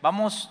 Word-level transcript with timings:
Vamos, 0.00 0.48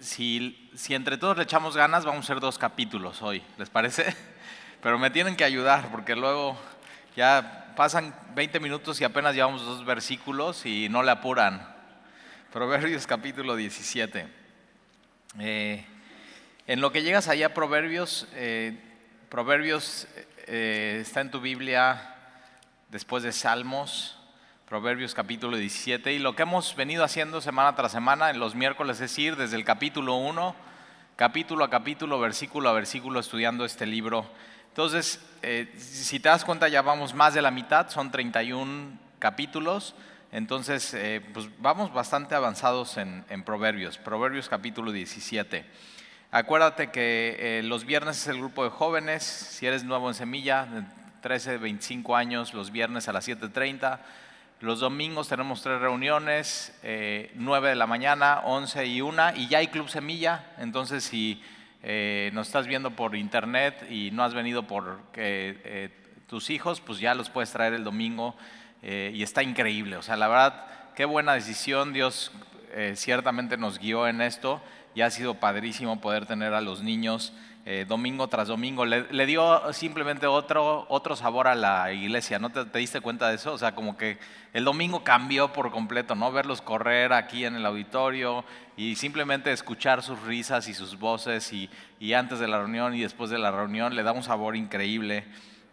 si, 0.00 0.70
si 0.74 0.94
entre 0.94 1.18
todos 1.18 1.36
le 1.36 1.42
echamos 1.42 1.76
ganas, 1.76 2.06
vamos 2.06 2.24
a 2.24 2.24
hacer 2.24 2.40
dos 2.40 2.56
capítulos 2.56 3.20
hoy, 3.20 3.42
¿les 3.58 3.68
parece? 3.68 4.16
Pero 4.82 4.98
me 4.98 5.10
tienen 5.10 5.36
que 5.36 5.44
ayudar 5.44 5.90
porque 5.90 6.16
luego 6.16 6.56
ya 7.14 7.74
pasan 7.76 8.14
20 8.34 8.60
minutos 8.60 8.98
y 8.98 9.04
apenas 9.04 9.34
llevamos 9.34 9.62
dos 9.66 9.84
versículos 9.84 10.64
y 10.64 10.88
no 10.88 11.02
le 11.02 11.10
apuran. 11.10 11.68
Proverbios 12.50 13.06
capítulo 13.06 13.56
17. 13.56 14.26
Eh, 15.40 15.84
en 16.66 16.80
lo 16.80 16.92
que 16.92 17.02
llegas 17.02 17.28
allá, 17.28 17.52
Proverbios, 17.52 18.26
eh, 18.32 18.74
Proverbios 19.28 20.08
eh, 20.46 21.00
está 21.02 21.20
en 21.20 21.30
tu 21.30 21.42
Biblia 21.42 22.16
después 22.88 23.22
de 23.22 23.32
Salmos. 23.32 24.13
Proverbios 24.68 25.14
capítulo 25.14 25.58
17. 25.58 26.14
Y 26.14 26.18
lo 26.18 26.34
que 26.34 26.42
hemos 26.42 26.74
venido 26.74 27.04
haciendo 27.04 27.42
semana 27.42 27.76
tras 27.76 27.92
semana 27.92 28.30
en 28.30 28.38
los 28.38 28.54
miércoles 28.54 28.98
es 29.02 29.18
ir 29.18 29.36
desde 29.36 29.56
el 29.56 29.64
capítulo 29.64 30.14
1, 30.14 30.56
capítulo 31.16 31.64
a 31.64 31.68
capítulo, 31.68 32.18
versículo 32.18 32.70
a 32.70 32.72
versículo, 32.72 33.20
estudiando 33.20 33.66
este 33.66 33.84
libro. 33.84 34.26
Entonces, 34.68 35.20
eh, 35.42 35.70
si 35.76 36.18
te 36.18 36.30
das 36.30 36.46
cuenta, 36.46 36.68
ya 36.68 36.80
vamos 36.80 37.12
más 37.12 37.34
de 37.34 37.42
la 37.42 37.50
mitad, 37.50 37.90
son 37.90 38.10
31 38.10 38.98
capítulos. 39.18 39.94
Entonces, 40.32 40.94
eh, 40.94 41.20
pues 41.34 41.50
vamos 41.58 41.92
bastante 41.92 42.34
avanzados 42.34 42.96
en, 42.96 43.42
Proverbios. 43.44 43.98
Proverbios 43.98 44.48
capítulo 44.48 44.92
17. 44.92 45.66
Acuérdate 46.30 46.90
que 46.90 47.36
eh, 47.38 47.62
los 47.62 47.84
viernes 47.84 48.16
es 48.16 48.28
el 48.28 48.38
grupo 48.38 48.64
de 48.64 48.70
jóvenes. 48.70 49.24
Si 49.24 49.66
eres 49.66 49.84
nuevo 49.84 50.08
en 50.08 50.14
Semilla, 50.14 50.66
13, 51.20 51.58
25 51.58 52.16
años, 52.16 52.54
los 52.54 52.70
viernes 52.70 53.08
a 53.08 53.12
las 53.12 53.28
7.30. 53.28 54.00
Los 54.64 54.80
domingos 54.80 55.28
tenemos 55.28 55.60
tres 55.60 55.78
reuniones, 55.78 56.74
eh, 56.82 57.30
9 57.34 57.68
de 57.68 57.74
la 57.74 57.86
mañana, 57.86 58.40
11 58.44 58.86
y 58.86 59.02
1, 59.02 59.36
y 59.36 59.46
ya 59.46 59.58
hay 59.58 59.66
Club 59.66 59.90
Semilla, 59.90 60.52
entonces 60.56 61.04
si 61.04 61.42
eh, 61.82 62.30
nos 62.32 62.46
estás 62.46 62.66
viendo 62.66 62.90
por 62.92 63.14
internet 63.14 63.86
y 63.90 64.10
no 64.10 64.24
has 64.24 64.32
venido 64.32 64.62
por 64.66 65.02
eh, 65.16 65.90
tus 66.28 66.48
hijos, 66.48 66.80
pues 66.80 66.98
ya 66.98 67.14
los 67.14 67.28
puedes 67.28 67.52
traer 67.52 67.74
el 67.74 67.84
domingo 67.84 68.36
eh, 68.82 69.12
y 69.14 69.22
está 69.22 69.42
increíble. 69.42 69.98
O 69.98 70.02
sea, 70.02 70.16
la 70.16 70.28
verdad, 70.28 70.64
qué 70.96 71.04
buena 71.04 71.34
decisión, 71.34 71.92
Dios 71.92 72.32
ciertamente 72.94 73.58
nos 73.58 73.78
guió 73.78 74.08
en 74.08 74.22
esto 74.22 74.62
y 74.94 75.02
ha 75.02 75.10
sido 75.10 75.34
padrísimo 75.34 76.00
poder 76.00 76.24
tener 76.24 76.54
a 76.54 76.62
los 76.62 76.82
niños 76.82 77.34
eh, 77.66 77.86
domingo 77.88 78.28
tras 78.28 78.48
domingo. 78.48 78.84
Le, 78.84 79.26
dio 79.26 79.72
simplemente 79.72 80.26
otro, 80.26 80.84
otro 80.90 81.16
sabor 81.16 81.48
a 81.48 81.54
la 81.54 81.90
iglesia, 81.92 82.38
¿no 82.38 82.50
te, 82.50 82.78
diste 82.78 83.00
cuenta 83.00 83.30
de 83.30 83.36
eso? 83.36 83.54
O 83.54 83.58
sea, 83.58 83.74
como 83.74 83.96
que 83.96 84.18
el 84.52 84.64
domingo 84.64 85.02
cambió 85.02 85.50
por 85.50 85.70
completo, 85.70 86.14
¿no? 86.14 86.30
Verlos 86.30 86.60
correr 86.60 87.14
aquí 87.14 87.46
en 87.46 87.56
el 87.56 87.64
auditorio 87.64 88.44
y 88.76 88.96
simplemente 88.96 89.50
escuchar 89.50 90.02
sus 90.02 90.20
risas 90.24 90.68
y 90.68 90.74
sus 90.74 90.98
voces 90.98 91.50
y, 91.54 91.70
antes 92.12 92.38
de 92.38 92.48
la 92.48 92.58
reunión 92.58 92.94
y 92.94 93.00
después 93.00 93.30
de 93.30 93.38
la 93.38 93.50
reunión 93.50 93.96
le 93.96 94.02
da 94.02 94.12
un 94.12 94.22
sabor 94.22 94.56
increíble. 94.56 95.24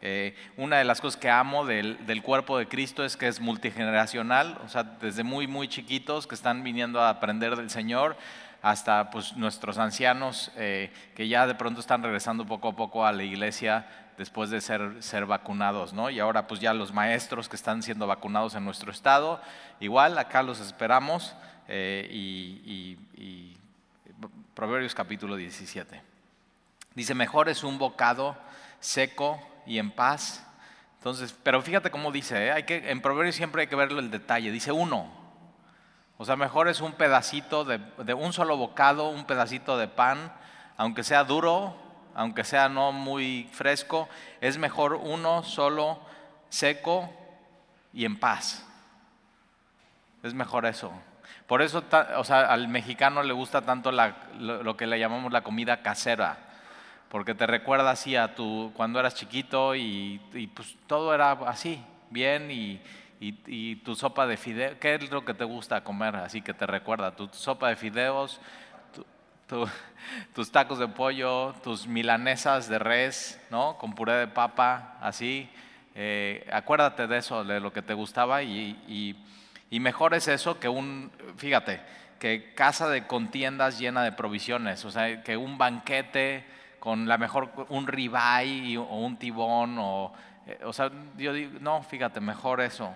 Eh, 0.03 0.34
una 0.56 0.78
de 0.78 0.86
las 0.86 1.02
cosas 1.02 1.19
que 1.19 1.30
amo 1.30 1.66
del, 1.66 2.03
del, 2.08 2.23
cuerpo 2.23 2.58
de 2.58 2.67
Cristo 2.67 3.03
es 3.03 3.17
que 3.17 3.28
es 3.28 3.39
multigeneracional, 3.42 4.58
o 4.66 4.69
sea, 4.69 4.84
desde 4.84 5.23
muy, 5.23 5.45
muy 5.45 5.67
chiquitos 5.67 6.25
que 6.25 6.36
están 6.36 6.64
viniendo 6.64 7.02
a 7.02 7.09
aprender 7.09 7.56
del 7.56 7.69
Señor 7.69 8.16
hasta 8.61 9.09
pues, 9.09 9.35
nuestros 9.35 9.77
ancianos 9.77 10.51
eh, 10.55 10.91
que 11.15 11.27
ya 11.27 11.47
de 11.47 11.55
pronto 11.55 11.79
están 11.79 12.03
regresando 12.03 12.45
poco 12.45 12.69
a 12.69 12.75
poco 12.75 13.05
a 13.05 13.11
la 13.11 13.23
iglesia 13.23 13.87
después 14.17 14.49
de 14.51 14.61
ser, 14.61 15.01
ser 15.01 15.25
vacunados, 15.25 15.93
¿no? 15.93 16.09
Y 16.09 16.19
ahora 16.19 16.45
pues 16.45 16.59
ya 16.59 16.73
los 16.73 16.93
maestros 16.93 17.49
que 17.49 17.55
están 17.55 17.81
siendo 17.81 18.05
vacunados 18.05 18.53
en 18.53 18.63
nuestro 18.63 18.91
estado, 18.91 19.41
igual 19.79 20.17
acá 20.17 20.43
los 20.43 20.59
esperamos 20.59 21.35
eh, 21.67 22.07
y, 22.11 22.97
Proverbios 24.53 24.93
capítulo 24.93 25.37
17. 25.37 26.01
Dice, 26.93 27.15
mejor 27.15 27.49
es 27.49 27.63
un 27.63 27.79
bocado 27.79 28.37
seco 28.79 29.41
y 29.65 29.79
en 29.79 29.89
paz. 29.89 30.45
Entonces, 30.97 31.33
pero 31.41 31.61
fíjate 31.63 31.89
cómo 31.89 32.11
dice, 32.11 32.45
¿eh? 32.45 32.51
hay 32.51 32.63
que, 32.63 32.91
en 32.91 33.01
Proverbios 33.01 33.35
siempre 33.35 33.61
hay 33.61 33.67
que 33.67 33.75
verlo 33.75 34.00
el 34.00 34.11
detalle. 34.11 34.51
Dice 34.51 34.71
uno, 34.71 35.09
o 36.21 36.25
sea, 36.25 36.35
mejor 36.35 36.67
es 36.67 36.81
un 36.81 36.91
pedacito 36.91 37.65
de, 37.65 38.13
un 38.13 38.31
solo 38.31 38.55
bocado, 38.55 39.09
un 39.09 39.25
pedacito 39.25 39.79
de 39.79 39.87
pan, 39.87 40.31
aunque 40.77 41.03
sea 41.03 41.23
duro, 41.23 41.75
aunque 42.13 42.43
sea 42.43 42.69
no 42.69 42.91
muy 42.91 43.49
fresco, 43.51 44.07
es 44.39 44.59
mejor 44.59 44.93
uno 44.93 45.41
solo 45.41 45.99
seco 46.47 47.11
y 47.91 48.05
en 48.05 48.19
paz. 48.19 48.63
Es 50.21 50.35
mejor 50.35 50.67
eso. 50.67 50.93
Por 51.47 51.63
eso, 51.63 51.83
o 52.15 52.23
sea, 52.23 52.41
al 52.41 52.67
mexicano 52.67 53.23
le 53.23 53.33
gusta 53.33 53.63
tanto 53.63 53.91
lo, 53.91 54.77
que 54.77 54.85
le 54.85 54.99
llamamos 54.99 55.31
la 55.31 55.41
comida 55.41 55.81
casera, 55.81 56.38
porque 57.09 57.33
te 57.33 57.47
recuerda 57.47 57.89
así 57.89 58.15
a 58.15 58.35
tu 58.35 58.71
cuando 58.75 58.99
eras 58.99 59.15
chiquito 59.15 59.73
y, 59.73 60.21
y 60.33 60.45
pues 60.45 60.77
todo 60.85 61.15
era 61.15 61.31
así, 61.31 61.83
bien 62.11 62.51
y, 62.51 62.79
y, 63.21 63.75
tu 63.77 63.95
sopa 63.95 64.25
de 64.25 64.35
fideos, 64.35 64.77
¿qué 64.79 64.95
es 64.95 65.11
lo 65.11 65.23
que 65.23 65.35
te 65.35 65.43
gusta 65.43 65.83
comer? 65.83 66.15
Así 66.15 66.41
que 66.41 66.55
te 66.55 66.65
recuerda, 66.65 67.15
tu, 67.15 67.29
sopa 67.31 67.69
de 67.69 67.75
fideos, 67.75 68.41
tus 70.33 70.51
tacos 70.51 70.79
de 70.79 70.87
pollo, 70.87 71.53
tus 71.63 71.85
milanesas 71.85 72.67
de 72.67 72.79
res, 72.79 73.39
¿no? 73.51 73.77
Con 73.77 73.93
puré 73.93 74.13
de 74.13 74.27
papa, 74.27 74.97
así. 75.01 75.47
Eh, 75.93 76.49
acuérdate 76.51 77.05
de 77.05 77.17
eso, 77.17 77.43
de 77.43 77.59
lo 77.59 77.71
que 77.71 77.83
te 77.83 77.93
gustaba 77.93 78.41
y, 78.41 79.15
y, 79.69 79.79
mejor 79.79 80.13
es 80.13 80.27
eso 80.27 80.59
que 80.59 80.67
un, 80.67 81.11
fíjate, 81.38 81.81
que 82.19 82.53
casa 82.55 82.89
de 82.89 83.05
contiendas 83.05 83.77
llena 83.77 84.03
de 84.03 84.13
provisiones, 84.13 84.83
o 84.85 84.91
sea, 84.91 85.21
que 85.23 85.38
un 85.38 85.57
banquete 85.57 86.45
con 86.79 87.07
la 87.07 87.17
mejor, 87.17 87.51
un 87.69 87.85
ribeye 87.85 88.77
o 88.77 88.95
un 88.95 89.17
tibón 89.17 89.77
o... 89.79 90.11
Eh, 90.47 90.59
o 90.63 90.73
sea, 90.73 90.89
yo 91.17 91.33
digo, 91.33 91.59
no, 91.59 91.83
fíjate, 91.83 92.19
mejor 92.19 92.61
eso, 92.61 92.93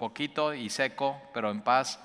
poquito 0.00 0.54
y 0.54 0.70
seco, 0.70 1.20
pero 1.34 1.50
en 1.50 1.60
paz, 1.60 2.00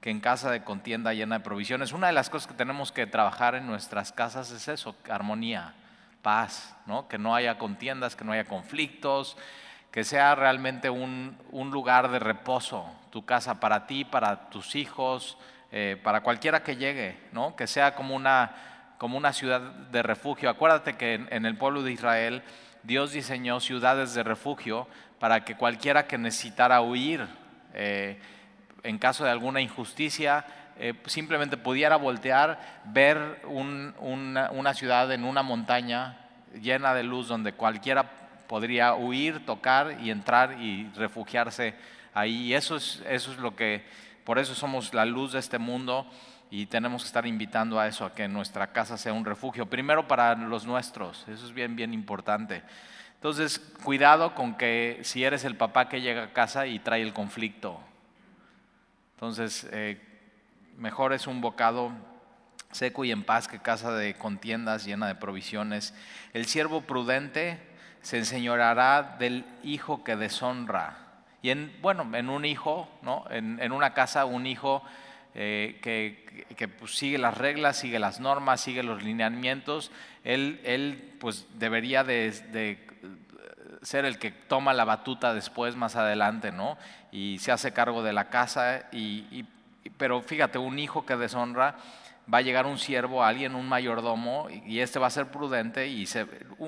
que 0.00 0.08
en 0.08 0.20
casa 0.20 0.50
de 0.50 0.64
contienda 0.64 1.12
llena 1.12 1.36
de 1.36 1.44
provisiones. 1.44 1.92
Una 1.92 2.06
de 2.06 2.14
las 2.14 2.30
cosas 2.30 2.48
que 2.48 2.54
tenemos 2.54 2.92
que 2.92 3.06
trabajar 3.06 3.54
en 3.54 3.66
nuestras 3.66 4.10
casas 4.10 4.50
es 4.52 4.68
eso, 4.68 4.96
armonía, 5.10 5.74
paz, 6.22 6.74
¿no? 6.86 7.08
que 7.08 7.18
no 7.18 7.34
haya 7.34 7.58
contiendas, 7.58 8.16
que 8.16 8.24
no 8.24 8.32
haya 8.32 8.46
conflictos, 8.46 9.36
que 9.90 10.02
sea 10.02 10.34
realmente 10.34 10.88
un, 10.88 11.36
lugar 11.52 12.10
de 12.10 12.20
reposo, 12.20 12.90
tu 13.10 13.26
casa 13.26 13.60
para 13.60 13.86
ti, 13.86 14.06
para 14.06 14.48
tus 14.48 14.74
hijos, 14.74 15.36
eh, 15.72 16.00
para 16.02 16.22
cualquiera 16.22 16.62
que 16.62 16.76
llegue, 16.76 17.20
¿no? 17.32 17.54
que 17.54 17.66
sea 17.66 17.94
como 17.94 18.14
una, 18.14 18.94
como 18.96 19.18
una 19.18 19.34
ciudad 19.34 19.60
de 19.60 20.02
refugio. 20.02 20.48
Acuérdate 20.48 20.96
que 20.96 21.26
en 21.28 21.44
el 21.44 21.58
pueblo 21.58 21.82
de 21.82 21.92
Israel 21.92 22.42
Dios 22.86 23.10
diseñó 23.10 23.58
ciudades 23.58 24.14
de 24.14 24.22
refugio 24.22 24.86
para 25.18 25.44
que 25.44 25.56
cualquiera 25.56 26.06
que 26.06 26.18
necesitara 26.18 26.80
huir 26.80 27.26
eh, 27.74 28.16
en 28.84 28.98
caso 28.98 29.24
de 29.24 29.30
alguna 29.30 29.60
injusticia, 29.60 30.46
eh, 30.78 30.94
simplemente 31.06 31.56
pudiera 31.56 31.96
voltear, 31.96 32.82
ver 32.84 33.42
una, 33.48 34.74
ciudad 34.74 35.10
en 35.10 35.24
una 35.24 35.42
montaña 35.42 36.16
llena 36.62 36.94
de 36.94 37.02
luz 37.02 37.26
donde 37.26 37.52
cualquiera 37.52 38.08
podría 38.46 38.94
huir, 38.94 39.44
tocar 39.44 39.98
y 40.00 40.10
entrar 40.10 40.60
y 40.60 40.88
refugiarse 40.94 41.74
ahí. 42.14 42.44
Y 42.44 42.54
eso 42.54 42.76
es, 42.76 43.02
eso 43.08 43.32
es 43.32 43.38
lo 43.38 43.56
que, 43.56 43.84
por 44.22 44.38
eso 44.38 44.54
somos 44.54 44.94
la 44.94 45.04
luz 45.04 45.32
de 45.32 45.40
este 45.40 45.58
mundo 45.58 46.06
y 46.50 46.66
tenemos 46.66 47.02
que 47.02 47.06
estar 47.08 47.26
invitando 47.26 47.78
a 47.78 47.88
eso, 47.88 48.04
a 48.04 48.14
que 48.14 48.28
nuestra 48.28 48.72
casa 48.72 48.96
sea 48.96 49.12
un 49.12 49.24
refugio. 49.24 49.66
Primero 49.66 50.06
para 50.06 50.34
los 50.34 50.66
nuestros, 50.66 51.26
eso 51.28 51.46
es 51.46 51.52
bien, 51.52 51.76
bien 51.76 51.92
importante. 51.92 52.62
Entonces, 53.14 53.58
cuidado 53.82 54.34
con 54.34 54.54
que 54.54 55.00
si 55.02 55.24
eres 55.24 55.44
el 55.44 55.56
papá 55.56 55.88
que 55.88 56.00
llega 56.00 56.24
a 56.24 56.32
casa 56.32 56.66
y 56.66 56.78
trae 56.78 57.02
el 57.02 57.12
conflicto. 57.12 57.80
Entonces, 59.14 59.66
eh, 59.72 60.00
mejor 60.76 61.12
es 61.12 61.26
un 61.26 61.40
bocado 61.40 61.90
seco 62.70 63.04
y 63.04 63.10
en 63.10 63.24
paz 63.24 63.48
que 63.48 63.58
casa 63.58 63.92
de 63.92 64.14
contiendas 64.14 64.84
llena 64.84 65.08
de 65.08 65.14
provisiones. 65.14 65.94
El 66.34 66.46
siervo 66.46 66.82
prudente 66.82 67.58
se 68.02 68.18
enseñoreará 68.18 69.16
del 69.18 69.44
hijo 69.64 70.04
que 70.04 70.14
deshonra. 70.14 70.98
Y 71.42 71.50
en, 71.50 71.74
bueno, 71.80 72.08
en 72.14 72.28
un 72.28 72.44
hijo, 72.44 72.88
¿no? 73.02 73.24
en, 73.30 73.72
una 73.72 73.94
casa, 73.94 74.26
un 74.26 74.46
hijo 74.46 74.82
eh, 75.38 75.78
que, 75.82 76.68
pues, 76.68 76.96
sigue 76.96 77.18
las 77.18 77.36
reglas, 77.36 77.76
sigue 77.76 77.98
las 77.98 78.20
normas, 78.20 78.62
sigue 78.62 78.82
los 78.82 79.02
lineamientos, 79.02 79.90
él, 80.24 80.62
él 80.64 81.12
pues 81.20 81.46
debería 81.58 82.04
de, 82.04 82.32
ser 83.82 84.06
el 84.06 84.18
que 84.18 84.30
toma 84.30 84.72
la 84.72 84.86
batuta 84.86 85.34
después, 85.34 85.76
más 85.76 85.94
adelante, 85.94 86.52
¿no? 86.52 86.78
Y 87.12 87.36
se 87.38 87.52
hace 87.52 87.74
cargo 87.74 88.02
de 88.02 88.14
la 88.14 88.30
casa. 88.30 88.86
Y, 88.92 89.44
pero 89.98 90.22
fíjate, 90.22 90.56
un 90.56 90.78
hijo 90.78 91.04
que 91.04 91.16
deshonra, 91.16 91.76
va 92.32 92.38
a 92.38 92.42
llegar 92.42 92.64
un 92.64 92.78
siervo, 92.78 93.22
alguien, 93.22 93.54
un 93.54 93.68
mayordomo, 93.68 94.48
y 94.64 94.80
este 94.80 94.98
va 94.98 95.08
a 95.08 95.10
ser 95.10 95.26
prudente. 95.26 95.86
Y 95.86 96.08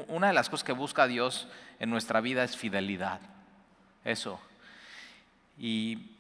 una 0.09 0.27
de 0.27 0.35
las 0.35 0.51
cosas 0.51 0.65
que 0.65 0.73
busca 0.73 1.07
Dios 1.07 1.49
en 1.81 1.89
nuestra 1.89 2.21
vida 2.21 2.45
es 2.45 2.55
fidelidad. 2.55 3.21
Eso. 4.05 4.39
Y 5.57 6.18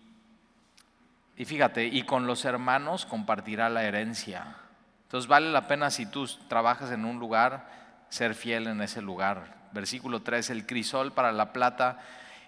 y 1.38 1.44
fíjate, 1.44 1.87
y 1.87 2.02
con 2.02 2.26
los 2.26 2.44
hermanos 2.44 3.06
compartirá 3.06 3.69
la 3.69 3.85
herencia. 3.85 4.56
Entonces 5.05 5.29
vale 5.29 5.52
la 5.52 5.69
pena 5.69 5.88
si 5.88 6.05
tú 6.05 6.26
trabajas 6.49 6.90
en 6.90 7.05
un 7.05 7.20
lugar, 7.20 7.70
ser 8.08 8.35
fiel 8.35 8.67
en 8.67 8.82
ese 8.82 9.00
lugar. 9.00 9.55
Versículo 9.70 10.23
3, 10.23 10.50
el 10.50 10.67
crisol 10.67 11.12
para 11.12 11.31
la 11.31 11.52
plata 11.52 12.00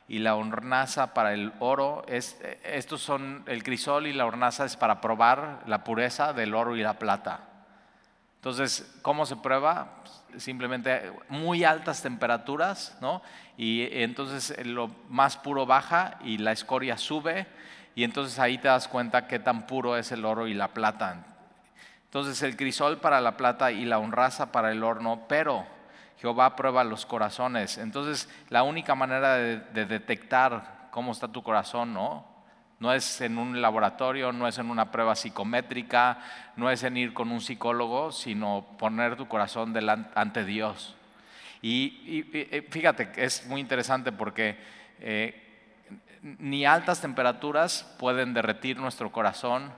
y 0.08 0.18
la 0.18 0.34
hornaza 0.34 1.14
para 1.14 1.34
el 1.34 1.52
oro. 1.60 2.04
Es, 2.08 2.36
estos 2.64 3.00
son, 3.00 3.44
el 3.46 3.62
crisol 3.62 4.08
y 4.08 4.12
la 4.12 4.26
hornaza 4.26 4.64
es 4.64 4.76
para 4.76 5.00
probar 5.00 5.62
la 5.66 5.84
pureza 5.84 6.32
del 6.32 6.52
oro 6.52 6.76
y 6.76 6.82
la 6.82 6.94
plata. 6.94 7.44
Entonces, 8.38 8.98
¿cómo 9.02 9.24
se 9.24 9.36
prueba? 9.36 10.02
Simplemente 10.36 11.12
muy 11.28 11.62
altas 11.62 12.02
temperaturas, 12.02 12.98
¿no? 13.00 13.22
Y 13.56 13.86
entonces 14.02 14.66
lo 14.66 14.90
más 15.08 15.36
puro 15.36 15.64
baja 15.64 16.18
y 16.24 16.38
la 16.38 16.50
escoria 16.50 16.98
sube 16.98 17.46
y 17.94 18.04
entonces 18.04 18.38
ahí 18.38 18.58
te 18.58 18.68
das 18.68 18.88
cuenta 18.88 19.26
qué 19.26 19.38
tan 19.38 19.66
puro 19.66 19.96
es 19.96 20.12
el 20.12 20.24
oro 20.24 20.46
y 20.46 20.54
la 20.54 20.68
plata. 20.68 21.24
Entonces 22.04 22.42
el 22.42 22.56
crisol 22.56 22.98
para 22.98 23.20
la 23.20 23.36
plata 23.36 23.72
y 23.72 23.84
la 23.84 23.98
honraza 23.98 24.52
para 24.52 24.72
el 24.72 24.82
horno, 24.82 25.22
pero 25.28 25.66
Jehová 26.20 26.56
prueba 26.56 26.84
los 26.84 27.06
corazones. 27.06 27.78
Entonces 27.78 28.28
la 28.48 28.62
única 28.62 28.94
manera 28.94 29.34
de, 29.34 29.60
de 29.60 29.86
detectar 29.86 30.88
cómo 30.90 31.12
está 31.12 31.28
tu 31.28 31.42
corazón, 31.42 31.94
¿no? 31.94 32.30
No 32.80 32.94
es 32.94 33.20
en 33.20 33.36
un 33.36 33.60
laboratorio, 33.60 34.32
no 34.32 34.48
es 34.48 34.56
en 34.56 34.70
una 34.70 34.90
prueba 34.90 35.14
psicométrica, 35.14 36.18
no 36.56 36.70
es 36.70 36.82
en 36.82 36.96
ir 36.96 37.12
con 37.12 37.30
un 37.30 37.42
psicólogo, 37.42 38.10
sino 38.10 38.64
poner 38.78 39.16
tu 39.16 39.28
corazón 39.28 39.74
delante, 39.74 40.10
ante 40.14 40.46
Dios. 40.46 40.96
Y, 41.62 42.24
fíjate 42.70 43.10
que 43.10 43.24
es 43.24 43.46
muy 43.46 43.60
interesante 43.60 44.12
porque 44.12 44.56
eh, 44.98 45.49
ni 46.22 46.66
altas 46.66 47.00
temperaturas 47.00 47.84
pueden 47.98 48.34
derretir 48.34 48.78
nuestro 48.78 49.10
corazón, 49.10 49.72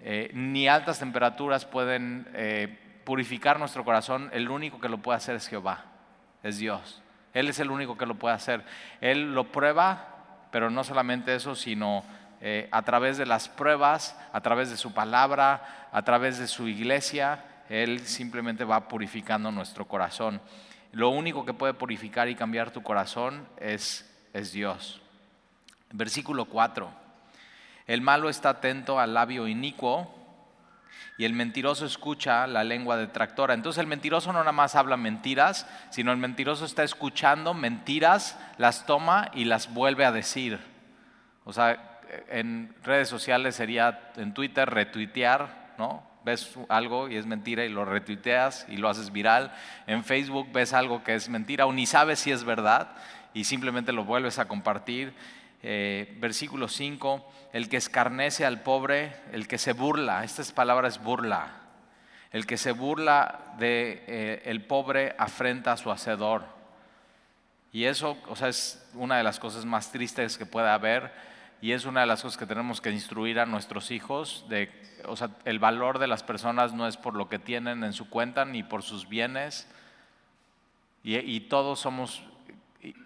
eh, 0.00 0.30
ni 0.32 0.68
altas 0.68 0.98
temperaturas 0.98 1.64
pueden 1.64 2.28
eh, 2.34 2.78
purificar 3.04 3.58
nuestro 3.58 3.84
corazón. 3.84 4.30
El 4.32 4.48
único 4.48 4.80
que 4.80 4.88
lo 4.88 4.98
puede 4.98 5.16
hacer 5.16 5.36
es 5.36 5.48
Jehová, 5.48 5.84
es 6.42 6.58
Dios. 6.58 7.02
Él 7.34 7.48
es 7.48 7.58
el 7.58 7.70
único 7.70 7.98
que 7.98 8.06
lo 8.06 8.14
puede 8.14 8.34
hacer. 8.34 8.64
Él 9.00 9.34
lo 9.34 9.50
prueba, 9.50 10.46
pero 10.50 10.70
no 10.70 10.84
solamente 10.84 11.34
eso, 11.34 11.54
sino 11.54 12.04
eh, 12.40 12.68
a 12.70 12.82
través 12.82 13.18
de 13.18 13.26
las 13.26 13.48
pruebas, 13.48 14.18
a 14.32 14.40
través 14.40 14.70
de 14.70 14.76
su 14.76 14.92
palabra, 14.92 15.88
a 15.92 16.02
través 16.02 16.38
de 16.38 16.46
su 16.46 16.68
iglesia, 16.68 17.44
Él 17.68 18.00
simplemente 18.06 18.64
va 18.64 18.88
purificando 18.88 19.50
nuestro 19.50 19.86
corazón. 19.86 20.40
Lo 20.92 21.10
único 21.10 21.44
que 21.44 21.52
puede 21.52 21.74
purificar 21.74 22.28
y 22.28 22.34
cambiar 22.34 22.70
tu 22.70 22.82
corazón 22.82 23.46
es, 23.58 24.08
es 24.32 24.52
Dios. 24.52 25.02
Versículo 25.92 26.44
4. 26.46 26.90
El 27.86 28.00
malo 28.02 28.28
está 28.28 28.50
atento 28.50 29.00
al 29.00 29.14
labio 29.14 29.48
inicuo 29.48 30.14
y 31.16 31.24
el 31.24 31.32
mentiroso 31.32 31.84
escucha 31.84 32.46
la 32.46 32.62
lengua 32.62 32.96
detractora. 32.96 33.54
Entonces 33.54 33.80
el 33.80 33.86
mentiroso 33.86 34.32
no 34.32 34.38
nada 34.38 34.52
más 34.52 34.76
habla 34.76 34.96
mentiras, 34.96 35.66
sino 35.90 36.12
el 36.12 36.18
mentiroso 36.18 36.64
está 36.64 36.84
escuchando 36.84 37.54
mentiras, 37.54 38.38
las 38.56 38.86
toma 38.86 39.30
y 39.34 39.44
las 39.44 39.72
vuelve 39.72 40.04
a 40.04 40.12
decir. 40.12 40.60
O 41.44 41.52
sea, 41.52 42.00
en 42.28 42.74
redes 42.84 43.08
sociales 43.08 43.56
sería 43.56 44.12
en 44.16 44.34
Twitter 44.34 44.68
retuitear, 44.68 45.74
¿no? 45.78 46.06
Ves 46.24 46.56
algo 46.68 47.08
y 47.08 47.16
es 47.16 47.26
mentira 47.26 47.64
y 47.64 47.68
lo 47.70 47.84
retuiteas 47.84 48.66
y 48.68 48.76
lo 48.76 48.88
haces 48.88 49.10
viral. 49.10 49.52
En 49.86 50.04
Facebook 50.04 50.48
ves 50.52 50.72
algo 50.72 51.02
que 51.02 51.14
es 51.14 51.28
mentira 51.28 51.66
o 51.66 51.72
ni 51.72 51.86
sabes 51.86 52.18
si 52.18 52.30
es 52.30 52.44
verdad 52.44 52.90
y 53.32 53.44
simplemente 53.44 53.92
lo 53.92 54.04
vuelves 54.04 54.38
a 54.38 54.46
compartir. 54.46 55.14
Eh, 55.70 56.16
versículo 56.18 56.66
5, 56.66 57.30
el 57.52 57.68
que 57.68 57.76
escarnece 57.76 58.46
al 58.46 58.62
pobre, 58.62 59.14
el 59.32 59.46
que 59.46 59.58
se 59.58 59.74
burla, 59.74 60.24
estas 60.24 60.50
palabras 60.50 61.04
burla, 61.04 61.60
el 62.32 62.46
que 62.46 62.56
se 62.56 62.72
burla 62.72 63.54
de 63.58 64.02
eh, 64.06 64.42
el 64.46 64.64
pobre 64.64 65.14
afrenta 65.18 65.72
a 65.72 65.76
su 65.76 65.90
hacedor. 65.90 66.46
Y 67.70 67.84
eso, 67.84 68.16
o 68.28 68.34
sea, 68.34 68.48
es 68.48 68.82
una 68.94 69.18
de 69.18 69.24
las 69.24 69.38
cosas 69.38 69.66
más 69.66 69.92
tristes 69.92 70.38
que 70.38 70.46
puede 70.46 70.70
haber 70.70 71.12
y 71.60 71.72
es 71.72 71.84
una 71.84 72.00
de 72.00 72.06
las 72.06 72.22
cosas 72.22 72.38
que 72.38 72.46
tenemos 72.46 72.80
que 72.80 72.90
instruir 72.90 73.38
a 73.38 73.44
nuestros 73.44 73.90
hijos, 73.90 74.46
de, 74.48 74.70
o 75.04 75.16
sea, 75.16 75.32
el 75.44 75.58
valor 75.58 75.98
de 75.98 76.06
las 76.06 76.22
personas 76.22 76.72
no 76.72 76.88
es 76.88 76.96
por 76.96 77.12
lo 77.12 77.28
que 77.28 77.38
tienen 77.38 77.84
en 77.84 77.92
su 77.92 78.08
cuenta 78.08 78.46
ni 78.46 78.62
por 78.62 78.82
sus 78.82 79.06
bienes, 79.06 79.68
y, 81.04 81.40
todos 81.40 81.78
somos 81.78 82.22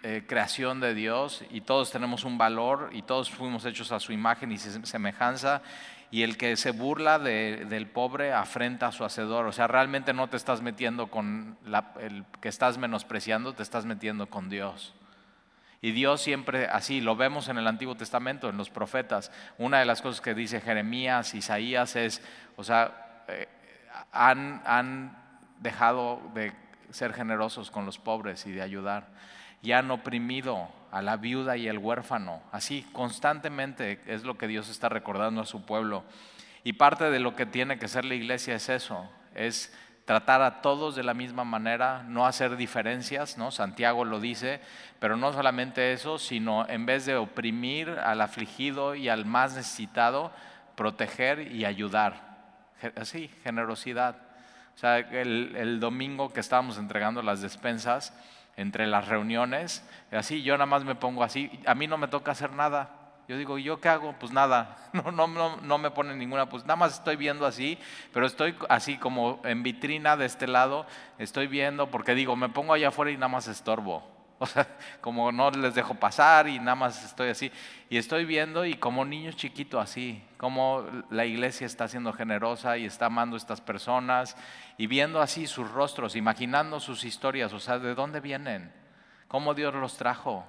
eh, 0.03 0.23
creación 0.27 0.79
de 0.79 0.93
Dios 0.93 1.43
y 1.49 1.61
todos 1.61 1.91
tenemos 1.91 2.23
un 2.23 2.37
valor 2.37 2.89
y 2.93 3.01
todos 3.01 3.29
fuimos 3.29 3.65
hechos 3.65 3.91
a 3.91 3.99
su 3.99 4.11
imagen 4.11 4.51
y 4.51 4.57
semejanza, 4.57 5.61
y 6.11 6.21
el 6.21 6.37
que 6.37 6.55
se 6.57 6.69
burla 6.69 7.17
del 7.17 7.87
pobre 7.87 8.33
afrenta 8.33 8.87
a 8.87 8.91
su 8.91 9.03
hacedor, 9.03 9.47
o 9.47 9.51
sea, 9.51 9.65
realmente 9.65 10.13
no 10.13 10.29
te 10.29 10.37
estás 10.37 10.61
metiendo 10.61 11.07
con 11.07 11.57
el 11.99 12.23
que 12.39 12.49
estás 12.49 12.77
menospreciando, 12.77 13.53
te 13.53 13.63
estás 13.63 13.85
metiendo 13.85 14.27
con 14.27 14.47
Dios. 14.47 14.93
Y 15.81 15.91
Dios 15.91 16.21
siempre 16.21 16.67
así, 16.67 17.01
lo 17.01 17.15
vemos 17.15 17.49
en 17.49 17.57
el 17.57 17.65
Antiguo 17.65 17.95
Testamento, 17.95 18.47
en 18.47 18.57
los 18.57 18.69
profetas. 18.69 19.31
Una 19.57 19.79
de 19.79 19.85
las 19.85 20.03
cosas 20.03 20.21
que 20.21 20.35
dice 20.35 20.61
Jeremías, 20.61 21.33
Isaías 21.33 21.95
es, 21.95 22.21
o 22.57 22.63
sea, 22.63 23.25
eh, 23.27 23.49
han, 24.11 24.61
han 24.65 25.17
dejado 25.59 26.21
de 26.35 26.53
ser 26.91 27.11
generosos 27.13 27.71
con 27.71 27.85
los 27.85 27.97
pobres 27.97 28.45
y 28.45 28.51
de 28.51 28.61
ayudar. 28.61 29.07
Y 29.63 29.71
han 29.71 29.89
oprimido 29.89 30.69
a 30.91 31.01
la 31.01 31.17
viuda 31.17 31.57
y 31.57 31.67
el 31.67 31.79
huérfano. 31.79 32.43
Así, 32.51 32.85
constantemente 32.93 33.99
es 34.05 34.23
lo 34.23 34.37
que 34.37 34.47
Dios 34.47 34.69
está 34.69 34.89
recordando 34.89 35.41
a 35.41 35.45
su 35.45 35.65
pueblo. 35.65 36.03
Y 36.63 36.73
parte 36.73 37.09
de 37.09 37.19
lo 37.19 37.35
que 37.35 37.47
tiene 37.47 37.79
que 37.79 37.87
ser 37.87 38.05
la 38.05 38.13
iglesia 38.13 38.55
es 38.55 38.69
eso, 38.69 39.09
es 39.33 39.73
tratar 40.05 40.41
a 40.41 40.61
todos 40.61 40.95
de 40.95 41.03
la 41.03 41.13
misma 41.13 41.43
manera, 41.43 42.03
no 42.07 42.25
hacer 42.25 42.57
diferencias, 42.57 43.37
¿no? 43.37 43.51
Santiago 43.51 44.05
lo 44.05 44.19
dice, 44.19 44.61
pero 44.99 45.17
no 45.17 45.33
solamente 45.33 45.93
eso, 45.93 46.19
sino 46.19 46.67
en 46.69 46.85
vez 46.85 47.05
de 47.05 47.15
oprimir 47.15 47.89
al 47.89 48.21
afligido 48.21 48.95
y 48.95 49.09
al 49.09 49.25
más 49.25 49.55
necesitado, 49.55 50.31
proteger 50.75 51.51
y 51.51 51.65
ayudar. 51.65 52.33
Así, 52.95 53.29
generosidad. 53.43 54.15
O 54.75 54.77
sea, 54.77 54.99
el, 54.99 55.55
el 55.55 55.79
domingo 55.79 56.33
que 56.33 56.39
estábamos 56.39 56.77
entregando 56.77 57.21
las 57.21 57.41
despensas, 57.41 58.13
entre 58.57 58.87
las 58.87 59.07
reuniones, 59.07 59.87
así 60.11 60.43
yo 60.43 60.53
nada 60.53 60.65
más 60.65 60.83
me 60.83 60.95
pongo 60.95 61.23
así, 61.23 61.51
a 61.65 61.75
mí 61.75 61.87
no 61.87 61.97
me 61.97 62.07
toca 62.07 62.31
hacer 62.31 62.51
nada, 62.51 63.03
yo 63.27 63.37
digo, 63.37 63.57
¿yo 63.57 63.79
qué 63.79 63.89
hago? 63.89 64.13
Pues 64.19 64.31
nada, 64.31 64.77
no, 64.93 65.11
no, 65.11 65.27
no, 65.27 65.57
no 65.57 65.77
me 65.77 65.91
ponen 65.91 66.19
ninguna, 66.19 66.49
pues 66.49 66.63
nada 66.63 66.75
más 66.75 66.93
estoy 66.95 67.15
viendo 67.15 67.45
así, 67.45 67.77
pero 68.11 68.25
estoy 68.25 68.55
así 68.69 68.97
como 68.97 69.41
en 69.43 69.63
vitrina 69.63 70.17
de 70.17 70.25
este 70.25 70.47
lado, 70.47 70.85
estoy 71.17 71.47
viendo, 71.47 71.89
porque 71.89 72.15
digo, 72.15 72.35
me 72.35 72.49
pongo 72.49 72.73
allá 72.73 72.89
afuera 72.89 73.11
y 73.11 73.15
nada 73.15 73.29
más 73.29 73.47
estorbo. 73.47 74.12
O 74.39 74.45
sea, 74.45 74.67
como 75.01 75.31
no 75.31 75.51
les 75.51 75.75
dejo 75.75 75.95
pasar 75.95 76.47
y 76.47 76.59
nada 76.59 76.75
más 76.75 77.03
estoy 77.05 77.29
así. 77.29 77.51
Y 77.89 77.97
estoy 77.97 78.25
viendo 78.25 78.65
y 78.65 78.75
como 78.75 79.05
niño 79.05 79.31
chiquito 79.31 79.79
así, 79.79 80.23
como 80.37 80.85
la 81.09 81.25
iglesia 81.25 81.65
está 81.65 81.87
siendo 81.87 82.13
generosa 82.13 82.77
y 82.77 82.85
está 82.85 83.07
amando 83.07 83.35
a 83.35 83.37
estas 83.37 83.61
personas 83.61 84.35
y 84.77 84.87
viendo 84.87 85.21
así 85.21 85.47
sus 85.47 85.69
rostros, 85.71 86.15
imaginando 86.15 86.79
sus 86.79 87.03
historias, 87.03 87.53
o 87.53 87.59
sea, 87.59 87.79
¿de 87.79 87.95
dónde 87.95 88.19
vienen? 88.19 88.71
¿Cómo 89.27 89.53
Dios 89.53 89.73
los 89.73 89.97
trajo? 89.97 90.45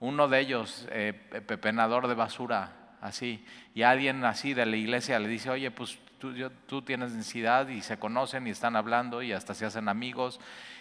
Uno 0.00 0.28
de 0.28 0.40
ellos, 0.40 0.86
eh, 0.90 1.12
pepenador 1.46 2.06
de 2.06 2.14
basura, 2.14 2.72
así, 3.00 3.44
y 3.74 3.82
alguien 3.82 4.24
así 4.24 4.54
de 4.54 4.66
la 4.66 4.76
iglesia 4.76 5.18
le 5.18 5.28
dice, 5.28 5.50
oye, 5.50 5.70
pues 5.70 5.98
tú, 6.18 6.32
tú 6.66 6.82
tienes 6.82 7.12
necesidad 7.12 7.68
y 7.68 7.80
se 7.80 7.98
conocen 7.98 8.46
y 8.46 8.50
están 8.50 8.76
hablando 8.76 9.22
y 9.22 9.32
hasta 9.32 9.54
se 9.54 9.66
hacen 9.66 9.88
amigos, 9.88 10.40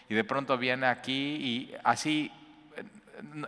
y 0.10 0.16
de 0.16 0.24
pronto 0.24 0.58
viene 0.58 0.88
aquí 0.88 1.36
y 1.36 1.76
así 1.84 2.32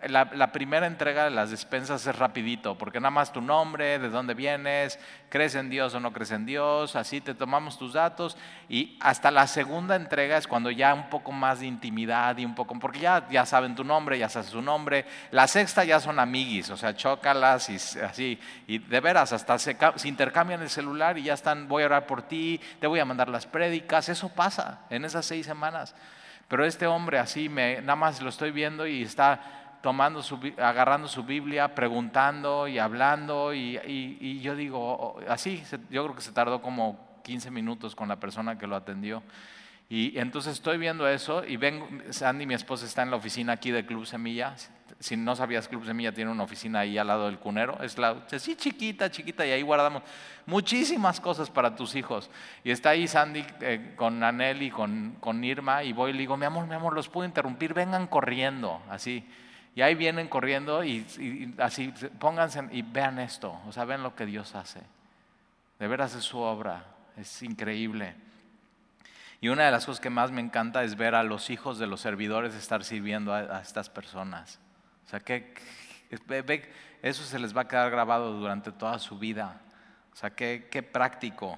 la, 0.08 0.51
primera 0.51 0.88
entrega 0.88 1.25
de 1.25 1.30
las 1.30 1.51
despensas 1.51 2.06
es 2.06 2.16
rapidito, 2.16 2.78
porque 2.78 3.00
nada 3.00 3.12
más 3.12 3.32
tu 3.32 3.42
nombre, 3.42 4.00
de 4.00 4.10
dónde 4.10 4.34
vienes, 4.34 5.00
crees 5.30 5.56
en 5.56 5.70
Dios 5.70 5.94
o 5.94 6.00
no 6.00 6.12
crees 6.12 6.32
en 6.32 6.46
Dios, 6.46 6.96
así 6.96 7.22
te 7.22 7.36
tomamos 7.36 7.78
tus 7.78 7.94
datos 7.94 8.38
y 8.68 8.98
hasta 9.00 9.32
la 9.32 9.48
segunda 9.48 9.96
entrega 9.96 10.38
es 10.38 10.48
cuando 10.48 10.72
ya 10.72 10.94
un 10.94 11.10
poco 11.10 11.32
más 11.32 11.60
de 11.60 11.68
intimidad 11.68 12.38
y 12.38 12.46
un 12.46 12.56
poco, 12.56 12.78
porque 12.80 13.00
ya, 13.00 13.28
ya 13.30 13.46
saben 13.46 13.75
tu 13.75 13.84
nombre, 13.84 14.18
ya 14.18 14.30
sabes 14.30 14.50
su 14.50 14.62
nombre, 14.62 15.06
la 15.32 15.48
sexta 15.48 15.84
ya 15.84 16.00
son 16.00 16.20
amiguis, 16.20 16.70
o 16.70 16.78
sea, 16.78 16.96
chócalas 16.96 17.70
y 17.70 17.75
así, 18.00 18.39
y 18.68 18.80
de 18.80 19.00
veras, 19.00 19.34
hasta 19.34 19.58
se, 19.60 19.78
se 19.96 20.08
intercambian 20.08 20.62
el 20.62 20.70
celular 20.70 21.18
y 21.18 21.24
ya 21.24 21.34
están, 21.34 21.68
voy 21.68 21.84
a 21.84 21.88
orar 21.88 22.06
por 22.06 22.24
ti, 22.24 22.60
te 22.80 22.88
voy 22.88 23.00
a 23.00 23.06
mandar 23.06 23.30
las 23.30 23.46
prédicas, 23.46 24.10
eso 24.10 24.30
pasa 24.30 24.82
en 24.89 25.06
esas 25.06 25.25
seis 25.25 25.46
semanas. 25.46 25.96
Pero 26.50 26.65
este 26.65 26.88
hombre 26.88 27.20
así, 27.20 27.48
me, 27.48 27.79
nada 27.79 27.96
más 27.96 28.22
lo 28.22 28.29
estoy 28.29 28.51
viendo 28.51 28.86
y 28.86 29.03
está 29.03 29.77
tomando 29.82 30.22
su, 30.22 30.39
agarrando 30.58 31.08
su 31.08 31.24
Biblia, 31.24 31.74
preguntando 31.75 32.68
y 32.68 32.79
hablando 32.79 33.53
y, 33.53 34.39
yo 34.41 34.56
digo, 34.56 34.79
oh, 34.79 35.20
oh, 35.20 35.20
así, 35.29 35.63
yo 35.89 36.03
creo 36.03 36.15
que 36.15 36.22
se 36.22 36.32
tardó 36.32 36.62
como 36.62 37.22
15 37.24 37.51
minutos 37.51 37.96
con 37.96 38.10
la 38.10 38.20
persona 38.20 38.58
que 38.58 38.65
lo 38.65 38.75
atendió. 38.75 39.24
Y 39.89 40.18
entonces 40.20 40.53
estoy 40.53 40.79
viendo 40.79 41.08
eso 41.08 41.46
y 41.46 41.58
vengo, 41.58 41.88
Sandy, 42.10 42.46
mi 42.46 42.56
esposa, 42.56 42.86
está 42.86 43.03
en 43.03 43.12
la 43.12 43.18
oficina 43.18 43.53
aquí 43.53 43.72
de 43.72 43.86
Club 43.86 44.06
Semilla, 44.06 44.56
si 45.00 45.15
no 45.15 45.36
sabías, 45.36 45.68
Club 45.68 45.86
Semilla 45.86 46.13
tiene 46.13 46.29
una 46.29 46.44
oficina 46.44 46.79
ahí 46.79 46.98
al 46.98 47.08
lado 47.08 47.25
del 47.27 47.39
cunero. 47.39 47.82
Es 47.82 47.98
la, 47.98 48.18
así 48.32 48.56
chiquita, 48.56 49.10
chiquita, 49.10 49.46
y 49.46 49.51
ahí 49.51 49.62
guardamos 49.62 50.03
muchísimas 50.46 51.22
cosas 51.22 51.50
para 51.50 51.75
tus 51.75 51.96
hijos. 51.96 52.29
Y 52.63 52.72
está 52.72 52.89
ahí 52.89 53.08
Sandy 53.08 53.46
eh, 53.62 53.94
con 53.96 54.24
Anel 54.24 54.62
y 54.62 54.72
con, 54.72 55.15
con 55.20 55.44
Irma, 55.44 55.84
y 55.84 55.94
voy 55.94 56.12
y 56.12 56.13
le 56.13 56.20
digo, 56.20 56.36
mi 56.36 56.46
amor, 56.46 56.68
mi 56.68 56.75
amor, 56.75 56.94
los 56.94 57.08
puedo 57.08 57.25
interrumpir, 57.25 57.74
vengan 57.74 58.08
corriendo, 58.08 58.82
así. 58.89 59.25
Y 59.75 59.82
ahí 59.82 59.96
vienen 59.96 60.27
corriendo 60.27 60.84
y, 60.84 61.06
así, 61.60 61.94
pónganse 62.20 62.68
y 62.72 62.82
vean 62.82 63.20
esto, 63.20 63.58
o 63.68 63.72
sea, 63.72 63.86
ven 63.86 64.03
lo 64.03 64.15
que 64.15 64.25
Dios 64.25 64.56
hace. 64.56 64.82
De 65.79 65.88
veras 65.88 66.15
es 66.15 66.25
su 66.25 66.39
obra, 66.39 66.84
es 67.15 67.41
increíble. 67.44 68.15
Y 69.41 69.48
una 69.48 69.63
de 69.63 69.72
las 69.72 69.86
cosas 69.86 70.01
que 70.01 70.10
más 70.10 70.32
me 70.32 70.41
encanta 70.41 70.84
es 70.84 70.98
ver 70.98 71.15
a 71.15 71.24
los 71.24 71.50
hijos 71.50 71.79
de 71.79 71.88
los 71.88 72.01
servidores 72.01 72.56
estar 72.56 72.84
sirviendo 72.84 73.34
a, 73.34 73.62
estas 73.62 73.89
personas. 73.89 74.60
O 75.10 75.12
sea, 75.12 75.22
que, 75.22 75.56
eso 77.01 77.24
se 77.24 77.39
les 77.39 77.58
va 77.58 77.62
a 77.62 77.68
quedar 77.68 77.89
grabado 77.89 78.34
durante 78.34 78.72
toda 78.72 79.00
su 79.00 79.18
vida. 79.18 79.60
O 80.13 80.16
sea, 80.16 80.30
qué, 80.36 80.88
práctico. 80.94 81.58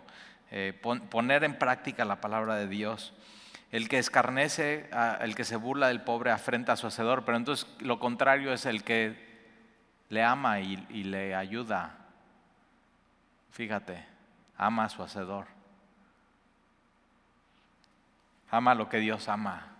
Eh, 0.51 0.71
poner 1.09 1.43
en 1.43 1.59
práctica 1.59 2.05
la 2.05 2.21
palabra 2.21 2.55
de 2.55 2.69
Dios. 2.69 3.13
El 3.73 3.89
que 3.89 3.97
escarnece, 3.97 4.89
el 5.19 5.35
que 5.35 5.43
se 5.43 5.57
burla 5.57 5.89
del 5.89 5.99
pobre 5.99 6.31
afrenta 6.31 6.71
a 6.71 6.77
su 6.77 6.87
hacedor, 6.87 7.25
pero 7.25 7.35
entonces 7.35 7.67
lo 7.81 7.99
contrario 7.99 8.53
es 8.53 8.65
el 8.65 8.85
que 8.85 9.17
le 10.07 10.23
ama 10.23 10.61
y, 10.61 10.87
y 10.89 11.03
le 11.03 11.35
ayuda. 11.35 11.97
Fíjate, 13.49 14.05
ama 14.57 14.85
a 14.85 14.89
su 14.89 15.03
hacedor. 15.03 15.47
Ama 18.49 18.75
lo 18.75 18.87
que 18.87 18.99
Dios 18.99 19.27
ama. 19.27 19.70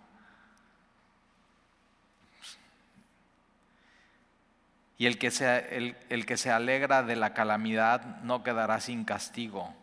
Y 5.02 5.06
el 5.06 5.18
que, 5.18 5.32
se, 5.32 5.96
el, 6.10 6.26
que 6.26 6.36
se 6.36 6.52
alegra 6.52 7.02
de 7.02 7.16
la 7.16 7.34
calamidad 7.34 8.22
no 8.22 8.44
quedará 8.44 8.78
sin 8.78 9.04
castigo. 9.04 9.74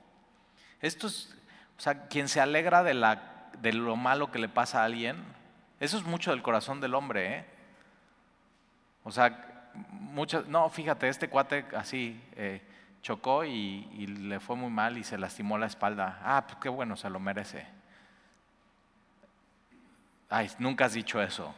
Esto 0.79 1.07
es, 1.07 1.35
o 1.77 1.81
sea, 1.81 2.07
quien 2.07 2.29
se 2.29 2.39
alegra 2.39 2.83
de, 2.83 2.93
la, 2.93 3.49
de 3.61 3.73
lo 3.73 3.97
malo 3.97 4.31
que 4.31 4.39
le 4.39 4.47
pasa 4.47 4.81
a 4.81 4.85
alguien, 4.85 5.21
eso 5.81 5.97
es 5.97 6.05
mucho 6.05 6.31
del 6.31 6.41
corazón 6.41 6.79
del 6.79 6.95
hombre. 6.95 7.35
¿eh? 7.35 7.45
O 9.03 9.11
sea, 9.11 9.73
mucho, 9.91 10.45
no, 10.47 10.69
fíjate, 10.69 11.09
este 11.09 11.27
cuate 11.27 11.65
así 11.75 12.17
eh, 12.37 12.61
chocó 13.01 13.43
y, 13.43 13.89
y, 13.91 14.07
le 14.07 14.39
fue 14.39 14.55
muy 14.55 14.71
mal 14.71 14.97
y 14.97 15.03
se 15.03 15.17
lastimó 15.17 15.57
la 15.57 15.67
espalda. 15.67 16.21
Ah, 16.23 16.45
pues 16.47 16.59
qué 16.61 16.69
bueno, 16.69 16.95
se 16.95 17.09
lo 17.09 17.19
merece. 17.19 17.67
Ay, 20.29 20.49
nunca 20.59 20.85
has 20.85 20.93
dicho 20.93 21.21
eso. 21.21 21.53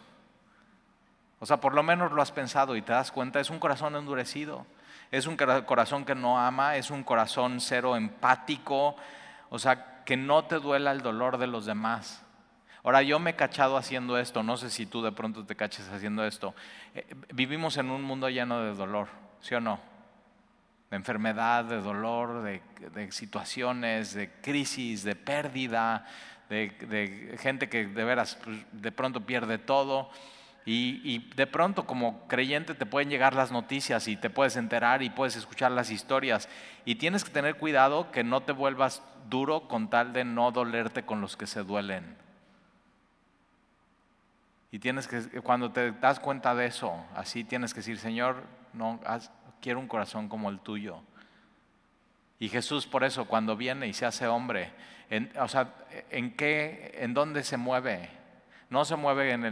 O 1.42 1.46
sea, 1.48 1.58
por 1.58 1.74
lo 1.74 1.82
menos 1.82 2.12
lo 2.12 2.22
has 2.22 2.32
pensado 2.32 2.76
y 2.76 2.84
te 2.84 2.94
das 2.94 3.12
cuenta, 3.12 3.40
es 3.40 3.50
un 3.50 3.58
corazón 3.58 3.96
endurecido, 3.96 4.68
es 5.10 5.26
un 5.26 5.36
corazón 5.36 6.06
que 6.06 6.14
no 6.14 6.40
ama, 6.40 6.76
es 6.76 6.92
un 6.92 7.04
corazón 7.04 7.60
cero 7.60 7.96
empático, 7.96 8.96
o 9.50 9.58
sea, 9.58 10.04
que 10.06 10.16
no 10.16 10.46
te 10.46 10.60
duela 10.60 10.92
el 10.92 11.02
dolor 11.02 11.40
de 11.40 11.48
los 11.48 11.66
demás. 11.66 12.24
Ahora, 12.84 13.02
yo 13.02 13.18
me 13.18 13.32
he 13.32 13.36
cachado 13.36 13.76
haciendo 13.76 14.20
esto, 14.20 14.44
no 14.44 14.56
sé 14.56 14.70
si 14.70 14.86
tú 14.86 15.02
de 15.02 15.12
pronto 15.12 15.44
te 15.44 15.56
caches 15.56 15.90
haciendo 15.90 16.24
esto. 16.26 16.54
Eh, 16.94 17.08
vivimos 17.34 17.76
en 17.78 17.90
un 17.90 18.04
mundo 18.04 18.30
lleno 18.30 18.62
de 18.62 18.76
dolor, 18.76 19.08
¿sí 19.40 19.56
o 19.56 19.60
no? 19.60 19.80
De 20.92 20.96
enfermedad, 20.96 21.66
de 21.66 21.82
dolor, 21.82 22.44
de, 22.44 23.12
situaciones, 23.12 24.14
de 24.14 24.30
crisis, 24.42 25.04
de 25.04 25.16
pérdida, 25.16 26.06
de, 26.50 27.36
gente 27.40 27.68
que 27.68 27.88
de 27.88 28.04
veras 28.04 28.38
pues, 28.44 28.60
de 28.72 28.92
pronto 28.92 29.26
pierde 29.26 29.58
todo. 29.58 30.12
Y, 30.64 31.30
de 31.36 31.48
pronto 31.48 31.88
como 31.88 32.28
creyente 32.28 32.76
te 32.76 32.86
pueden 32.86 33.10
llegar 33.10 33.34
las 33.34 33.52
noticias 33.52 34.08
y 34.08 34.16
te 34.16 34.30
puedes 34.30 34.56
enterar 34.56 35.02
y 35.02 35.10
puedes 35.10 35.36
escuchar 35.36 35.72
las 35.72 35.90
historias. 35.90 36.48
Y 36.86 36.96
tienes 36.96 37.24
que 37.24 37.32
tener 37.32 37.56
cuidado 37.56 38.12
que 38.12 38.24
no 38.24 38.42
te 38.42 38.52
vuelvas 38.52 39.02
duro 39.30 39.68
con 39.68 39.90
tal 39.90 40.14
de 40.14 40.24
no 40.24 40.52
dolerte 40.52 41.04
con 41.04 41.20
los 41.20 41.36
que 41.36 41.48
se 41.48 41.64
duelen. 41.64 42.16
Y 44.72 44.80
tienes 44.80 45.08
que, 45.08 45.42
cuando 45.42 45.72
te 45.72 45.92
das 45.94 46.20
cuenta 46.20 46.54
de 46.54 46.68
eso, 46.68 46.94
así 47.16 47.44
tienes 47.44 47.74
que 47.74 47.80
decir, 47.80 47.98
Señor, 47.98 48.44
no, 48.74 49.00
quiero 49.62 49.80
un 49.80 49.88
corazón 49.88 50.30
como 50.30 50.50
el 50.50 50.60
tuyo. 50.60 51.02
Y 52.40 52.50
Jesús 52.50 52.88
por 52.88 53.04
eso 53.04 53.26
cuando 53.26 53.58
viene 53.58 53.88
y 53.88 53.94
se 53.94 54.06
hace 54.06 54.28
hombre, 54.28 54.72
o 55.40 55.48
sea, 55.48 55.74
¿en 56.10 56.36
qué, 56.36 56.98
en 57.00 57.14
dónde 57.14 57.44
se 57.44 57.58
mueve? 57.58 58.21
No 58.72 58.86
se 58.86 58.96
mueve 58.96 59.34
en 59.34 59.44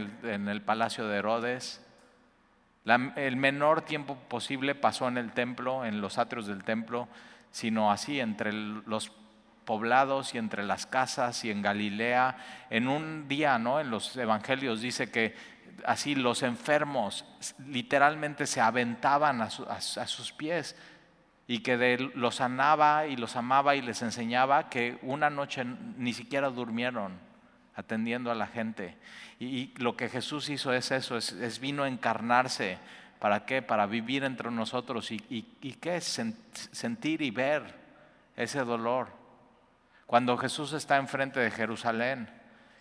el, 0.48 0.62
palacio 0.62 1.06
de 1.06 1.18
Herodes. 1.18 1.84
el 2.86 3.36
menor 3.36 3.82
tiempo 3.82 4.16
posible 4.16 4.74
pasó 4.74 5.08
en 5.08 5.18
el 5.18 5.32
templo, 5.32 5.84
en 5.84 6.00
los 6.00 6.16
atrios 6.16 6.46
del 6.46 6.64
templo, 6.64 7.06
sino 7.50 7.92
así 7.92 8.18
entre 8.18 8.50
los 8.50 9.12
poblados 9.66 10.34
y 10.34 10.38
entre 10.38 10.62
las 10.62 10.86
casas 10.86 11.44
y 11.44 11.50
en 11.50 11.60
Galilea. 11.60 12.38
En 12.70 12.88
un 12.88 13.28
día, 13.28 13.58
¿no? 13.58 13.78
En 13.78 13.90
los 13.90 14.16
evangelios 14.16 14.80
dice 14.80 15.10
que 15.10 15.36
así 15.84 16.14
los 16.14 16.42
enfermos 16.42 17.26
literalmente 17.66 18.46
se 18.46 18.62
aventaban 18.62 19.42
a 19.42 19.50
sus 19.50 20.32
pies 20.32 20.76
y 21.46 21.58
que 21.58 21.98
los 22.14 22.36
sanaba 22.36 23.06
y 23.06 23.16
los 23.16 23.36
amaba 23.36 23.76
y 23.76 23.82
les 23.82 24.00
enseñaba 24.00 24.70
que 24.70 24.98
una 25.02 25.28
noche 25.28 25.62
ni 25.98 26.14
siquiera 26.14 26.48
durmieron 26.48 27.29
atendiendo 27.80 28.30
a 28.30 28.34
la 28.34 28.46
gente. 28.46 28.96
Y, 29.38 29.72
lo 29.78 29.96
que 29.96 30.08
Jesús 30.08 30.48
hizo 30.48 30.72
es 30.72 30.90
eso, 30.90 31.16
es, 31.16 31.60
vino 31.60 31.82
a 31.82 31.88
encarnarse. 31.88 32.78
¿Para 33.18 33.44
qué? 33.44 33.60
Para 33.60 33.86
vivir 33.86 34.24
entre 34.24 34.50
nosotros 34.50 35.10
y, 35.10 35.22
y 35.28 35.72
qué? 35.74 36.00
sentir 36.00 37.22
y 37.22 37.30
ver 37.30 37.74
ese 38.36 38.60
dolor. 38.60 39.08
Cuando 40.06 40.36
Jesús 40.36 40.72
está 40.72 40.96
enfrente 40.96 41.38
de 41.38 41.50
Jerusalén 41.50 42.28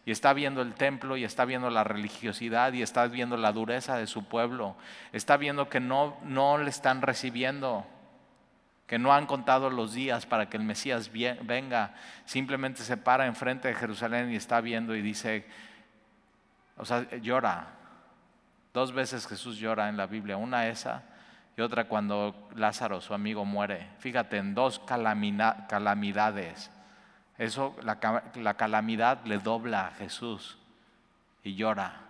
y 0.06 0.12
está 0.12 0.34
viendo 0.34 0.62
el 0.62 0.74
templo 0.74 1.18
y 1.18 1.24
está 1.24 1.46
viendo 1.46 1.70
la 1.70 1.84
religiosidad 1.84 2.74
y 2.74 2.82
está 2.82 3.06
viendo 3.08 3.38
la 3.38 3.52
dureza 3.52 3.98
de 3.98 4.08
su 4.08 4.24
pueblo, 4.24 4.76
está 5.12 5.38
viendo 5.38 5.70
que 5.70 5.80
no, 5.80 6.18
no 6.24 6.58
le 6.58 6.70
están 6.70 7.02
recibiendo 7.02 7.86
que 8.90 8.98
no 8.98 9.14
han 9.14 9.28
contado 9.28 9.70
los 9.70 9.94
días 9.94 10.26
para 10.26 10.50
que 10.50 10.58
el 10.58 10.64
Mesías 10.64 11.12
venga, 11.44 11.94
simplemente 12.26 12.82
se 12.82 12.98
para 12.98 13.28
enfrente 13.28 13.68
de 13.68 13.76
Jerusalén 13.76 14.32
y 14.32 14.36
está 14.36 14.62
viendo 14.62 14.96
y 14.96 15.04
dice, 15.04 15.46
o 16.76 16.84
sea, 16.84 17.08
llora. 17.18 17.68
Dos 18.74 18.92
veces 18.92 19.28
Jesús 19.28 19.60
llora 19.60 19.90
en 19.90 19.98
la 19.98 20.08
Biblia, 20.08 20.38
una 20.38 20.68
esa 20.70 21.04
y 21.56 21.62
otra 21.62 21.84
cuando 21.84 22.50
Lázaro, 22.56 23.00
su 23.00 23.14
amigo, 23.14 23.46
muere. 23.46 23.90
Fíjate, 24.00 24.38
en 24.38 24.56
dos 24.56 24.80
calamidades. 24.80 26.72
Eso, 27.38 27.76
la, 27.84 28.24
la 28.34 28.56
calamidad 28.56 29.24
le 29.24 29.38
dobla 29.38 29.86
a 29.86 29.92
Jesús 29.92 30.58
y 31.44 31.54
llora 31.54 32.06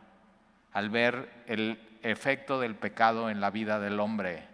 al 0.71 0.89
ver 0.89 1.43
el 1.45 1.77
efecto 2.03 2.57
del 2.57 2.75
pecado 2.75 3.29
en 3.29 3.41
la 3.41 3.49
vida 3.49 3.81
del 3.81 3.99
hombre 3.99 4.48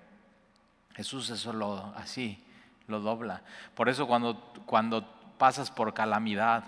Jesús 0.96 1.30
eso 1.30 1.52
lo 1.52 1.94
así, 1.98 2.42
lo 2.88 3.00
dobla. 3.02 3.42
Por 3.74 3.90
eso 3.90 4.08
cuando, 4.08 4.40
cuando 4.66 5.06
pasas 5.38 5.70
por 5.70 5.94
calamidad, 5.94 6.64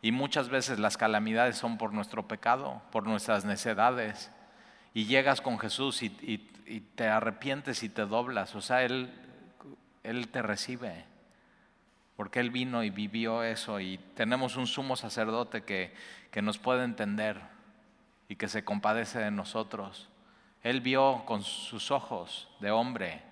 y 0.00 0.12
muchas 0.12 0.48
veces 0.48 0.78
las 0.78 0.96
calamidades 0.96 1.56
son 1.56 1.76
por 1.76 1.92
nuestro 1.92 2.28
pecado, 2.28 2.80
por 2.92 3.04
nuestras 3.04 3.44
necedades, 3.44 4.30
y 4.94 5.06
llegas 5.06 5.40
con 5.40 5.58
Jesús 5.58 6.02
y, 6.02 6.38
te 6.96 7.08
arrepientes 7.08 7.82
y 7.82 7.88
te 7.88 8.04
doblas, 8.04 8.54
o 8.54 8.60
sea, 8.60 8.84
Él, 8.84 9.10
Él 10.02 10.28
te 10.28 10.42
recibe, 10.42 11.06
porque 12.14 12.40
Él 12.40 12.50
vino 12.50 12.84
y 12.84 12.90
vivió 12.90 13.42
eso, 13.42 13.80
y 13.80 13.98
tenemos 14.14 14.56
un 14.56 14.66
sumo 14.66 14.94
sacerdote 14.94 15.62
que, 15.62 15.94
que 16.30 16.42
nos 16.42 16.58
puede 16.58 16.84
entender 16.84 17.40
y 18.28 18.36
que 18.36 18.48
se 18.48 18.64
compadece 18.64 19.18
de 19.18 19.30
nosotros. 19.30 20.10
Él 20.62 20.80
vio 20.82 21.24
con 21.24 21.42
sus 21.42 21.90
ojos 21.90 22.48
de 22.60 22.70
hombre 22.70 23.22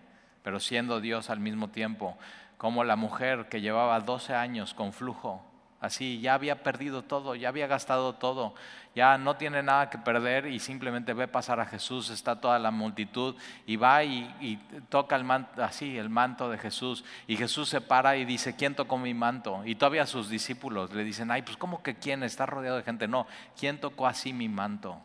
pero 0.46 0.60
siendo 0.60 1.00
Dios 1.00 1.28
al 1.28 1.40
mismo 1.40 1.70
tiempo, 1.70 2.16
como 2.56 2.84
la 2.84 2.94
mujer 2.94 3.48
que 3.48 3.60
llevaba 3.60 3.98
12 3.98 4.32
años 4.32 4.74
con 4.74 4.92
flujo, 4.92 5.44
así 5.80 6.20
ya 6.20 6.34
había 6.34 6.62
perdido 6.62 7.02
todo, 7.02 7.34
ya 7.34 7.48
había 7.48 7.66
gastado 7.66 8.12
todo, 8.12 8.54
ya 8.94 9.18
no 9.18 9.34
tiene 9.34 9.64
nada 9.64 9.90
que 9.90 9.98
perder 9.98 10.46
y 10.46 10.60
simplemente 10.60 11.14
ve 11.14 11.26
pasar 11.26 11.58
a 11.58 11.66
Jesús, 11.66 12.10
está 12.10 12.40
toda 12.40 12.60
la 12.60 12.70
multitud 12.70 13.34
y 13.66 13.74
va 13.74 14.04
y, 14.04 14.56
toca 14.88 15.16
el 15.16 15.24
manto, 15.24 15.64
así 15.64 15.98
el 15.98 16.10
manto 16.10 16.48
de 16.48 16.58
Jesús 16.58 17.04
y 17.26 17.36
Jesús 17.36 17.68
se 17.68 17.80
para 17.80 18.16
y 18.16 18.24
dice, 18.24 18.54
¿quién 18.54 18.76
tocó 18.76 18.98
mi 18.98 19.14
manto? 19.14 19.64
Y 19.64 19.74
todavía 19.74 20.06
sus 20.06 20.28
discípulos 20.28 20.94
le 20.94 21.02
dicen, 21.02 21.32
ay, 21.32 21.42
pues 21.42 21.56
¿cómo 21.56 21.82
que 21.82 21.96
quién? 21.96 22.22
Está 22.22 22.46
rodeado 22.46 22.76
de 22.76 22.84
gente. 22.84 23.08
No, 23.08 23.26
¿quién 23.58 23.80
tocó 23.80 24.06
así 24.06 24.32
mi 24.32 24.48
manto? 24.48 25.00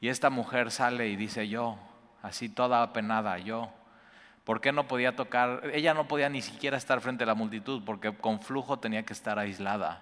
Y 0.00 0.08
esta 0.08 0.30
mujer 0.30 0.70
sale 0.70 1.08
y 1.08 1.16
dice, 1.16 1.46
yo, 1.46 1.76
así 2.22 2.48
toda 2.48 2.82
apenada, 2.82 3.36
yo. 3.36 3.70
¿Por 4.48 4.62
qué 4.62 4.72
no 4.72 4.88
podía 4.88 5.14
tocar? 5.14 5.60
Ella 5.74 5.92
no 5.92 6.08
podía 6.08 6.30
ni 6.30 6.40
siquiera 6.40 6.78
estar 6.78 7.02
frente 7.02 7.24
a 7.24 7.26
la 7.26 7.34
multitud 7.34 7.82
porque 7.84 8.14
con 8.14 8.40
flujo 8.40 8.78
tenía 8.78 9.02
que 9.02 9.12
estar 9.12 9.38
aislada. 9.38 10.00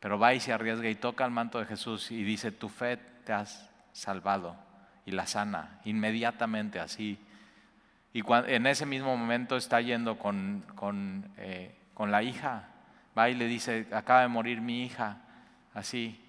Pero 0.00 0.18
va 0.18 0.34
y 0.34 0.40
se 0.40 0.52
arriesga 0.52 0.90
y 0.90 0.96
toca 0.96 1.24
el 1.24 1.30
manto 1.30 1.58
de 1.58 1.64
Jesús 1.64 2.10
y 2.10 2.24
dice, 2.24 2.52
tu 2.52 2.68
fe 2.68 2.98
te 3.24 3.32
has 3.32 3.70
salvado. 3.94 4.54
y 5.06 5.12
la 5.12 5.26
sana, 5.26 5.80
inmediatamente 5.86 6.78
así. 6.78 7.18
Y 8.12 8.22
en 8.28 8.66
ese 8.66 8.84
mismo 8.84 9.16
momento 9.16 9.56
está 9.56 9.80
yendo 9.80 10.18
con, 10.18 10.62
con, 10.74 11.24
eh, 11.38 11.74
con 11.94 12.10
la 12.10 12.22
hija, 12.22 12.68
va 13.16 13.30
y 13.30 13.34
le 13.34 13.46
dice, 13.46 13.86
acaba 13.92 14.20
de 14.20 14.28
morir 14.28 14.60
mi 14.60 14.84
hija, 14.84 15.16
así, 15.72 16.22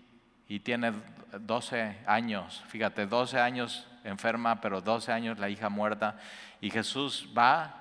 y 0.48 0.62
tiene 0.62 0.94
12 1.38 1.98
años, 2.06 2.64
fíjate, 2.70 3.08
12 3.08 3.42
años 3.42 3.90
enferma, 4.04 4.62
pero 4.62 4.82
12 4.82 5.12
años 5.12 5.40
la 5.40 5.50
hija 5.50 5.70
muerta, 5.70 6.18
y 6.64 6.70
Jesús 6.70 7.28
va, 7.38 7.76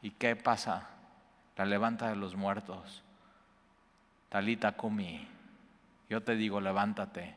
¿y 0.00 0.10
qué 0.12 0.36
pasa? 0.36 0.88
La 1.54 1.66
levanta 1.66 2.08
de 2.08 2.16
los 2.16 2.34
muertos. 2.34 3.02
Talita 4.30 4.72
Kumi, 4.72 5.28
yo 6.08 6.22
te 6.22 6.34
digo, 6.34 6.58
levántate. 6.58 7.36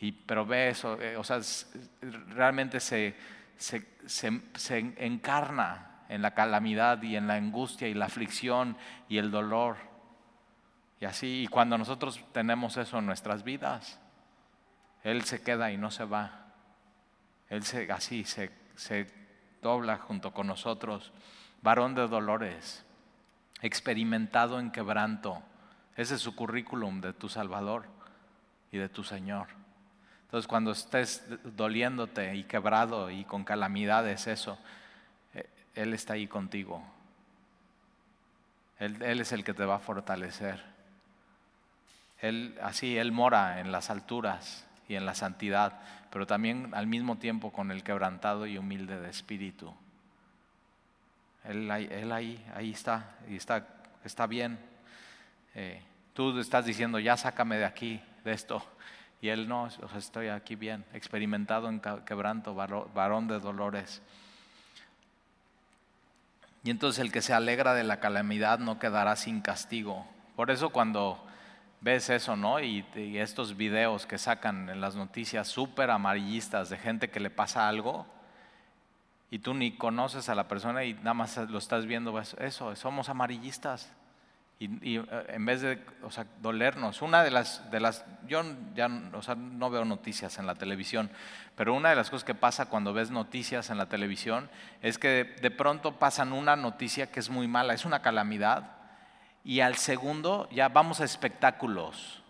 Y, 0.00 0.12
pero 0.12 0.44
ve 0.44 0.68
eso, 0.68 1.00
eh, 1.00 1.16
o 1.16 1.24
sea, 1.24 1.40
realmente 2.28 2.80
se, 2.80 3.16
se, 3.56 3.82
se 4.06 4.78
encarna 4.98 6.02
en 6.10 6.20
la 6.20 6.34
calamidad 6.34 7.02
y 7.02 7.16
en 7.16 7.26
la 7.26 7.36
angustia 7.36 7.88
y 7.88 7.94
la 7.94 8.04
aflicción 8.04 8.76
y 9.08 9.16
el 9.16 9.30
dolor. 9.30 9.78
Y 11.00 11.06
así, 11.06 11.44
y 11.44 11.46
cuando 11.46 11.78
nosotros 11.78 12.20
tenemos 12.32 12.76
eso 12.76 12.98
en 12.98 13.06
nuestras 13.06 13.42
vidas, 13.42 13.98
Él 15.02 15.22
se 15.22 15.40
queda 15.40 15.72
y 15.72 15.78
no 15.78 15.90
se 15.90 16.04
va. 16.04 16.52
Él 17.48 17.62
se, 17.62 17.90
así 17.90 18.24
se, 18.24 18.50
se 18.76 19.23
dobla 19.64 19.96
junto 19.96 20.32
con 20.32 20.46
nosotros, 20.46 21.10
varón 21.62 21.94
de 21.94 22.06
dolores, 22.06 22.84
experimentado 23.62 24.60
en 24.60 24.70
quebranto. 24.70 25.42
Ese 25.96 26.16
es 26.16 26.20
su 26.20 26.36
currículum 26.36 27.00
de 27.00 27.14
tu 27.14 27.30
Salvador 27.30 27.86
y 28.70 28.76
de 28.76 28.90
tu 28.90 29.02
Señor. 29.02 29.48
Entonces 30.24 30.46
cuando 30.46 30.72
estés 30.72 31.24
doliéndote 31.56 32.36
y 32.36 32.44
quebrado 32.44 33.10
y 33.10 33.24
con 33.24 33.42
calamidades, 33.42 34.26
eso, 34.26 34.58
eh, 35.32 35.48
Él 35.74 35.94
está 35.94 36.12
ahí 36.12 36.26
contigo. 36.26 36.84
Él, 38.78 39.00
él 39.02 39.20
es 39.20 39.32
el 39.32 39.44
que 39.44 39.54
te 39.54 39.64
va 39.64 39.76
a 39.76 39.78
fortalecer. 39.78 40.62
Él, 42.20 42.58
así, 42.62 42.98
Él 42.98 43.12
mora 43.12 43.60
en 43.60 43.72
las 43.72 43.88
alturas 43.88 44.66
y 44.88 44.94
en 44.94 45.06
la 45.06 45.14
santidad, 45.14 45.80
pero 46.10 46.26
también 46.26 46.70
al 46.74 46.86
mismo 46.86 47.16
tiempo 47.16 47.52
con 47.52 47.70
el 47.70 47.82
quebrantado 47.82 48.46
y 48.46 48.58
humilde 48.58 49.00
de 49.00 49.10
espíritu. 49.10 49.74
Él, 51.44 51.70
ahí, 51.70 52.44
ahí 52.54 52.70
está, 52.70 53.16
y 53.28 53.36
está, 53.36 53.66
está 54.04 54.26
bien. 54.26 54.58
Eh, 55.54 55.82
tú 56.14 56.38
estás 56.38 56.64
diciendo, 56.64 56.98
ya 56.98 57.16
sácame 57.16 57.56
de 57.56 57.64
aquí, 57.64 58.00
de 58.24 58.32
esto. 58.32 58.64
Y 59.20 59.28
él 59.28 59.48
no, 59.48 59.68
estoy 59.96 60.28
aquí 60.28 60.54
bien, 60.54 60.84
experimentado 60.92 61.68
en 61.68 61.80
quebranto, 62.04 62.54
varón 62.54 63.26
de 63.26 63.40
dolores. 63.40 64.02
Y 66.62 66.70
entonces 66.70 67.00
el 67.04 67.12
que 67.12 67.22
se 67.22 67.32
alegra 67.32 67.74
de 67.74 67.84
la 67.84 68.00
calamidad 68.00 68.58
no 68.58 68.78
quedará 68.78 69.16
sin 69.16 69.40
castigo. 69.40 70.06
Por 70.36 70.50
eso 70.50 70.70
cuando 70.70 71.24
ves 71.84 72.08
eso, 72.08 72.34
¿no? 72.34 72.60
Y, 72.60 72.82
estos 73.18 73.58
videos 73.58 74.06
que 74.06 74.16
sacan 74.16 74.70
en 74.70 74.80
las 74.80 74.96
noticias 74.96 75.46
súper 75.46 75.90
amarillistas 75.90 76.70
de 76.70 76.78
gente 76.78 77.10
que 77.10 77.20
le 77.20 77.28
pasa 77.28 77.68
algo 77.68 78.06
y 79.30 79.38
tú 79.38 79.52
ni 79.52 79.76
conoces 79.76 80.30
a 80.30 80.34
la 80.34 80.48
persona 80.48 80.84
y 80.84 80.94
nada 80.94 81.12
más 81.12 81.36
lo 81.36 81.58
estás 81.58 81.84
viendo, 81.84 82.18
eso, 82.18 82.74
somos 82.74 83.10
amarillistas. 83.10 83.92
Y, 84.58 84.96
eh, 84.96 85.04
en 85.28 85.44
vez 85.44 85.60
de 85.60 85.78
dolernos, 86.40 87.02
una 87.02 87.22
de 87.22 87.30
las, 87.30 87.70
de 87.70 87.80
las 87.80 88.04
yo 88.26 88.42
ya 88.74 88.88
o 89.12 89.20
sea, 89.20 89.34
no 89.34 89.68
veo 89.68 89.84
noticias 89.84 90.38
en 90.38 90.46
la 90.46 90.54
televisión, 90.54 91.10
pero 91.54 91.74
una 91.74 91.90
de 91.90 91.96
las 91.96 92.08
cosas 92.08 92.24
que 92.24 92.34
pasa 92.34 92.66
cuando 92.66 92.94
ves 92.94 93.10
noticias 93.10 93.68
en 93.68 93.76
la 93.76 93.90
televisión 93.90 94.48
es 94.80 94.96
que 94.96 95.36
de 95.42 95.50
pronto 95.50 95.98
pasan 95.98 96.32
una 96.32 96.56
noticia 96.56 97.10
que 97.10 97.20
es 97.20 97.28
muy 97.28 97.46
mala, 97.46 97.74
es 97.74 97.84
una 97.84 98.00
calamidad, 98.00 98.73
y 99.44 99.60
al 99.60 99.76
segundo 99.76 100.48
ya 100.50 100.68
vamos 100.68 101.00
a 101.00 101.04
espectáculos. 101.04 102.22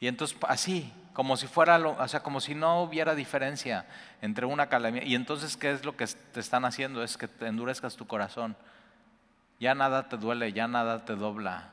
Y 0.00 0.08
entonces 0.08 0.36
así, 0.48 0.92
como 1.12 1.36
si 1.36 1.46
fuera, 1.46 1.78
o 1.78 2.08
sea, 2.08 2.20
como 2.20 2.40
si 2.40 2.54
no 2.54 2.82
hubiera 2.82 3.14
diferencia 3.14 3.86
entre 4.22 4.46
una 4.46 4.68
calamidad. 4.68 5.04
Y 5.06 5.14
entonces, 5.14 5.56
¿qué 5.56 5.72
es 5.72 5.84
lo 5.84 5.96
que 5.96 6.06
te 6.06 6.40
están 6.40 6.64
haciendo? 6.64 7.02
Es 7.02 7.16
que 7.16 7.28
te 7.28 7.46
endurezcas 7.46 7.96
tu 7.96 8.06
corazón. 8.06 8.56
Ya 9.60 9.74
nada 9.74 10.08
te 10.08 10.16
duele, 10.16 10.52
ya 10.52 10.68
nada 10.68 11.04
te 11.04 11.14
dobla. 11.14 11.70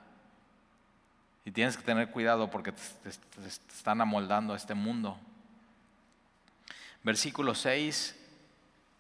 Y 1.46 1.52
tienes 1.52 1.76
que 1.76 1.84
tener 1.84 2.10
cuidado 2.10 2.50
porque 2.50 2.72
te, 2.72 3.12
te 3.12 3.48
están 3.48 4.00
amoldando 4.00 4.54
a 4.54 4.58
este 4.58 4.74
mundo. 4.74 5.18
Versículo 7.04 7.54
6, 7.54 8.18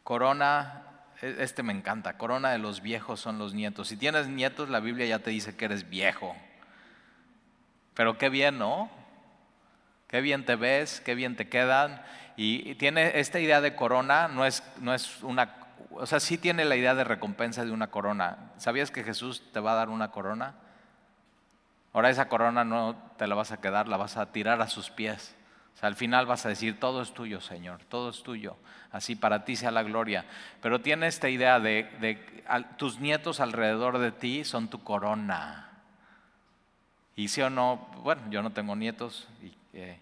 corona 0.04 0.92
este 1.21 1.63
me 1.63 1.73
encanta. 1.73 2.17
Corona 2.17 2.52
de 2.52 2.58
los 2.58 2.82
viejos 2.82 3.19
son 3.19 3.38
los 3.38 3.54
nietos. 3.54 3.88
Si 3.88 3.97
tienes 3.97 4.28
nietos, 4.28 4.69
la 4.69 4.80
Biblia 4.80 5.06
ya 5.06 5.19
te 5.19 5.30
dice 5.30 5.56
que 5.56 5.65
eres 5.65 5.89
viejo. 5.89 6.36
Pero 7.93 8.17
qué 8.17 8.30
bien, 8.30 8.58
¿no? 8.58 8.89
Qué 10.08 10.21
bien 10.21 10.45
te 10.45 10.56
ves, 10.56 11.02
qué 11.02 11.15
bien 11.15 11.36
te 11.36 11.49
quedan. 11.49 12.02
Y 12.36 12.76
tiene 12.76 13.19
esta 13.19 13.39
idea 13.39 13.62
de 13.62 13.76
corona, 13.76 14.28
no 14.28 14.45
es, 14.45 14.63
no 14.80 14.93
es 14.93 15.21
una, 15.23 15.56
o 15.91 16.06
sea, 16.06 16.19
sí 16.19 16.38
tiene 16.38 16.65
la 16.65 16.76
idea 16.76 16.95
de 16.95 17.04
recompensa 17.04 17.63
de 17.65 17.71
una 17.71 17.88
corona. 17.88 18.52
¿Sabías 18.58 18.91
que 18.91 19.04
Jesús 19.04 19.43
te 19.52 19.60
va 19.60 19.73
a 19.73 19.76
dar 19.76 19.89
una 19.89 20.12
corona? 20.12 20.56
Ahora 21.93 22.10
esa 22.10 22.28
corona 22.28 22.63
no 22.63 22.95
te 23.17 23.28
la 23.28 23.36
vas 23.36 23.52
a 23.52 23.62
quedar, 23.62 23.88
la 23.88 23.97
vas 23.97 24.17
a 24.17 24.32
tirar 24.32 24.62
a 24.62 24.67
sus 24.67 24.89
pies 24.89 25.36
al 25.82 25.96
final 25.96 26.26
vas 26.26 26.46
a 26.46 26.50
decir, 26.50 26.80
todo 26.80 27.02
es 27.02 27.14
tuyo, 27.14 27.42
Señor, 27.42 27.82
todo 27.90 28.10
es 28.10 28.24
tuyo. 28.24 28.56
Así 28.92 29.16
para 29.16 29.44
ti 29.44 29.56
sea 29.56 29.72
la 29.72 29.84
gloria. 29.84 30.24
Pero 30.62 30.82
tiene 30.82 31.08
esta 31.08 31.28
idea 31.28 31.60
de, 31.60 32.24
tus 32.78 33.00
nietos 33.00 33.40
alrededor 33.40 33.98
de 33.98 34.12
ti 34.12 34.44
son 34.44 34.70
tu 34.70 34.84
corona. 34.84 35.70
Y 37.16 37.28
sí 37.28 37.42
o 37.42 37.50
no, 37.50 37.88
bueno, 38.04 38.22
yo 38.30 38.42
no 38.42 38.52
tengo 38.52 38.76
nietos, 38.76 39.28
eh, 39.74 40.00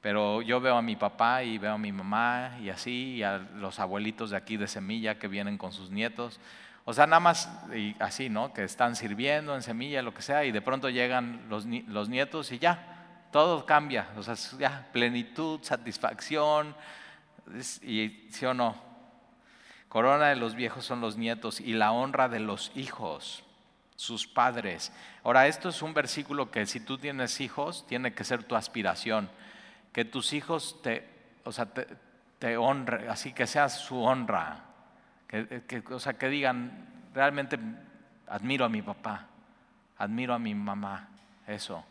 pero 0.00 0.42
yo 0.42 0.60
veo 0.60 0.76
a 0.76 0.82
mi 0.82 0.96
papá 0.96 1.42
y 1.42 1.58
veo 1.58 1.72
a 1.72 1.78
mi 1.78 1.92
mamá 1.92 2.56
y 2.60 2.70
así, 2.70 3.16
y 3.16 3.22
a 3.22 3.38
los 3.38 3.78
abuelitos 3.80 4.30
de 4.30 4.36
aquí 4.36 4.56
de 4.56 4.68
Semilla 4.68 5.18
que 5.18 5.28
vienen 5.28 5.58
con 5.58 5.72
sus 5.72 5.90
nietos. 5.90 6.40
O 6.84 6.94
sea, 6.94 7.06
nada 7.06 7.20
más 7.20 7.50
así, 7.98 8.30
¿no? 8.30 8.52
Que 8.52 8.64
están 8.64 8.96
sirviendo 8.96 9.54
en 9.54 9.62
Semilla, 9.62 10.02
lo 10.02 10.14
que 10.14 10.22
sea, 10.22 10.44
y 10.44 10.52
de 10.52 10.62
pronto 10.62 10.88
llegan 10.88 11.44
los, 11.48 11.66
los 11.66 12.08
nietos 12.08 12.50
y 12.52 12.58
ya, 12.58 12.97
todo 13.30 13.66
cambia, 13.66 14.08
o 14.16 14.22
sea, 14.22 14.34
ya 14.58 14.88
plenitud, 14.92 15.60
satisfacción, 15.62 16.74
y 17.82 18.28
sí 18.30 18.46
o 18.46 18.54
no. 18.54 18.76
Corona 19.88 20.26
de 20.28 20.36
los 20.36 20.54
viejos 20.54 20.84
son 20.84 21.00
los 21.00 21.16
nietos 21.16 21.60
y 21.60 21.72
la 21.72 21.92
honra 21.92 22.28
de 22.28 22.40
los 22.40 22.72
hijos, 22.74 23.42
sus 23.96 24.26
padres. 24.26 24.92
Ahora, 25.24 25.46
esto 25.46 25.70
es 25.70 25.82
un 25.82 25.94
versículo 25.94 26.50
que 26.50 26.66
si 26.66 26.80
tú 26.80 26.98
tienes 26.98 27.40
hijos, 27.40 27.86
tiene 27.86 28.12
que 28.12 28.24
ser 28.24 28.44
tu 28.44 28.54
aspiración, 28.54 29.30
que 29.92 30.04
tus 30.04 30.32
hijos 30.34 30.80
te, 30.82 31.08
o 31.44 31.52
sea, 31.52 31.66
te, 32.38 32.56
honren, 32.56 33.08
así 33.08 33.32
que 33.32 33.46
sea 33.46 33.68
su 33.68 34.02
honra, 34.02 34.64
que, 35.26 35.82
o 35.90 35.98
sea, 35.98 36.14
que 36.14 36.28
digan, 36.28 36.86
realmente 37.14 37.58
admiro 38.28 38.66
a 38.66 38.68
mi 38.68 38.82
papá, 38.82 39.26
admiro 39.96 40.34
a 40.34 40.38
mi 40.38 40.54
mamá, 40.54 41.08
eso. 41.46 41.84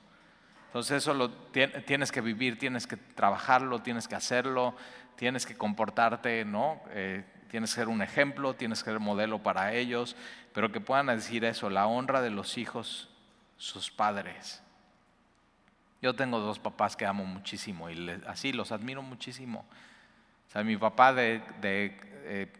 Entonces 0.68 0.98
eso 0.98 1.14
lo 1.14 1.32
tienes 1.32 2.12
que 2.12 2.22
vivir, 2.22 2.60
tienes 2.60 2.88
que 2.88 2.98
trabajarlo, 2.98 3.80
tienes 3.80 4.08
que 4.08 4.16
hacerlo, 4.16 4.76
tienes 5.16 5.46
que 5.46 5.56
comportarte, 5.56 6.44
¿no? 6.44 6.82
Eh, 6.90 7.24
tienes 7.50 7.72
que 7.72 7.76
ser 7.76 7.88
un 7.88 8.02
ejemplo, 8.02 8.54
tienes 8.54 8.84
que 8.84 8.92
ser 8.92 9.00
modelo 9.00 9.42
para 9.42 9.74
ellos, 9.74 10.16
pero 10.54 10.72
que 10.72 10.82
puedan 10.82 11.08
decir 11.08 11.46
eso, 11.46 11.70
la 11.70 11.88
honra 11.88 12.22
de 12.22 12.32
los 12.32 12.58
hijos, 12.58 13.10
sus 13.58 13.90
padres. 13.90 14.62
Yo 16.02 16.16
tengo 16.16 16.40
dos 16.40 16.60
papás 16.60 16.96
que 16.96 17.06
amo 17.06 17.26
muchísimo 17.26 17.90
y 17.90 18.10
así 18.28 18.52
los 18.52 18.72
admiro 18.72 19.02
muchísimo. 19.02 19.66
O 20.48 20.52
sea, 20.52 20.64
mi 20.64 20.78
papá 20.78 21.14
de, 21.14 21.42
eh, 21.64 22.52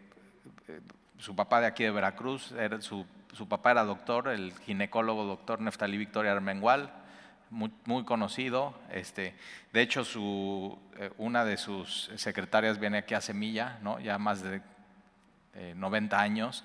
su 1.18 1.36
papá 1.36 1.60
de 1.60 1.66
aquí 1.66 1.84
de 1.84 1.90
Veracruz, 1.90 2.52
era, 2.52 2.80
su, 2.80 3.06
su 3.32 3.46
papá 3.46 3.72
era 3.72 3.84
doctor, 3.84 4.28
el 4.28 4.52
ginecólogo 4.60 5.24
doctor 5.24 5.60
Neftalí 5.60 5.98
Victoria 5.98 6.32
Armengual 6.32 6.97
muy, 7.50 8.04
conocido. 8.04 8.74
Este, 8.90 9.34
de 9.72 9.82
hecho, 9.82 10.04
su, 10.04 10.78
eh, 10.98 11.10
una 11.18 11.44
de 11.44 11.56
sus 11.56 12.10
secretarias 12.16 12.78
viene 12.78 12.98
aquí 12.98 13.14
a 13.14 13.20
Semilla, 13.20 13.78
¿no? 13.82 13.98
ya 14.00 14.18
más 14.18 14.42
de 14.42 14.60
90 15.74 16.20
años, 16.20 16.62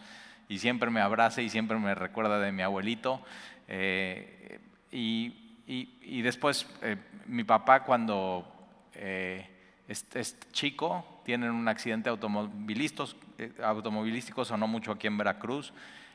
y 0.47 0.59
siempre 0.59 0.91
me 0.91 1.01
abraza 1.01 1.41
y 1.41 1.49
siempre 1.49 1.79
me 1.79 1.95
recuerda 1.95 2.39
de 2.39 2.51
mi 2.51 2.61
abuelito. 2.61 3.25
Eh, 3.67 4.59
y, 4.91 5.57
y, 5.65 6.21
después, 6.21 6.67
eh, 6.83 6.97
mi 7.25 7.43
papá 7.43 7.83
cuando 7.83 8.45
es, 8.93 10.05
es, 10.13 10.37
chico, 10.51 11.21
tienen 11.25 11.49
un 11.49 11.67
accidente 11.67 12.09
automovilístico, 12.09 14.45
sonó 14.45 14.67
mucho 14.67 14.91
aquí 14.91 15.07
en 15.07 15.17
Veracruz. 15.17 15.73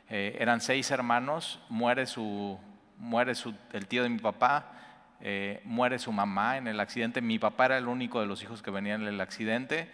eran 0.08 0.60
seis 0.60 0.92
hermanos, 0.92 1.58
muere 1.68 2.06
su, 2.06 2.60
muere 2.98 3.32
el 3.72 3.86
tío 3.86 4.02
de 4.02 4.08
mi 4.08 4.18
papá, 4.18 4.72
eh, 5.20 5.60
muere 5.64 5.98
su 5.98 6.12
mamá 6.12 6.56
en 6.58 6.68
el 6.68 6.80
accidente. 6.80 7.20
Mi 7.20 7.38
papá 7.38 7.66
era 7.66 7.78
el 7.78 7.88
único 7.88 8.20
de 8.20 8.26
los 8.26 8.42
hijos 8.42 8.62
que 8.62 8.70
venía 8.70 8.94
en 8.94 9.02
el 9.02 9.20
accidente 9.20 9.90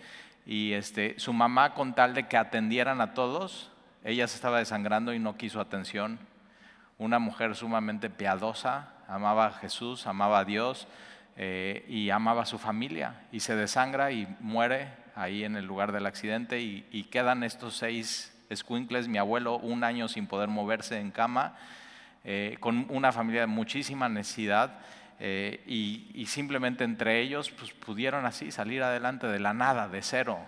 y 0.47 0.73
este, 0.73 1.19
su 1.19 1.33
mamá 1.33 1.75
con 1.75 1.95
tal 1.95 2.14
de 2.14 2.29
que 2.29 2.37
atendieran 2.37 3.01
a 3.01 3.14
todos, 3.14 3.71
ella 4.05 4.29
se 4.29 4.37
estaba 4.37 4.59
desangrando 4.59 5.14
y 5.14 5.19
no 5.19 5.37
quiso 5.37 5.61
atención. 5.61 6.19
Una 6.99 7.19
mujer 7.19 7.55
sumamente 7.55 8.11
piadosa, 8.11 8.88
amaba 9.09 9.47
a 9.47 9.53
Jesús, 9.53 10.07
amaba 10.07 10.40
a 10.40 10.45
Dios 10.45 10.87
eh, 11.37 11.85
y 11.88 12.11
amaba 12.11 12.43
a 12.43 12.47
su 12.47 12.59
familia 12.59 13.23
y 13.33 13.40
se 13.40 13.57
desangra 13.57 14.12
y 14.12 14.29
muere 14.40 14.88
ahí 15.17 15.45
en 15.45 15.57
el 15.57 15.64
lugar 15.64 15.93
del 15.93 16.07
accidente 16.07 16.61
y, 16.61 17.05
quedan 17.11 17.43
estos 17.43 17.77
seis 17.77 18.33
escuincles, 18.51 19.09
mi 19.09 19.19
abuelo 19.19 19.57
un 19.59 19.85
año 19.85 20.09
sin 20.09 20.27
poder 20.27 20.49
moverse 20.49 20.99
en 20.99 21.11
cama, 21.11 21.57
eh, 22.24 22.56
con 22.60 22.87
una 22.88 23.12
familia 23.12 23.42
de 23.42 23.46
muchísima 23.46 24.08
necesidad 24.08 24.80
eh, 25.20 25.62
y, 25.66 26.26
simplemente 26.26 26.84
entre 26.84 27.20
ellos 27.20 27.50
pues, 27.50 27.72
pudieron 27.72 28.26
así 28.26 28.50
salir 28.50 28.82
adelante 28.82 29.26
de 29.26 29.38
la 29.38 29.54
nada, 29.54 29.88
de 29.88 30.02
cero. 30.02 30.38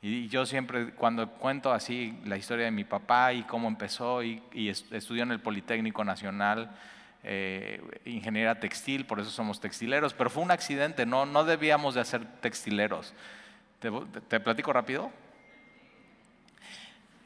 Y 0.00 0.28
yo 0.28 0.46
siempre, 0.46 0.92
cuando 0.94 1.28
cuento 1.30 1.72
así 1.72 2.18
la 2.24 2.36
historia 2.36 2.64
de 2.64 2.70
mi 2.70 2.84
papá 2.84 3.32
y 3.32 3.42
cómo 3.42 3.68
empezó 3.68 4.22
y, 4.22 4.42
estudió 4.90 5.22
en 5.22 5.32
el 5.32 5.40
Politécnico 5.40 6.04
Nacional, 6.04 6.70
eh, 7.24 7.80
ingeniera 8.04 8.58
textil, 8.58 9.06
por 9.06 9.20
eso 9.20 9.30
somos 9.30 9.60
textileros, 9.60 10.12
pero 10.12 10.28
fue 10.28 10.42
un 10.42 10.50
accidente, 10.50 11.06
no, 11.06 11.24
no 11.24 11.44
debíamos 11.44 11.94
de 11.94 12.04
ser 12.04 12.24
textileros. 12.40 13.14
¿Te, 14.28 14.40
platico 14.40 14.72
rápido? 14.72 15.10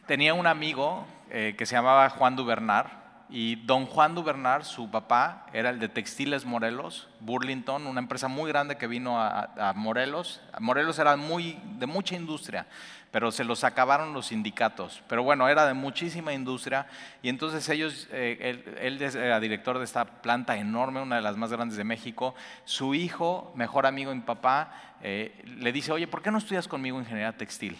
Tenía 0.06 0.34
un 0.34 0.46
amigo 0.46 1.06
eh, 1.30 1.54
que 1.56 1.66
se 1.66 1.76
llamaba 1.76 2.08
Juan 2.10 2.36
Dubernar, 2.36 3.05
y 3.28 3.56
don 3.56 3.86
Juan 3.86 4.14
Dubernar, 4.14 4.64
su 4.64 4.88
papá, 4.88 5.46
era 5.52 5.70
el 5.70 5.80
de 5.80 5.88
Textiles 5.88 6.44
Morelos, 6.44 7.08
Burlington, 7.18 7.86
una 7.86 8.00
empresa 8.00 8.28
muy 8.28 8.48
grande 8.48 8.76
que 8.76 8.86
vino 8.86 9.20
a, 9.20 9.72
Morelos. 9.74 10.40
Morelos 10.60 10.98
era 11.00 11.16
muy, 11.16 11.58
de 11.78 11.86
mucha 11.86 12.14
industria, 12.14 12.66
pero 13.10 13.32
se 13.32 13.42
los 13.42 13.64
acabaron 13.64 14.12
los 14.12 14.26
sindicatos. 14.26 15.02
Pero 15.08 15.24
bueno, 15.24 15.48
era 15.48 15.66
de 15.66 15.74
muchísima 15.74 16.32
industria 16.32 16.86
y 17.20 17.28
entonces 17.28 17.68
ellos, 17.68 18.06
eh, 18.12 18.62
él, 18.80 19.02
era 19.02 19.40
director 19.40 19.78
de 19.78 19.84
esta 19.84 20.04
planta 20.04 20.56
enorme, 20.56 21.02
una 21.02 21.16
de 21.16 21.22
las 21.22 21.36
más 21.36 21.50
grandes 21.50 21.76
de 21.76 21.84
México. 21.84 22.36
Su 22.64 22.94
hijo, 22.94 23.52
mejor 23.56 23.86
amigo 23.86 24.10
de 24.10 24.16
mi 24.16 24.22
papá, 24.22 24.72
eh, 25.02 25.42
le 25.58 25.72
dice, 25.72 25.90
oye, 25.90 26.06
¿por 26.06 26.22
qué 26.22 26.30
no 26.30 26.38
estudias 26.38 26.68
conmigo 26.68 27.00
ingeniería 27.00 27.36
textil? 27.36 27.76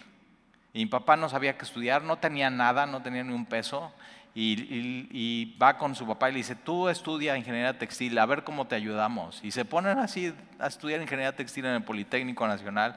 Y 0.73 0.81
mi 0.81 0.87
papá 0.87 1.17
no 1.17 1.29
sabía 1.29 1.57
qué 1.57 1.65
estudiar, 1.65 2.03
no 2.03 2.17
tenía 2.17 2.51
nada, 2.51 2.85
no 2.85 3.01
tenía 3.01 3.23
ni 3.23 3.33
un 3.33 3.47
peso 3.47 3.93
y, 4.39 5.57
va 5.61 5.79
con 5.79 5.95
su 5.95 6.07
papá 6.07 6.29
y 6.29 6.33
le 6.33 6.39
dice, 6.39 6.55
tú 6.55 6.89
estudia 6.89 7.37
ingeniería 7.37 7.79
textil, 7.79 8.19
a 8.19 8.27
ver 8.27 8.45
cómo 8.45 8.67
te 8.67 8.75
ayudamos. 8.75 9.41
Y 9.43 9.51
se 9.51 9.65
ponen 9.65 9.99
así 9.99 10.35
a 10.59 10.67
estudiar 10.67 11.01
ingeniería 11.01 11.35
textil 11.35 11.65
en 11.65 11.73
el 11.73 11.83
Politécnico 11.83 12.47
Nacional. 12.47 12.97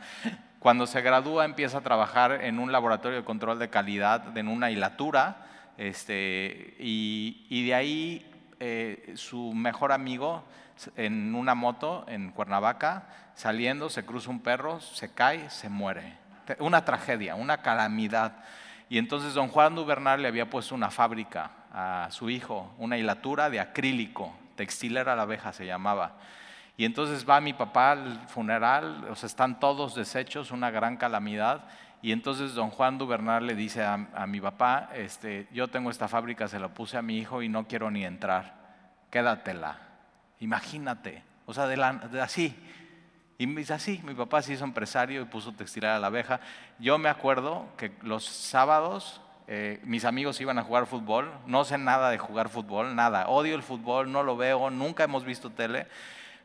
Cuando 0.59 0.85
se 0.85 1.01
gradúa 1.01 1.45
empieza 1.45 1.77
a 1.77 1.81
trabajar 1.81 2.43
en 2.43 2.59
un 2.59 2.73
laboratorio 2.73 3.19
de 3.19 3.23
control 3.23 3.57
de 3.59 3.69
calidad, 3.69 4.37
en 4.37 4.49
una 4.49 4.69
hilatura, 4.69 5.45
este, 5.77 6.75
y, 6.77 7.65
de 7.65 7.73
ahí 7.73 8.25
eh, 8.59 9.13
su 9.15 9.53
mejor 9.53 9.93
amigo 9.93 10.43
en 10.97 11.33
una 11.35 11.55
moto 11.55 12.03
en 12.09 12.31
Cuernavaca, 12.31 13.07
saliendo, 13.35 13.89
se 13.89 14.05
cruza 14.05 14.29
un 14.29 14.41
perro, 14.41 14.81
se 14.81 15.13
cae, 15.13 15.49
se 15.49 15.69
muere. 15.69 16.17
Una 16.59 16.83
tragedia, 16.83 17.35
una 17.35 17.61
calamidad. 17.61 18.43
Y 18.89 18.97
entonces 18.97 19.35
don 19.35 19.49
Juan 19.49 19.75
Dubernal 19.75 20.21
le 20.21 20.27
había 20.27 20.49
puesto 20.49 20.73
una 20.73 20.89
fábrica 20.89 21.51
a 21.71 22.07
su 22.09 22.29
hijo, 22.29 22.73
una 22.79 22.97
hilatura 22.97 23.49
de 23.51 23.59
acrílico, 23.59 24.33
textilera 24.55 25.15
la 25.15 25.21
abeja 25.21 25.53
se 25.53 25.67
llamaba. 25.67 26.15
Y 26.75 26.85
entonces 26.85 27.29
va 27.29 27.39
mi 27.39 27.53
papá 27.53 27.91
al 27.91 28.27
funeral, 28.29 29.05
o 29.09 29.15
sea, 29.15 29.27
están 29.27 29.59
todos 29.59 29.95
deshechos, 29.95 30.49
una 30.51 30.71
gran 30.71 30.97
calamidad. 30.97 31.65
Y 32.01 32.13
entonces 32.13 32.55
don 32.55 32.71
Juan 32.71 32.97
Dubernal 32.97 33.45
le 33.45 33.53
dice 33.53 33.83
a, 33.83 33.97
mi 34.25 34.41
papá, 34.41 34.89
este, 34.95 35.47
yo 35.51 35.67
tengo 35.67 35.91
esta 35.91 36.07
fábrica, 36.07 36.47
se 36.47 36.57
la 36.57 36.69
puse 36.69 36.97
a 36.97 37.01
mi 37.01 37.17
hijo 37.17 37.43
y 37.43 37.49
no 37.49 37.67
quiero 37.67 37.91
ni 37.91 38.05
entrar, 38.05 38.55
quédatela. 39.11 39.77
Imagínate, 40.39 41.21
o 41.45 41.53
sea, 41.53 41.67
de 41.67 42.21
así. 42.21 42.55
Y 43.39 43.47
me 43.47 43.61
dice 43.61 43.73
así, 43.73 44.01
mi 44.03 44.13
papá 44.13 44.43
se 44.43 44.53
hizo 44.53 44.65
empresario 44.65 45.21
y 45.21 45.25
puso 45.25 45.53
textilar 45.53 45.95
a 45.95 45.99
la 45.99 46.07
abeja. 46.07 46.41
Yo 46.77 46.99
me 46.99 47.09
acuerdo 47.09 47.65
que 47.77 47.91
los 48.01 48.25
sábados 48.25 49.21
eh, 49.47 49.79
mis 49.83 50.05
amigos 50.05 50.39
iban 50.41 50.59
a 50.59 50.63
jugar 50.63 50.85
fútbol, 50.85 51.31
no 51.47 51.63
sé 51.63 51.79
nada 51.79 52.11
de 52.11 52.19
jugar 52.19 52.49
fútbol, 52.49 52.95
nada, 52.95 53.27
odio 53.29 53.55
el 53.55 53.63
fútbol, 53.63 54.11
no 54.11 54.21
lo 54.21 54.37
veo, 54.37 54.69
nunca 54.69 55.05
hemos 55.05 55.25
visto 55.25 55.49
tele, 55.49 55.87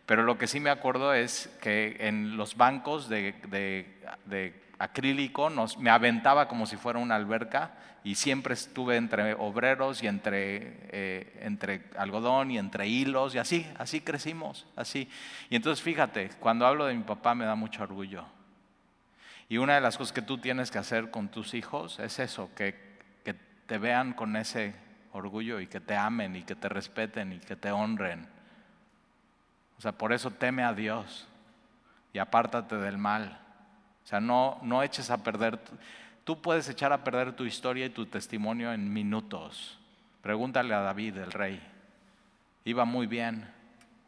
pero 0.06 0.22
lo 0.22 0.36
que 0.36 0.46
sí 0.46 0.60
me 0.60 0.70
acuerdo 0.70 1.14
es 1.14 1.50
que 1.62 1.96
en 2.00 2.36
los 2.36 2.56
bancos 2.56 3.08
de, 3.08 3.34
acrílico 4.78 5.48
nos, 5.48 5.78
me 5.78 5.90
aventaba 5.90 6.46
como 6.46 6.66
si 6.66 6.76
fuera 6.76 6.98
una 6.98 7.14
alberca 7.14 7.72
y 8.02 8.16
siempre 8.16 8.52
estuve 8.52 8.96
entre 8.96 9.32
obreros 9.32 10.02
y 10.02 10.06
entre, 10.08 10.76
eh, 10.90 11.40
entre 11.40 11.84
algodón 11.96 12.50
y 12.50 12.58
entre 12.58 12.86
hilos 12.86 13.34
y 13.34 13.38
así, 13.38 13.66
así 13.78 14.02
crecimos, 14.02 14.66
así. 14.76 15.08
Y 15.48 15.56
entonces 15.56 15.82
fíjate, 15.82 16.28
cuando 16.38 16.66
hablo 16.66 16.84
de 16.84 16.94
mi 16.94 17.02
papá 17.02 17.34
me 17.34 17.46
da 17.46 17.54
mucho 17.54 17.82
orgullo. 17.82 18.26
Y 19.48 19.56
una 19.56 19.76
de 19.76 19.80
las 19.80 19.96
cosas 19.96 20.12
que 20.12 20.22
tú 20.22 20.36
tienes 20.36 20.70
que 20.70 20.78
hacer 20.78 21.10
con 21.10 21.28
tus 21.28 21.54
hijos 21.54 21.98
es 21.98 22.18
eso, 22.18 22.50
que, 22.54 22.98
que 23.24 23.32
te 23.32 23.78
vean 23.78 24.12
con 24.12 24.36
ese 24.36 24.74
orgullo 25.12 25.60
y 25.60 25.66
que 25.66 25.80
te 25.80 25.96
amen 25.96 26.36
y 26.36 26.42
que 26.42 26.56
te 26.56 26.68
respeten 26.68 27.32
y 27.32 27.38
que 27.38 27.56
te 27.56 27.70
honren. 27.70 28.33
Sea, 29.84 29.92
por 29.92 30.14
eso 30.14 30.30
teme 30.30 30.62
a 30.64 30.72
Dios 30.72 31.28
y 32.14 32.18
apártate 32.18 32.76
del 32.76 32.96
mal. 32.96 33.38
O 34.02 34.06
sea, 34.06 34.18
no, 34.18 34.58
no 34.62 34.82
eches 34.82 35.10
a 35.10 35.22
perder. 35.22 35.60
Tú 36.24 36.40
puedes 36.40 36.70
echar 36.70 36.94
a 36.94 37.04
perder 37.04 37.34
tu 37.36 37.44
historia 37.44 37.84
y 37.84 37.90
tu 37.90 38.06
testimonio 38.06 38.72
en 38.72 38.90
minutos. 38.90 39.78
Pregúntale 40.22 40.72
a 40.72 40.80
David, 40.80 41.18
el 41.18 41.32
rey. 41.32 41.62
Iba 42.64 42.86
muy 42.86 43.06
bien, 43.06 43.46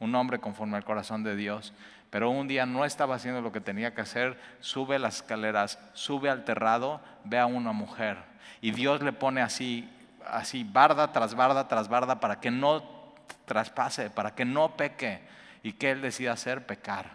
un 0.01 0.15
hombre 0.15 0.39
conforme 0.39 0.79
al 0.79 0.85
corazón 0.87 1.23
de 1.23 1.37
Dios, 1.37 1.75
pero 2.09 2.31
un 2.31 2.49
día 2.49 2.65
no 2.65 2.87
estaba 2.87 3.17
haciendo 3.17 3.43
lo 3.43 3.53
que 3.53 3.61
tenía 3.61 3.93
que 3.93 4.01
hacer, 4.01 4.41
sube 4.61 4.99
las 4.99 5.17
escaleras, 5.17 5.79
sube 5.93 6.31
al 6.31 6.47
terrado, 6.47 7.03
ve 7.25 7.39
a 7.39 7.45
una 7.45 7.73
mujer 7.73 8.17
y 8.63 8.71
Dios 8.71 9.03
le 9.03 9.13
pone 9.13 9.43
así, 9.43 9.87
así 10.27 10.65
barda 10.65 11.13
tras 11.13 11.35
barda 11.35 11.69
tras 11.69 11.89
barda 11.91 12.19
para 12.19 12.41
que 12.41 12.51
no 12.51 12.83
traspase, 13.45 14.09
para 14.09 14.35
que 14.35 14.47
no 14.47 14.75
peque 14.75 15.36
y 15.67 15.73
que 15.73 15.91
él 15.91 16.01
decida 16.01 16.31
hacer 16.31 16.65
pecar. 16.65 17.11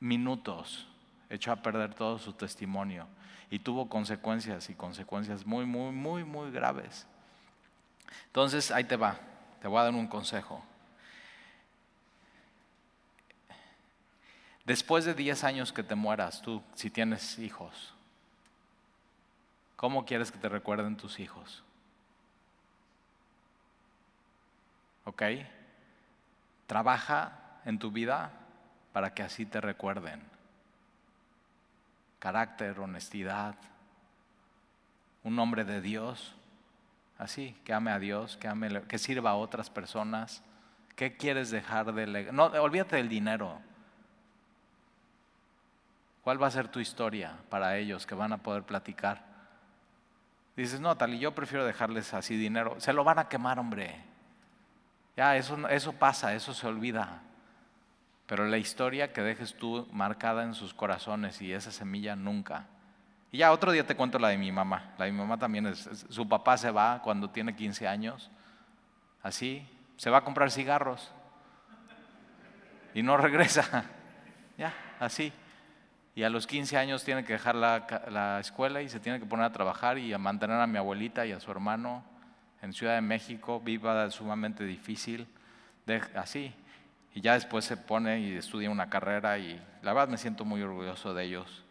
Minutos 0.00 0.88
echó 1.28 1.52
a 1.52 1.56
perder 1.56 1.92
todo 1.92 2.18
su 2.18 2.32
testimonio 2.32 3.06
y 3.50 3.58
tuvo 3.58 3.90
consecuencias 3.90 4.70
y 4.70 4.74
consecuencias 4.74 5.44
muy, 5.44 5.66
muy, 5.66 5.92
muy, 5.92 6.24
muy 6.24 6.50
graves. 6.50 7.06
Entonces, 8.28 8.70
ahí 8.70 8.84
te 8.84 8.96
va, 8.96 9.20
te 9.60 9.68
voy 9.68 9.78
a 9.78 9.82
dar 9.82 9.92
un 9.92 10.06
consejo. 10.06 10.64
Después 14.64 15.04
de 15.04 15.12
10 15.12 15.44
años 15.44 15.74
que 15.74 15.82
te 15.82 15.94
mueras, 15.94 16.40
tú, 16.40 16.62
si 16.72 16.88
tienes 16.88 17.38
hijos, 17.38 17.92
¿cómo 19.76 20.06
quieres 20.06 20.32
que 20.32 20.38
te 20.38 20.48
recuerden 20.48 20.96
tus 20.96 21.20
hijos? 21.20 21.62
¿Ok? 25.04 25.22
Trabaja 26.66 27.32
en 27.64 27.78
tu 27.78 27.90
vida 27.90 28.32
para 28.92 29.14
que 29.14 29.22
así 29.22 29.46
te 29.46 29.60
recuerden 29.60 30.36
carácter, 32.18 32.80
honestidad, 32.80 33.54
un 35.22 35.38
hombre 35.38 35.64
de 35.64 35.80
Dios, 35.80 36.34
así, 37.18 37.56
que 37.64 37.72
ame 37.72 37.92
a 37.92 38.00
Dios, 38.00 38.36
que, 38.36 38.82
que 38.88 38.98
sirva 38.98 39.30
a 39.30 39.36
otras 39.36 39.70
personas. 39.70 40.42
¿Qué 40.96 41.16
quieres 41.16 41.50
dejar 41.50 41.92
de 41.92 42.06
legar? 42.06 42.34
No, 42.34 42.46
olvídate 42.46 42.96
del 42.96 43.08
dinero. 43.08 43.60
¿Cuál 46.24 46.42
va 46.42 46.48
a 46.48 46.50
ser 46.50 46.66
tu 46.66 46.80
historia 46.80 47.36
para 47.48 47.76
ellos 47.76 48.06
que 48.06 48.16
van 48.16 48.32
a 48.32 48.38
poder 48.38 48.64
platicar? 48.64 49.22
Dices, 50.56 50.80
no, 50.80 50.96
tal 50.96 51.14
y 51.14 51.20
yo 51.20 51.32
prefiero 51.32 51.64
dejarles 51.64 52.12
así 52.12 52.36
dinero. 52.36 52.80
Se 52.80 52.92
lo 52.92 53.04
van 53.04 53.20
a 53.20 53.28
quemar, 53.28 53.60
hombre. 53.60 54.02
Ya, 55.16 55.36
eso, 55.36 55.68
eso 55.68 55.92
pasa, 55.92 56.34
eso 56.34 56.52
se 56.52 56.66
olvida. 56.66 57.22
Pero 58.26 58.44
la 58.46 58.58
historia 58.58 59.12
que 59.12 59.22
dejes 59.22 59.54
tú 59.54 59.88
marcada 59.92 60.42
en 60.42 60.54
sus 60.54 60.74
corazones 60.74 61.40
y 61.40 61.52
esa 61.52 61.70
semilla 61.70 62.16
nunca. 62.16 62.66
Y 63.32 63.38
ya 63.38 63.52
otro 63.52 63.72
día 63.72 63.86
te 63.86 63.96
cuento 63.96 64.18
la 64.18 64.28
de 64.28 64.38
mi 64.38 64.52
mamá. 64.52 64.94
La 64.98 65.06
de 65.06 65.12
mi 65.12 65.18
mamá 65.18 65.38
también 65.38 65.66
es, 65.66 65.88
su 66.08 66.28
papá 66.28 66.56
se 66.58 66.70
va 66.70 67.00
cuando 67.02 67.30
tiene 67.30 67.54
15 67.54 67.88
años, 67.88 68.30
así, 69.22 69.66
se 69.96 70.10
va 70.10 70.18
a 70.18 70.24
comprar 70.24 70.50
cigarros 70.50 71.12
y 72.94 73.02
no 73.02 73.16
regresa. 73.16 73.84
ya, 74.58 74.74
así. 74.98 75.32
Y 76.14 76.22
a 76.22 76.30
los 76.30 76.46
15 76.46 76.78
años 76.78 77.04
tiene 77.04 77.24
que 77.24 77.34
dejar 77.34 77.54
la, 77.54 77.86
la, 78.08 78.40
escuela 78.40 78.80
y 78.82 78.88
se 78.88 79.00
tiene 79.00 79.20
que 79.20 79.26
poner 79.26 79.44
a 79.44 79.52
trabajar 79.52 79.98
y 79.98 80.12
a 80.12 80.18
mantener 80.18 80.58
a 80.60 80.66
mi 80.66 80.78
abuelita 80.78 81.26
y 81.26 81.32
a 81.32 81.40
su 81.40 81.50
hermano 81.50 82.02
en 82.62 82.72
Ciudad 82.72 82.94
de 82.94 83.00
México, 83.00 83.60
viva 83.60 84.10
sumamente 84.10 84.64
difícil 84.64 85.26
así. 86.14 86.52
Y 87.14 87.20
ya 87.20 87.34
después 87.34 87.64
se 87.64 87.76
pone 87.76 88.20
y 88.20 88.36
estudia 88.36 88.70
una 88.70 88.90
carrera 88.90 89.38
y 89.38 89.60
la 89.82 89.92
verdad 89.92 90.08
me 90.08 90.18
siento 90.18 90.44
muy 90.44 90.62
orgulloso 90.62 91.14
de 91.14 91.24
ellos. 91.24 91.64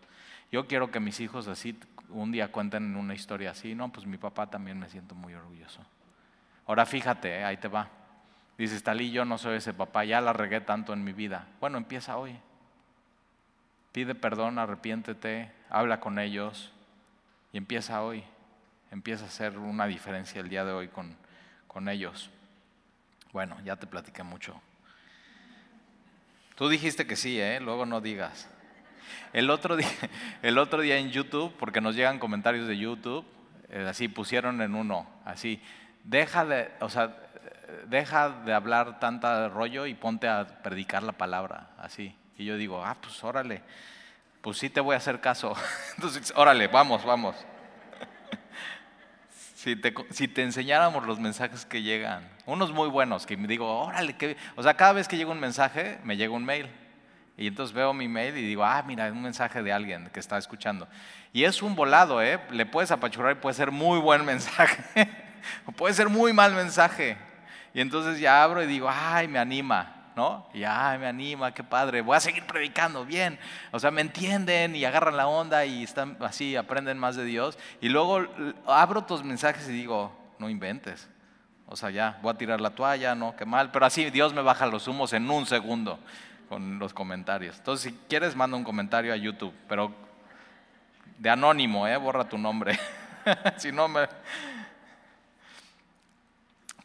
Yo 0.51 0.67
quiero 0.67 0.89
que 0.89 0.99
mis 0.99 1.19
hijos 1.19 1.47
así 1.47 1.77
un 2.09 2.31
día 2.31 2.51
cuenten 2.51 2.95
una 2.95 3.13
historia 3.13 3.51
así. 3.51 3.75
No, 3.75 3.89
pues 3.91 4.07
mi 4.07 4.17
papá 4.17 4.47
también 4.47 4.79
me 4.79 4.89
siento 4.89 5.13
muy 5.15 5.33
orgulloso. 5.33 5.81
Ahora 6.65 6.85
fíjate, 6.85 7.43
ahí 7.43 7.57
te 7.57 7.67
va. 7.67 7.89
Dices, 8.57 8.81
Talí, 8.83 9.11
yo 9.11 9.25
no 9.25 9.37
soy 9.37 9.57
ese 9.57 9.73
papá, 9.73 10.05
ya 10.05 10.21
la 10.21 10.33
regué 10.33 10.61
tanto 10.61 10.93
en 10.93 11.03
mi 11.03 11.13
vida. 11.13 11.47
Bueno, 11.59 11.77
empieza 11.77 12.17
hoy. 12.17 12.35
Pide 13.91 14.15
perdón, 14.15 14.59
arrepiéntete, 14.59 15.51
habla 15.69 15.99
con 15.99 16.19
ellos 16.19 16.71
y 17.51 17.57
empieza 17.57 18.01
hoy. 18.01 18.23
Empieza 18.91 19.25
a 19.25 19.27
hacer 19.27 19.57
una 19.57 19.87
diferencia 19.87 20.41
el 20.41 20.49
día 20.49 20.63
de 20.65 20.71
hoy 20.71 20.87
con, 20.87 21.15
con 21.67 21.89
ellos. 21.89 22.29
Bueno, 23.33 23.57
ya 23.63 23.75
te 23.75 23.87
platiqué 23.87 24.23
mucho. 24.23 24.61
Tú 26.55 26.69
dijiste 26.69 27.05
que 27.05 27.15
sí, 27.15 27.39
¿eh? 27.39 27.59
luego 27.59 27.85
no 27.85 27.99
digas. 27.99 28.47
El 29.33 29.49
otro, 29.49 29.75
día, 29.75 29.89
el 30.41 30.57
otro 30.57 30.81
día 30.81 30.97
en 30.97 31.11
YouTube, 31.11 31.53
porque 31.59 31.81
nos 31.81 31.95
llegan 31.95 32.19
comentarios 32.19 32.67
de 32.67 32.77
YouTube, 32.77 33.25
eh, 33.69 33.85
así 33.89 34.07
pusieron 34.07 34.61
en 34.61 34.73
uno, 34.75 35.09
así, 35.25 35.61
deja 36.03 36.45
de, 36.45 36.71
o 36.79 36.89
sea, 36.89 37.17
deja 37.87 38.29
de 38.29 38.53
hablar 38.53 38.99
tanta 38.99 39.49
rollo 39.49 39.85
y 39.85 39.93
ponte 39.93 40.27
a 40.27 40.61
predicar 40.63 41.03
la 41.03 41.11
palabra, 41.11 41.71
así. 41.77 42.15
Y 42.37 42.45
yo 42.45 42.57
digo, 42.57 42.83
ah, 42.83 42.95
pues 43.01 43.23
órale, 43.23 43.61
pues 44.41 44.57
sí 44.57 44.69
te 44.69 44.79
voy 44.79 44.93
a 44.93 44.97
hacer 44.97 45.19
caso. 45.19 45.55
Entonces, 45.95 46.33
órale, 46.35 46.67
vamos, 46.67 47.03
vamos. 47.03 47.35
Si 50.11 50.27
te, 50.27 50.43
enseñáramos 50.43 51.07
los 51.07 51.19
mensajes 51.19 51.65
que 51.65 51.81
llegan, 51.81 52.29
unos 52.45 52.71
muy 52.71 52.87
buenos, 52.87 53.25
que 53.25 53.35
me 53.35 53.47
digo, 53.47 53.79
órale, 53.81 54.15
que... 54.15 54.37
o 54.55 54.61
sea, 54.61 54.75
cada 54.75 54.93
vez 54.93 55.07
que 55.07 55.17
llega 55.17 55.31
un 55.31 55.39
mensaje, 55.39 55.97
me 56.03 56.17
llega 56.17 56.33
un 56.33 56.45
mail. 56.45 56.69
Y 57.35 57.47
entonces 57.47 57.73
veo 57.73 57.91
mi 57.91 58.07
mail 58.07 58.37
y 58.37 58.43
digo, 58.43 58.63
ah, 58.63 58.83
mira, 58.85 59.07
es 59.07 59.13
un 59.13 59.23
mensaje 59.23 59.63
de 59.63 59.73
alguien 59.73 60.11
que 60.13 60.19
está 60.19 60.37
escuchando. 60.37 60.87
Y 61.33 61.45
es 61.45 61.63
un 61.63 61.75
volado, 61.75 62.21
¿eh? 62.21 62.39
Le 62.51 62.67
puedes 62.67 62.91
apachurrar 62.91 63.31
y 63.31 63.39
puede 63.39 63.55
ser 63.55 63.71
muy 63.71 63.99
buen 63.99 64.23
mensaje, 64.25 65.09
o 65.65 65.71
puede 65.71 65.95
ser 65.95 66.09
muy 66.09 66.31
mal 66.31 66.53
mensaje. 66.53 67.17
Y 67.73 67.81
entonces 67.81 68.19
ya 68.19 68.43
abro 68.43 68.61
y 68.61 68.67
digo, 68.67 68.87
ay, 68.87 69.27
me 69.27 69.39
anima. 69.39 69.94
¿No? 70.15 70.47
Y 70.53 70.63
ay, 70.63 70.97
me 70.97 71.07
anima, 71.07 71.53
qué 71.53 71.63
padre, 71.63 72.01
voy 72.01 72.15
a 72.15 72.19
seguir 72.19 72.45
predicando, 72.45 73.05
bien. 73.05 73.37
O 73.71 73.79
sea, 73.79 73.91
me 73.91 74.01
entienden 74.01 74.75
y 74.75 74.85
agarran 74.85 75.17
la 75.17 75.27
onda 75.27 75.65
y 75.65 75.83
están 75.83 76.17
así, 76.21 76.55
aprenden 76.55 76.97
más 76.97 77.15
de 77.15 77.25
Dios. 77.25 77.57
Y 77.81 77.89
luego 77.89 78.25
abro 78.65 79.03
tus 79.03 79.23
mensajes 79.23 79.67
y 79.67 79.73
digo, 79.73 80.15
no 80.39 80.49
inventes. 80.49 81.09
O 81.67 81.75
sea, 81.75 81.89
ya, 81.89 82.19
voy 82.21 82.31
a 82.31 82.37
tirar 82.37 82.61
la 82.61 82.69
toalla, 82.69 83.15
no, 83.15 83.35
qué 83.35 83.45
mal. 83.45 83.71
Pero 83.71 83.85
así 83.85 84.09
Dios 84.09 84.33
me 84.33 84.41
baja 84.41 84.65
los 84.67 84.87
humos 84.87 85.13
en 85.13 85.29
un 85.29 85.45
segundo 85.45 85.99
con 86.47 86.79
los 86.79 86.93
comentarios. 86.93 87.57
Entonces, 87.57 87.91
si 87.91 87.99
quieres, 88.07 88.35
manda 88.35 88.55
un 88.55 88.63
comentario 88.63 89.11
a 89.11 89.15
YouTube, 89.15 89.53
pero 89.67 89.91
de 91.17 91.29
anónimo, 91.29 91.87
¿eh? 91.87 91.97
borra 91.97 92.27
tu 92.27 92.37
nombre. 92.37 92.77
si 93.57 93.71
no 93.71 93.87
me... 93.87 94.07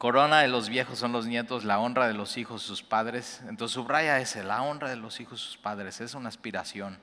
Corona 0.01 0.41
de 0.41 0.49
los 0.49 0.71
viejos 0.71 0.99
son 0.99 1.13
los 1.13 1.27
nietos, 1.27 1.65
la 1.65 1.79
honra 1.79 2.09
de 2.09 2.15
los 2.15 2.39
hijos 2.39 2.63
sus 2.63 2.83
padres. 2.83 3.43
Entonces 3.51 3.75
subraya 3.75 4.19
ese, 4.19 4.43
la 4.43 4.63
honra 4.63 4.89
de 4.89 4.97
los 4.97 5.21
hijos 5.21 5.43
sus 5.43 5.59
padres, 5.59 6.01
es 6.01 6.15
una 6.15 6.31
aspiración. 6.31 6.97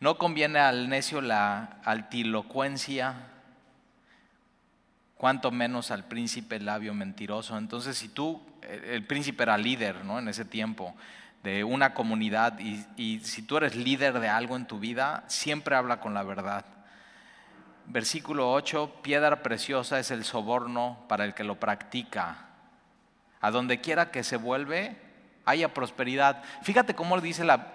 No 0.00 0.18
conviene 0.18 0.58
al 0.58 0.88
necio 0.88 1.20
la 1.20 1.78
altilocuencia, 1.84 3.14
cuanto 5.16 5.52
menos 5.52 5.92
al 5.92 6.02
príncipe 6.02 6.58
labio 6.58 6.94
mentiroso. 6.94 7.56
Entonces 7.56 7.96
si 7.96 8.08
tú, 8.08 8.42
el 8.62 9.06
príncipe 9.06 9.44
era 9.44 9.56
líder 9.56 10.04
¿no? 10.04 10.18
en 10.18 10.26
ese 10.26 10.44
tiempo 10.44 10.96
de 11.44 11.62
una 11.62 11.94
comunidad 11.94 12.58
y, 12.58 12.84
y 12.96 13.20
si 13.20 13.42
tú 13.42 13.56
eres 13.56 13.76
líder 13.76 14.18
de 14.18 14.28
algo 14.28 14.56
en 14.56 14.66
tu 14.66 14.80
vida, 14.80 15.22
siempre 15.28 15.76
habla 15.76 16.00
con 16.00 16.12
la 16.12 16.24
verdad 16.24 16.64
versículo 17.86 18.52
8, 18.52 19.00
piedra 19.02 19.42
preciosa 19.42 19.98
es 19.98 20.10
el 20.10 20.24
soborno 20.24 20.98
para 21.08 21.24
el 21.24 21.34
que 21.34 21.44
lo 21.44 21.58
practica. 21.60 22.46
A 23.40 23.50
donde 23.50 23.80
quiera 23.80 24.10
que 24.10 24.24
se 24.24 24.36
vuelve, 24.36 24.96
haya 25.44 25.74
prosperidad. 25.74 26.42
Fíjate 26.62 26.94
cómo 26.94 27.20
dice 27.20 27.44
la, 27.44 27.72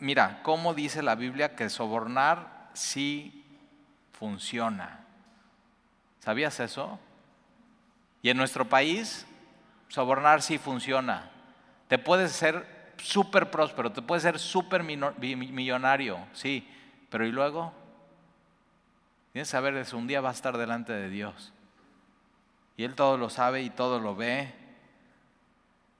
mira, 0.00 0.40
cómo 0.42 0.74
dice 0.74 1.02
la 1.02 1.14
Biblia 1.14 1.54
que 1.54 1.70
sobornar 1.70 2.68
sí 2.72 3.44
funciona. 4.12 5.00
¿Sabías 6.20 6.58
eso? 6.60 6.98
Y 8.22 8.30
en 8.30 8.36
nuestro 8.36 8.68
país, 8.68 9.26
sobornar 9.88 10.42
sí 10.42 10.58
funciona. 10.58 11.30
Te 11.88 11.98
puedes 11.98 12.32
ser 12.32 12.94
súper 12.96 13.50
próspero, 13.50 13.92
te 13.92 14.02
puedes 14.02 14.22
ser 14.22 14.38
súper 14.38 14.82
millonario, 14.82 16.18
sí, 16.32 16.68
pero 17.10 17.26
¿y 17.26 17.32
luego? 17.32 17.72
Tienes 19.34 19.48
que 19.48 19.52
saber 19.52 19.74
eso, 19.74 19.98
un 19.98 20.06
día 20.06 20.20
va 20.20 20.28
a 20.28 20.32
estar 20.32 20.56
delante 20.56 20.92
de 20.92 21.08
Dios. 21.08 21.52
Y 22.76 22.84
Él 22.84 22.94
todo 22.94 23.18
lo 23.18 23.30
sabe 23.30 23.62
y 23.62 23.70
todo 23.70 23.98
lo 23.98 24.14
ve. 24.14 24.54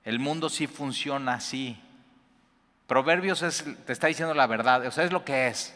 El 0.05 0.19
mundo 0.19 0.47
sí 0.47 0.67
funciona 0.67 1.33
así. 1.33 1.77
Proverbios 2.87 3.41
te 3.85 3.91
está 3.91 4.07
diciendo 4.07 4.33
la 4.33 4.47
verdad, 4.47 4.85
o 4.85 4.91
sea, 4.91 5.03
es 5.03 5.11
lo 5.11 5.25
que 5.25 5.47
es. 5.47 5.75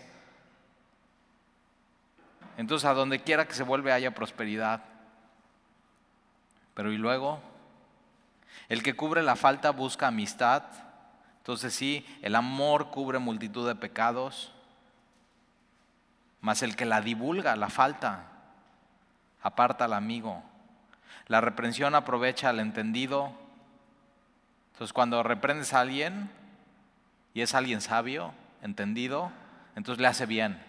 Entonces, 2.55 2.87
a 2.87 2.93
donde 2.93 3.23
quiera 3.23 3.45
que 3.45 3.53
se 3.53 3.63
vuelve 3.63 3.91
haya 3.91 4.15
prosperidad. 4.15 4.81
Pero 6.75 6.93
¿y 6.93 6.97
luego? 6.97 7.41
El 8.69 8.83
que 8.83 8.95
cubre 8.95 9.21
la 9.21 9.35
falta 9.35 9.71
busca 9.71 10.07
amistad. 10.07 10.63
Entonces 11.39 11.73
sí, 11.73 12.05
el 12.21 12.35
amor 12.35 12.89
cubre 12.89 13.19
multitud 13.19 13.67
de 13.67 13.75
pecados 13.75 14.53
mas 16.41 16.63
el 16.63 16.75
que 16.75 16.85
la 16.85 17.01
divulga, 17.01 17.55
la 17.55 17.69
falta, 17.69 18.25
aparta 19.41 19.85
al 19.85 19.93
amigo. 19.93 20.43
La 21.27 21.41
reprensión 21.41 21.95
aprovecha 21.95 22.49
al 22.49 22.59
entendido. 22.59 23.31
Entonces 24.73 24.93
cuando 24.93 25.21
reprendes 25.23 25.73
a 25.73 25.81
alguien 25.81 26.29
y 27.33 27.41
es 27.41 27.53
alguien 27.53 27.81
sabio, 27.81 28.33
entendido, 28.61 29.31
entonces 29.75 30.01
le 30.01 30.07
hace 30.07 30.25
bien. 30.25 30.61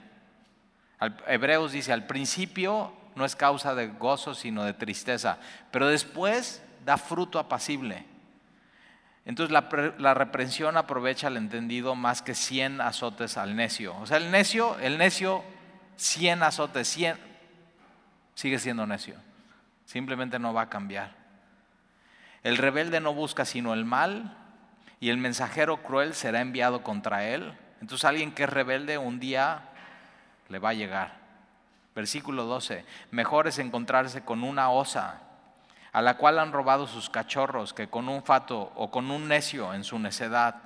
Hebreos 1.26 1.72
dice, 1.72 1.92
al 1.92 2.06
principio 2.06 2.92
no 3.14 3.24
es 3.24 3.34
causa 3.36 3.74
de 3.74 3.88
gozo, 3.88 4.34
sino 4.34 4.64
de 4.64 4.74
tristeza, 4.74 5.38
pero 5.70 5.88
después 5.88 6.62
da 6.84 6.98
fruto 6.98 7.38
apacible. 7.38 8.04
Entonces 9.24 9.52
la, 9.52 9.68
la, 9.98 10.14
reprensión 10.14 10.76
aprovecha 10.76 11.28
al 11.28 11.36
entendido 11.36 11.94
más 11.94 12.20
que 12.22 12.34
100 12.34 12.80
azotes 12.80 13.36
al 13.36 13.54
necio. 13.54 13.96
O 13.98 14.06
sea, 14.06 14.16
el 14.16 14.30
necio, 14.30 14.78
el 14.80 14.98
necio 14.98 15.44
100 16.00 16.42
azotes, 16.42 16.88
100, 16.88 17.18
sigue 18.34 18.58
siendo 18.58 18.86
necio. 18.86 19.16
Simplemente 19.84 20.38
no 20.38 20.54
va 20.54 20.62
a 20.62 20.70
cambiar. 20.70 21.12
El 22.42 22.56
rebelde 22.56 23.00
no 23.00 23.12
busca 23.12 23.44
sino 23.44 23.74
el 23.74 23.84
mal 23.84 24.34
y 24.98 25.10
el 25.10 25.18
mensajero 25.18 25.82
cruel 25.82 26.14
será 26.14 26.40
enviado 26.40 26.82
contra 26.82 27.28
él. 27.28 27.52
Entonces 27.82 28.06
alguien 28.06 28.32
que 28.32 28.44
es 28.44 28.50
rebelde 28.50 28.96
un 28.96 29.20
día 29.20 29.68
le 30.48 30.58
va 30.58 30.70
a 30.70 30.74
llegar. 30.74 31.18
Versículo 31.94 32.44
12. 32.44 32.86
Mejor 33.10 33.46
es 33.46 33.58
encontrarse 33.58 34.24
con 34.24 34.42
una 34.42 34.70
osa 34.70 35.20
a 35.92 36.00
la 36.00 36.16
cual 36.16 36.38
han 36.38 36.52
robado 36.52 36.86
sus 36.86 37.10
cachorros 37.10 37.74
que 37.74 37.88
con 37.88 38.08
un 38.08 38.22
fato 38.22 38.72
o 38.74 38.90
con 38.90 39.10
un 39.10 39.28
necio 39.28 39.74
en 39.74 39.84
su 39.84 39.98
necedad. 39.98 40.62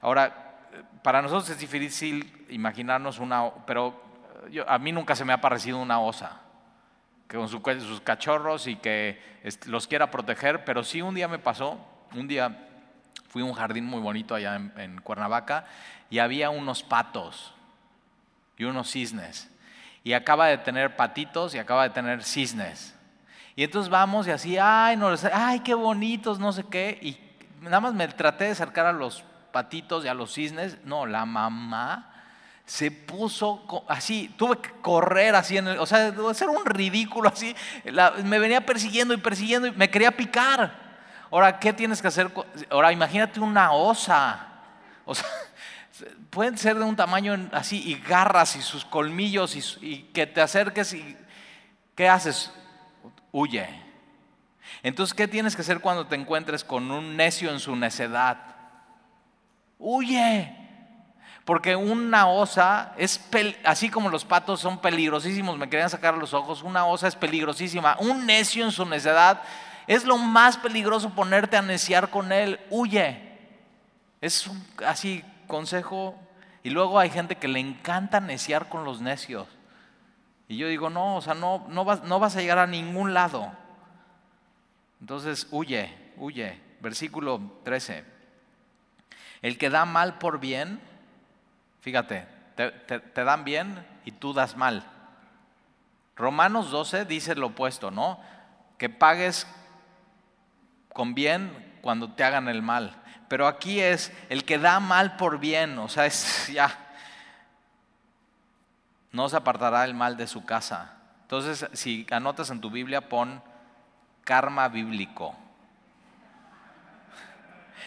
Ahora, 0.00 0.60
para 1.02 1.20
nosotros 1.20 1.50
es 1.50 1.58
difícil 1.58 2.46
imaginarnos 2.48 3.18
una, 3.18 3.50
pero 3.66 4.07
a 4.66 4.78
mí 4.78 4.92
nunca 4.92 5.14
se 5.14 5.24
me 5.24 5.32
ha 5.32 5.40
parecido 5.40 5.78
una 5.78 6.00
osa 6.00 6.42
que 7.28 7.36
con 7.36 7.48
sus 7.48 8.00
cachorros 8.00 8.66
y 8.66 8.76
que 8.76 9.20
los 9.66 9.86
quiera 9.86 10.10
proteger, 10.10 10.64
pero 10.64 10.82
sí 10.82 11.02
un 11.02 11.14
día 11.14 11.28
me 11.28 11.38
pasó, 11.38 11.78
un 12.14 12.26
día 12.26 12.66
fui 13.28 13.42
a 13.42 13.44
un 13.44 13.52
jardín 13.52 13.84
muy 13.84 14.00
bonito 14.00 14.34
allá 14.34 14.56
en, 14.56 15.00
Cuernavaca 15.02 15.66
y 16.08 16.20
había 16.20 16.48
unos 16.48 16.82
patos 16.82 17.54
y 18.56 18.64
unos 18.64 18.90
cisnes. 18.90 19.50
Y 20.02 20.14
acaba 20.14 20.46
de 20.46 20.56
tener 20.56 20.96
patitos 20.96 21.54
y 21.54 21.58
acaba 21.58 21.82
de 21.82 21.90
tener 21.90 22.24
cisnes. 22.24 22.94
Y 23.54 23.64
entonces 23.64 23.90
vamos 23.90 24.26
y 24.26 24.30
así, 24.30 24.56
ay, 24.56 24.96
no, 24.96 25.10
ay, 25.32 25.60
qué 25.60 25.74
bonitos, 25.74 26.38
no 26.38 26.52
sé 26.52 26.64
qué. 26.64 26.98
Y 27.02 27.18
nada 27.60 27.80
más 27.80 27.92
me 27.92 28.08
traté 28.08 28.44
de 28.44 28.52
acercar 28.52 28.86
a 28.86 28.92
los 28.92 29.22
patitos 29.52 30.04
y 30.06 30.08
a 30.08 30.14
los 30.14 30.32
cisnes. 30.32 30.78
No, 30.84 31.04
la 31.04 31.26
mamá 31.26 32.07
se 32.68 32.90
puso 32.90 33.64
así, 33.88 34.30
tuve 34.36 34.58
que 34.58 34.70
correr 34.82 35.34
así, 35.34 35.56
en 35.56 35.68
el, 35.68 35.78
o 35.78 35.86
sea, 35.86 36.12
ser 36.34 36.50
un 36.50 36.66
ridículo 36.66 37.30
así, 37.30 37.56
me 38.24 38.38
venía 38.38 38.60
persiguiendo 38.60 39.14
y 39.14 39.16
persiguiendo 39.16 39.68
y 39.68 39.72
me 39.72 39.88
quería 39.88 40.14
picar. 40.14 40.70
Ahora, 41.30 41.58
¿qué 41.58 41.72
tienes 41.72 42.02
que 42.02 42.08
hacer? 42.08 42.30
Ahora, 42.68 42.92
imagínate 42.92 43.40
una 43.40 43.72
osa, 43.72 44.48
o 45.06 45.14
sea, 45.14 45.26
pueden 46.30 46.58
ser 46.58 46.76
de 46.76 46.84
un 46.84 46.94
tamaño 46.94 47.48
así 47.52 47.82
y 47.86 47.94
garras 48.06 48.54
y 48.54 48.60
sus 48.60 48.84
colmillos 48.84 49.56
y, 49.56 49.86
y 49.86 50.02
que 50.12 50.26
te 50.26 50.42
acerques 50.42 50.92
y 50.92 51.16
¿qué 51.94 52.06
haces? 52.06 52.52
Huye. 53.32 53.66
Entonces, 54.82 55.14
¿qué 55.14 55.26
tienes 55.26 55.56
que 55.56 55.62
hacer 55.62 55.80
cuando 55.80 56.06
te 56.06 56.16
encuentres 56.16 56.64
con 56.64 56.90
un 56.90 57.16
necio 57.16 57.50
en 57.50 57.60
su 57.60 57.74
necedad? 57.74 58.36
Huye. 59.78 60.67
Porque 61.48 61.74
una 61.74 62.28
osa 62.28 62.92
es, 62.98 63.18
así 63.64 63.88
como 63.88 64.10
los 64.10 64.26
patos 64.26 64.60
son 64.60 64.82
peligrosísimos, 64.82 65.56
me 65.56 65.70
querían 65.70 65.88
sacar 65.88 66.14
los 66.14 66.34
ojos, 66.34 66.62
una 66.62 66.84
osa 66.84 67.08
es 67.08 67.16
peligrosísima. 67.16 67.96
Un 68.00 68.26
necio 68.26 68.66
en 68.66 68.70
su 68.70 68.84
necedad 68.84 69.40
es 69.86 70.04
lo 70.04 70.18
más 70.18 70.58
peligroso 70.58 71.08
ponerte 71.08 71.56
a 71.56 71.62
neciar 71.62 72.10
con 72.10 72.32
él. 72.32 72.60
Huye. 72.68 73.32
Es 74.20 74.46
un, 74.46 74.62
así 74.86 75.24
consejo. 75.46 76.14
Y 76.62 76.68
luego 76.68 76.98
hay 76.98 77.08
gente 77.08 77.36
que 77.36 77.48
le 77.48 77.60
encanta 77.60 78.20
neciar 78.20 78.68
con 78.68 78.84
los 78.84 79.00
necios. 79.00 79.48
Y 80.48 80.58
yo 80.58 80.68
digo, 80.68 80.90
no, 80.90 81.16
o 81.16 81.22
sea, 81.22 81.32
no, 81.32 81.64
no, 81.70 81.82
vas, 81.82 82.02
no 82.02 82.20
vas 82.20 82.36
a 82.36 82.42
llegar 82.42 82.58
a 82.58 82.66
ningún 82.66 83.14
lado. 83.14 83.50
Entonces, 85.00 85.46
huye, 85.50 85.96
huye. 86.18 86.60
Versículo 86.80 87.40
13. 87.64 88.04
El 89.40 89.56
que 89.56 89.70
da 89.70 89.86
mal 89.86 90.18
por 90.18 90.40
bien, 90.40 90.86
fíjate, 91.80 92.26
te, 92.56 93.24
dan 93.24 93.44
bien 93.44 93.86
y 94.04 94.12
tú 94.12 94.32
das 94.32 94.56
mal. 94.56 94.84
Romanos 96.16 96.70
12 96.70 97.04
dice 97.04 97.34
lo 97.34 97.48
opuesto, 97.48 97.90
¿no? 97.90 98.20
Que 98.76 98.88
pagues 98.88 99.46
con 100.92 101.14
bien 101.14 101.78
cuando 101.80 102.12
te 102.12 102.24
hagan 102.24 102.48
el 102.48 102.62
mal. 102.62 103.00
Pero 103.28 103.46
aquí 103.46 103.80
es 103.80 104.12
el 104.28 104.44
que 104.44 104.58
da 104.58 104.80
mal 104.80 105.16
por 105.16 105.38
bien, 105.38 105.78
o 105.78 105.88
sea, 105.88 106.06
es 106.06 106.48
ya. 106.52 106.86
No 109.12 109.28
se 109.28 109.36
apartará 109.36 109.84
el 109.84 109.94
mal 109.94 110.16
de 110.16 110.26
su 110.26 110.44
casa. 110.44 110.94
Entonces, 111.22 111.68
si 111.72 112.06
anotas 112.10 112.50
en 112.50 112.60
tu 112.60 112.70
Biblia, 112.70 113.08
pon 113.08 113.42
karma 114.24 114.68
bíblico. 114.68 115.34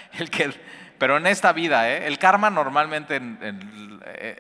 El 0.14 0.30
que, 0.30 0.54
pero 1.02 1.18
en 1.18 1.26
esta 1.26 1.52
vida, 1.52 1.90
¿eh? 1.90 2.06
el 2.06 2.20
karma 2.20 2.52
normalmente 2.52 3.20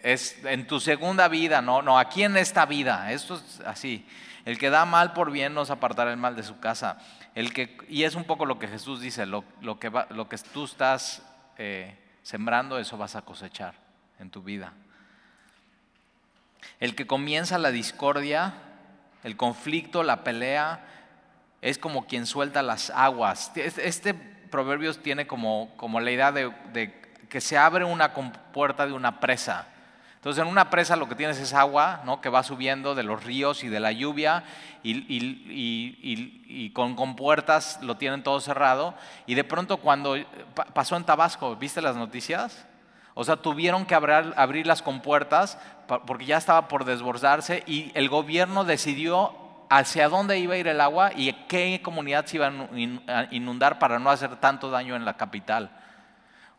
es 0.03 0.37
en 0.45 0.67
tu 0.67 0.79
segunda 0.79 1.27
vida, 1.27 1.59
no, 1.59 1.81
no, 1.81 1.97
aquí 1.97 2.21
en 2.21 2.37
esta 2.37 2.67
vida, 2.67 3.11
esto 3.11 3.37
es 3.37 3.61
así. 3.61 4.07
El 4.45 4.59
que 4.59 4.69
da 4.69 4.85
mal 4.85 5.13
por 5.13 5.31
bien 5.31 5.55
no 5.55 5.65
se 5.65 5.73
apartará 5.73 6.11
el 6.11 6.17
mal 6.17 6.35
de 6.35 6.43
su 6.43 6.59
casa. 6.59 6.99
El 7.33 7.51
que, 7.51 7.79
y 7.89 8.03
es 8.03 8.13
un 8.13 8.25
poco 8.25 8.45
lo 8.45 8.59
que 8.59 8.67
Jesús 8.67 9.01
dice, 9.01 9.25
lo, 9.25 9.43
que, 9.79 9.91
lo 10.11 10.29
que 10.29 10.37
tú 10.37 10.65
estás 10.65 11.23
eh, 11.57 11.97
sembrando, 12.21 12.77
eso 12.77 12.95
vas 12.95 13.15
a 13.15 13.23
cosechar 13.23 13.73
en 14.19 14.29
tu 14.29 14.43
vida. 14.43 14.73
El 16.79 16.93
que 16.93 17.07
comienza 17.07 17.57
la 17.57 17.71
discordia, 17.71 18.53
el 19.23 19.35
conflicto, 19.35 20.03
la 20.03 20.23
pelea, 20.23 20.85
es 21.63 21.79
como 21.79 22.05
quien 22.05 22.27
suelta 22.27 22.61
las 22.61 22.91
aguas. 22.91 23.51
Este 23.55 24.30
proverbio 24.51 24.93
tiene 24.93 25.25
como, 25.25 25.71
como 25.77 25.99
la 25.99 26.11
idea 26.11 26.31
de, 26.31 26.93
que 27.27 27.41
se 27.41 27.57
abre 27.57 27.85
una 27.85 28.13
puerta 28.13 28.85
de 28.85 28.93
una 28.93 29.19
presa. 29.19 29.67
Entonces 30.15 30.43
en 30.43 30.47
una 30.47 30.69
presa 30.69 30.95
lo 30.95 31.09
que 31.09 31.15
tienes 31.15 31.39
es 31.39 31.51
agua 31.55 32.01
¿no? 32.05 32.21
que 32.21 32.29
va 32.29 32.43
subiendo 32.43 32.93
de 32.93 33.01
los 33.01 33.23
ríos 33.23 33.63
y 33.63 33.69
de 33.69 33.79
la 33.79 33.91
lluvia 33.91 34.43
y, 34.83 34.91
y, 35.09 36.69
con 36.73 36.95
compuertas 36.95 37.79
lo 37.81 37.97
tienen 37.97 38.21
todo 38.21 38.39
cerrado. 38.39 38.93
Y 39.25 39.33
de 39.33 39.43
pronto 39.43 39.77
cuando 39.77 40.15
pasó 40.73 40.95
en 40.95 41.05
Tabasco, 41.05 41.55
¿viste 41.55 41.81
las 41.81 41.95
noticias? 41.95 42.67
O 43.15 43.23
sea, 43.23 43.37
tuvieron 43.37 43.85
que 43.85 43.95
abrir, 43.95 44.33
abrir 44.37 44.67
las 44.67 44.83
compuertas 44.83 45.57
porque 46.05 46.25
ya 46.25 46.37
estaba 46.37 46.67
por 46.67 46.85
desbordarse 46.85 47.63
y 47.65 47.91
el 47.95 48.07
gobierno 48.07 48.63
decidió 48.63 49.40
hacia 49.71 50.09
dónde 50.09 50.37
iba 50.37 50.55
a 50.55 50.57
ir 50.57 50.67
el 50.67 50.81
agua 50.81 51.11
y 51.15 51.31
qué 51.47 51.79
comunidad 51.81 52.25
se 52.25 52.35
iba 52.35 52.51
a 53.07 53.27
inundar 53.31 53.79
para 53.79 53.99
no 53.99 54.09
hacer 54.09 54.35
tanto 54.35 54.69
daño 54.69 54.97
en 54.97 55.05
la 55.05 55.15
capital. 55.15 55.71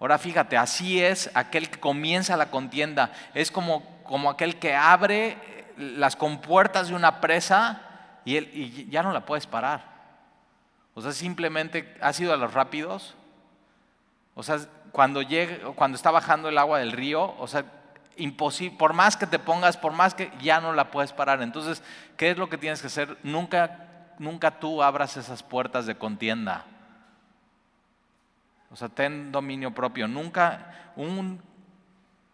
Ahora 0.00 0.16
fíjate, 0.16 0.56
así 0.56 1.02
es 1.02 1.30
aquel 1.34 1.68
que 1.68 1.78
comienza 1.78 2.38
la 2.38 2.50
contienda, 2.50 3.12
es 3.34 3.50
como, 3.50 3.84
como 4.04 4.30
aquel 4.30 4.58
que 4.58 4.74
abre 4.74 5.36
las 5.76 6.16
compuertas 6.16 6.88
de 6.88 6.94
una 6.94 7.20
presa 7.20 7.82
y, 8.24 8.88
ya 8.88 9.02
no 9.02 9.12
la 9.12 9.26
puedes 9.26 9.46
parar. 9.46 9.84
O 10.94 11.02
sea, 11.02 11.12
simplemente 11.12 11.94
ha 12.00 12.14
sido 12.14 12.32
a 12.32 12.38
los 12.38 12.54
rápidos. 12.54 13.14
O 14.34 14.42
sea, 14.42 14.58
cuando, 14.90 15.20
llega, 15.20 15.72
cuando 15.74 15.96
está 15.96 16.10
bajando 16.10 16.48
el 16.48 16.56
agua 16.56 16.78
del 16.78 16.92
río, 16.92 17.34
o 17.38 17.46
sea, 17.46 17.66
imposible, 18.22 18.78
por 18.78 18.92
más 18.92 19.16
que 19.16 19.26
te 19.26 19.38
pongas, 19.38 19.76
por 19.76 19.92
más 19.92 20.14
que 20.14 20.32
ya 20.40 20.60
no 20.60 20.72
la 20.72 20.90
puedes 20.90 21.12
parar. 21.12 21.42
Entonces, 21.42 21.82
¿qué 22.16 22.30
es 22.30 22.38
lo 22.38 22.48
que 22.48 22.56
tienes 22.56 22.80
que 22.80 22.86
hacer? 22.86 23.18
Nunca, 23.22 23.88
nunca 24.18 24.60
tú 24.60 24.82
abras 24.82 25.16
esas 25.16 25.42
puertas 25.42 25.86
de 25.86 25.96
contienda. 25.96 26.64
O 28.70 28.76
sea, 28.76 28.88
ten 28.88 29.32
dominio 29.32 29.74
propio. 29.74 30.06
Nunca 30.06 30.92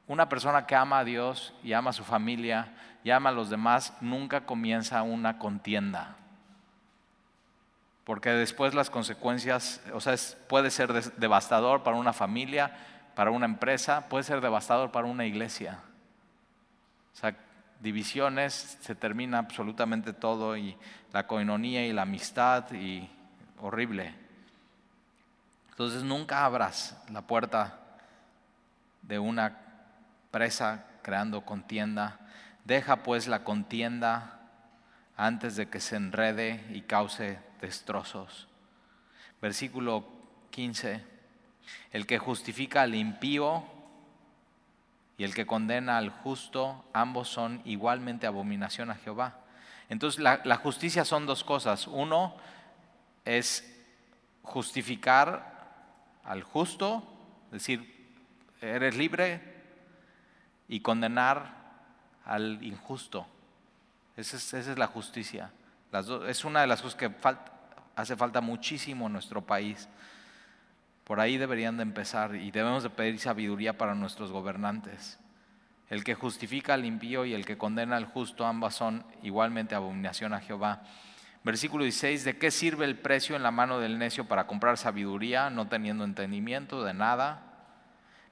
una 0.06 0.28
persona 0.28 0.66
que 0.66 0.74
ama 0.74 0.98
a 0.98 1.04
Dios 1.04 1.54
y 1.62 1.72
ama 1.72 1.90
a 1.90 1.94
su 1.94 2.04
familia 2.04 2.74
y 3.02 3.10
ama 3.10 3.30
a 3.30 3.32
los 3.32 3.48
demás, 3.48 3.94
nunca 4.00 4.44
comienza 4.44 5.02
una 5.02 5.38
contienda. 5.38 6.16
Porque 8.04 8.30
después 8.30 8.74
las 8.74 8.90
consecuencias, 8.90 9.80
o 9.92 10.00
sea, 10.00 10.14
puede 10.48 10.70
ser 10.70 10.92
devastador 11.16 11.82
para 11.82 11.96
una 11.96 12.12
familia, 12.12 12.76
para 13.18 13.32
una 13.32 13.46
empresa, 13.46 14.08
puede 14.08 14.22
ser 14.22 14.40
devastador 14.40 14.92
para 14.92 15.08
una 15.08 15.26
iglesia. 15.26 15.80
O 17.12 17.16
sea, 17.16 17.34
divisiones, 17.80 18.78
se 18.80 18.94
termina 18.94 19.38
absolutamente 19.38 20.12
todo 20.12 20.56
y 20.56 20.76
la 21.12 21.26
coinonía 21.26 21.84
y 21.84 21.92
la 21.92 22.02
amistad 22.02 22.70
y 22.70 23.10
horrible. 23.60 24.14
Entonces 25.70 26.04
nunca 26.04 26.44
abras 26.44 26.96
la 27.10 27.22
puerta 27.22 27.80
de 29.02 29.18
una 29.18 29.62
presa 30.30 30.84
creando 31.02 31.44
contienda. 31.44 32.20
Deja 32.64 33.02
pues 33.02 33.26
la 33.26 33.42
contienda 33.42 34.42
antes 35.16 35.56
de 35.56 35.68
que 35.68 35.80
se 35.80 35.96
enrede 35.96 36.64
y 36.70 36.82
cause 36.82 37.40
destrozos. 37.60 38.46
Versículo 39.42 40.06
15. 40.50 41.17
El 41.92 42.06
que 42.06 42.18
justifica 42.18 42.82
al 42.82 42.94
impío 42.94 43.64
y 45.16 45.24
el 45.24 45.34
que 45.34 45.46
condena 45.46 45.98
al 45.98 46.10
justo, 46.10 46.84
ambos 46.92 47.28
son 47.28 47.60
igualmente 47.64 48.26
abominación 48.26 48.90
a 48.90 48.94
Jehová. 48.94 49.40
Entonces 49.88 50.20
la, 50.20 50.56
justicia 50.56 51.04
son 51.04 51.26
dos 51.26 51.44
cosas. 51.44 51.86
Uno 51.86 52.36
es 53.24 53.74
justificar 54.42 55.58
al 56.24 56.42
justo, 56.42 57.02
decir, 57.50 58.14
eres 58.60 58.96
libre, 58.96 59.58
y 60.68 60.80
condenar 60.80 61.54
al 62.24 62.62
injusto. 62.62 63.26
Esa 64.16 64.58
es, 64.58 64.78
la 64.78 64.86
justicia. 64.86 65.50
es 66.28 66.44
una 66.44 66.60
de 66.60 66.66
las 66.66 66.82
cosas 66.82 66.98
que 66.98 67.10
hace 67.96 68.16
falta 68.16 68.40
muchísimo 68.40 69.06
en 69.06 69.14
nuestro 69.14 69.40
país. 69.40 69.88
Por 71.08 71.20
ahí 71.20 71.38
deberían 71.38 71.78
de 71.78 71.84
empezar 71.84 72.34
y 72.36 72.50
debemos 72.50 72.82
de 72.82 72.90
pedir 72.90 73.18
sabiduría 73.18 73.78
para 73.78 73.94
nuestros 73.94 74.30
gobernantes. 74.30 75.18
El 75.88 76.04
que 76.04 76.14
justifica 76.14 76.74
al 76.74 76.84
impío 76.84 77.24
y 77.24 77.32
el 77.32 77.46
que 77.46 77.56
condena 77.56 77.96
al 77.96 78.04
justo, 78.04 78.44
ambas 78.44 78.74
son 78.74 79.06
igualmente 79.22 79.74
abominación 79.74 80.34
a 80.34 80.40
Jehová. 80.40 80.82
Versículo 81.44 81.84
16, 81.84 82.24
¿de 82.24 82.36
qué 82.36 82.50
sirve 82.50 82.84
el 82.84 82.98
precio 82.98 83.36
en 83.36 83.42
la 83.42 83.50
mano 83.50 83.80
del 83.80 83.98
necio 83.98 84.26
para 84.26 84.46
comprar 84.46 84.76
sabiduría, 84.76 85.48
no 85.48 85.66
teniendo 85.66 86.04
entendimiento 86.04 86.84
de 86.84 86.92
nada? 86.92 87.42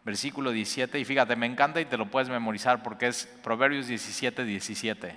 Versículo 0.05 0.51
17, 0.51 1.01
y 1.01 1.05
fíjate, 1.07 1.35
me 1.35 1.47
encanta 1.47 1.81
y 1.81 1.87
te 1.87 1.97
lo 1.97 2.11
puedes 2.11 2.29
memorizar 2.29 2.83
porque 2.83 3.07
es 3.07 3.25
Proverbios 3.43 3.87
17, 3.87 4.45
17. 4.45 5.17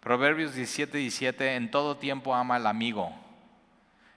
Proverbios 0.00 0.56
17, 0.56 0.98
17, 0.98 1.54
en 1.54 1.70
todo 1.70 1.98
tiempo 1.98 2.34
ama 2.34 2.56
al 2.56 2.66
amigo 2.66 3.14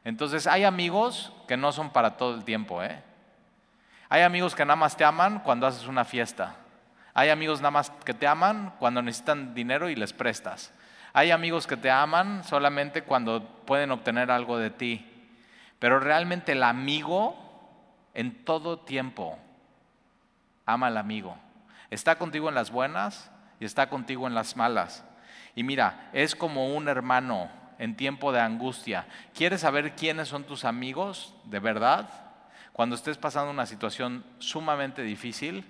entonces 0.04 0.48
hay 0.48 0.64
amigos 0.64 1.32
que 1.48 1.58
no 1.58 1.72
son 1.72 1.92
para 1.92 2.18
todo 2.18 2.36
el 2.36 2.44
tiempo. 2.44 2.84
¿eh? 2.84 3.02
Hay 4.10 4.22
amigos 4.22 4.56
que 4.56 4.66
nada 4.66 4.76
más 4.76 4.98
te 4.98 5.06
aman 5.06 5.40
cuando 5.40 5.66
haces 5.66 5.88
una 5.88 6.04
fiesta. 6.06 6.56
Hay 7.14 7.30
amigos 7.30 7.62
nada 7.62 7.72
más 7.72 7.90
que 7.90 8.14
te 8.14 8.28
aman 8.28 8.74
cuando 8.80 9.02
necesitan 9.02 9.54
dinero 9.54 9.90
y 9.90 9.96
les 9.96 10.14
prestas. 10.14 10.74
Hay 11.14 11.32
amigos 11.32 11.68
que 11.68 11.78
te 11.78 11.92
aman 11.92 12.44
solamente 12.44 13.04
cuando 13.04 13.44
pueden 13.66 13.92
obtener 13.92 14.32
algo 14.32 14.58
de 14.58 14.72
ti. 14.72 15.10
Pero 15.80 16.00
realmente 16.00 16.54
el 16.54 16.64
amigo 16.64 17.40
en 18.14 18.44
todo 18.44 18.80
tiempo 18.80 19.38
ama 20.66 20.88
al 20.88 20.98
amigo. 20.98 21.38
Está 21.92 22.18
contigo 22.18 22.50
en 22.50 22.56
las 22.56 22.72
buenas 22.72 23.32
y 23.60 23.66
está 23.66 23.90
contigo 23.90 24.28
en 24.28 24.34
las 24.34 24.58
malas. 24.58 25.06
Y 25.56 25.64
mira, 25.64 26.10
es 26.14 26.36
como 26.36 26.76
un 26.76 26.88
hermano 26.88 27.50
en 27.80 27.96
tiempo 27.96 28.32
de 28.32 28.40
angustia. 28.40 29.06
¿Quieres 29.34 29.62
saber 29.62 29.96
quiénes 29.96 30.28
son 30.28 30.44
tus 30.44 30.66
amigos 30.66 31.34
de 31.46 31.60
verdad? 31.60 32.10
Cuando 32.74 32.96
estés 32.96 33.18
pasando 33.18 33.52
una 33.52 33.66
situación 33.66 34.24
sumamente 34.40 35.04
difícil, 35.04 35.66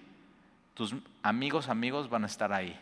tus 0.73 0.95
amigos 1.21 1.69
amigos 1.69 2.09
van 2.09 2.23
a 2.23 2.27
estar 2.27 2.53
ahí. 2.53 2.79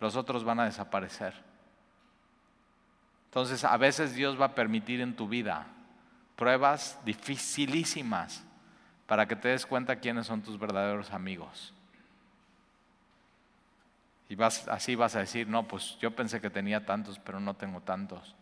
Los 0.00 0.16
otros 0.16 0.44
van 0.44 0.60
a 0.60 0.64
desaparecer. 0.64 1.34
Entonces, 3.26 3.64
a 3.64 3.76
veces 3.76 4.14
Dios 4.14 4.40
va 4.40 4.46
a 4.46 4.54
permitir 4.54 5.00
en 5.00 5.14
tu 5.14 5.28
vida 5.28 5.66
pruebas 6.36 6.98
dificilísimas 7.04 8.44
para 9.06 9.26
que 9.26 9.36
te 9.36 9.48
des 9.48 9.66
cuenta 9.66 9.96
quiénes 9.96 10.26
son 10.26 10.42
tus 10.42 10.58
verdaderos 10.58 11.12
amigos. 11.12 11.72
Y 14.28 14.34
vas, 14.34 14.66
así 14.68 14.94
vas 14.94 15.14
a 15.16 15.20
decir, 15.20 15.46
no, 15.48 15.68
pues 15.68 15.96
yo 16.00 16.14
pensé 16.14 16.40
que 16.40 16.50
tenía 16.50 16.84
tantos, 16.84 17.18
pero 17.18 17.38
no 17.38 17.54
tengo 17.54 17.80
tantos. 17.80 18.34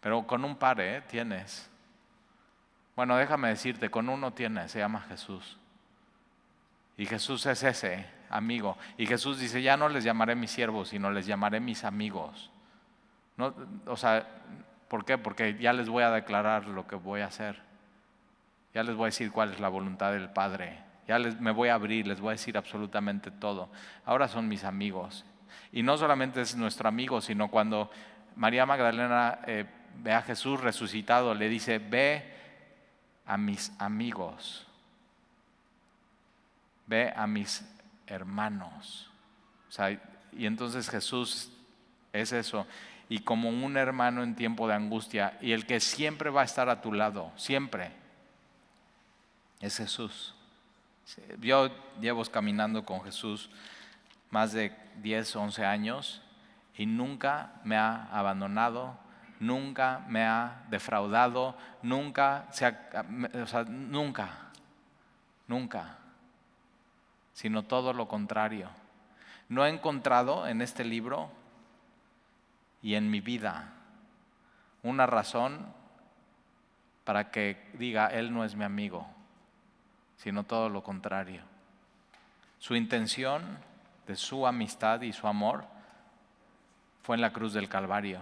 Pero 0.00 0.26
con 0.26 0.44
un 0.44 0.56
par, 0.56 0.80
¿eh? 0.80 1.02
Tienes. 1.08 1.70
Bueno, 2.94 3.16
déjame 3.16 3.48
decirte, 3.48 3.90
con 3.90 4.08
uno 4.08 4.32
tienes, 4.32 4.72
se 4.72 4.78
llama 4.78 5.00
Jesús. 5.02 5.58
Y 6.96 7.06
Jesús 7.06 7.44
es 7.46 7.62
ese 7.62 8.06
amigo. 8.30 8.78
Y 8.96 9.06
Jesús 9.06 9.38
dice, 9.38 9.62
ya 9.62 9.76
no 9.76 9.88
les 9.88 10.04
llamaré 10.04 10.34
mis 10.34 10.50
siervos, 10.50 10.90
sino 10.90 11.10
les 11.10 11.26
llamaré 11.26 11.60
mis 11.60 11.84
amigos. 11.84 12.50
No, 13.36 13.54
o 13.86 13.96
sea, 13.96 14.26
¿por 14.88 15.04
qué? 15.04 15.18
Porque 15.18 15.58
ya 15.58 15.72
les 15.72 15.88
voy 15.88 16.04
a 16.04 16.10
declarar 16.10 16.66
lo 16.66 16.86
que 16.86 16.96
voy 16.96 17.20
a 17.20 17.26
hacer. 17.26 17.60
Ya 18.72 18.82
les 18.82 18.94
voy 18.94 19.04
a 19.04 19.06
decir 19.06 19.30
cuál 19.30 19.52
es 19.52 19.60
la 19.60 19.68
voluntad 19.68 20.12
del 20.12 20.30
Padre. 20.30 20.85
Ya 21.06 21.18
les, 21.18 21.40
me 21.40 21.52
voy 21.52 21.68
a 21.68 21.74
abrir, 21.74 22.06
les 22.06 22.20
voy 22.20 22.30
a 22.30 22.32
decir 22.32 22.56
absolutamente 22.56 23.30
todo. 23.30 23.68
Ahora 24.04 24.28
son 24.28 24.48
mis 24.48 24.64
amigos. 24.64 25.24
Y 25.72 25.82
no 25.82 25.96
solamente 25.96 26.40
es 26.40 26.56
nuestro 26.56 26.88
amigo, 26.88 27.20
sino 27.20 27.48
cuando 27.48 27.90
María 28.34 28.66
Magdalena 28.66 29.40
eh, 29.46 29.66
ve 30.02 30.12
a 30.12 30.22
Jesús 30.22 30.60
resucitado, 30.60 31.34
le 31.34 31.48
dice, 31.48 31.78
ve 31.78 32.34
a 33.24 33.36
mis 33.36 33.72
amigos, 33.78 34.66
ve 36.86 37.12
a 37.14 37.26
mis 37.26 37.64
hermanos. 38.06 39.10
y 40.32 40.46
entonces 40.46 40.88
Jesús 40.88 41.50
es 42.12 42.32
eso. 42.32 42.66
Y 43.08 43.20
como 43.20 43.48
un 43.48 43.76
hermano 43.76 44.22
en 44.22 44.34
tiempo 44.34 44.66
de 44.66 44.74
angustia, 44.74 45.38
y 45.40 45.52
el 45.52 45.66
que 45.66 45.80
siempre 45.80 46.30
va 46.30 46.42
a 46.42 46.44
estar 46.44 46.68
a 46.68 46.80
tu 46.80 46.92
lado, 46.92 47.32
siempre, 47.36 47.92
es 49.60 49.76
Jesús. 49.76 50.35
Yo 51.38 51.70
llevo 52.00 52.24
caminando 52.24 52.84
con 52.84 53.02
Jesús 53.02 53.50
más 54.30 54.52
de 54.52 54.76
10, 55.02 55.36
11 55.36 55.64
años 55.64 56.22
y 56.76 56.86
nunca 56.86 57.60
me 57.64 57.76
ha 57.76 58.08
abandonado, 58.10 58.98
nunca 59.38 60.04
me 60.08 60.24
ha 60.24 60.64
defraudado, 60.68 61.56
nunca, 61.82 62.48
o 62.50 62.52
sea, 62.52 63.64
nunca, 63.68 64.50
nunca, 65.46 65.98
sino 67.32 67.62
todo 67.62 67.92
lo 67.92 68.08
contrario. 68.08 68.68
No 69.48 69.64
he 69.64 69.68
encontrado 69.68 70.48
en 70.48 70.60
este 70.60 70.84
libro 70.84 71.30
y 72.82 72.94
en 72.94 73.10
mi 73.10 73.20
vida 73.20 73.72
una 74.82 75.06
razón 75.06 75.72
para 77.04 77.30
que 77.30 77.70
diga, 77.74 78.08
Él 78.08 78.34
no 78.34 78.44
es 78.44 78.56
mi 78.56 78.64
amigo 78.64 79.15
sino 80.16 80.44
todo 80.44 80.68
lo 80.68 80.82
contrario. 80.82 81.42
Su 82.58 82.74
intención 82.74 83.58
de 84.06 84.16
su 84.16 84.46
amistad 84.46 85.02
y 85.02 85.12
su 85.12 85.26
amor 85.26 85.64
fue 87.02 87.16
en 87.16 87.22
la 87.22 87.32
cruz 87.32 87.52
del 87.52 87.68
Calvario. 87.68 88.20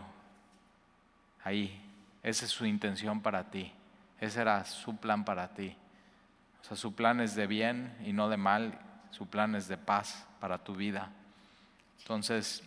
Ahí, 1.43 1.81
esa 2.23 2.45
es 2.45 2.51
su 2.51 2.67
intención 2.67 3.21
para 3.21 3.51
ti. 3.51 3.73
Ese 4.21 4.41
era 4.41 4.65
su 4.65 4.97
plan 4.97 5.25
para 5.25 5.49
ti. 5.55 5.77
O 6.63 6.65
sea, 6.65 6.77
su 6.77 6.95
plan 6.95 7.21
es 7.21 7.35
de 7.35 7.47
bien 7.47 7.97
y 8.05 8.13
no 8.13 8.29
de 8.29 8.37
mal. 8.37 8.79
Su 9.11 9.27
plan 9.27 9.55
es 9.55 9.69
de 9.69 9.77
paz 9.77 10.27
para 10.41 10.59
tu 10.59 10.75
vida. 10.75 11.11
Entonces, 12.01 12.63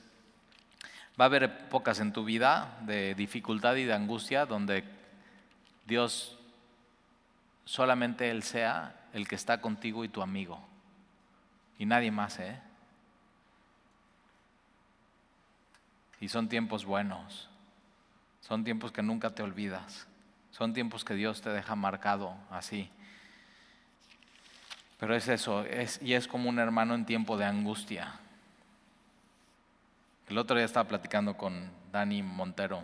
va 1.20 1.26
a 1.26 1.28
haber 1.28 1.44
épocas 1.44 2.00
en 2.00 2.14
tu 2.14 2.24
vida 2.24 2.78
de 2.82 3.16
dificultad 3.16 3.76
y 3.76 3.86
de 3.86 3.94
angustia 3.94 4.46
donde 4.46 4.84
Dios 5.86 6.38
solamente 7.66 8.30
Él 8.30 8.44
sea 8.44 8.96
el 9.18 9.28
que 9.28 9.36
está 9.36 9.60
contigo 9.62 10.06
y 10.06 10.10
tu 10.10 10.22
amigo. 10.22 10.60
Y 11.80 11.86
nadie 11.86 12.12
más, 12.12 12.40
¿eh? 12.40 12.60
Y 16.20 16.30
son 16.30 16.48
tiempos 16.48 16.86
buenos. 16.86 17.50
Son 18.42 18.64
tiempos 18.64 18.92
que 18.92 19.02
nunca 19.02 19.32
te 19.32 19.44
olvidas. 19.44 20.08
Son 20.52 20.74
tiempos 20.74 21.04
que 21.04 21.16
Dios 21.16 21.42
te 21.42 21.50
deja 21.50 21.76
marcado 21.76 22.36
así. 22.50 22.90
Pero 25.00 25.16
es 25.16 25.28
eso, 25.28 25.64
es, 25.66 26.02
y 26.02 26.14
es 26.14 26.28
como 26.28 26.50
un 26.50 26.60
hermano 26.60 26.96
en 26.96 27.06
tiempo 27.06 27.38
de 27.38 27.46
angustia. 27.46 28.20
El 30.28 30.38
otro 30.38 30.56
día 30.56 30.66
estaba 30.66 30.88
platicando 30.88 31.38
con 31.38 31.72
Dani 31.92 32.22
Montero 32.24 32.84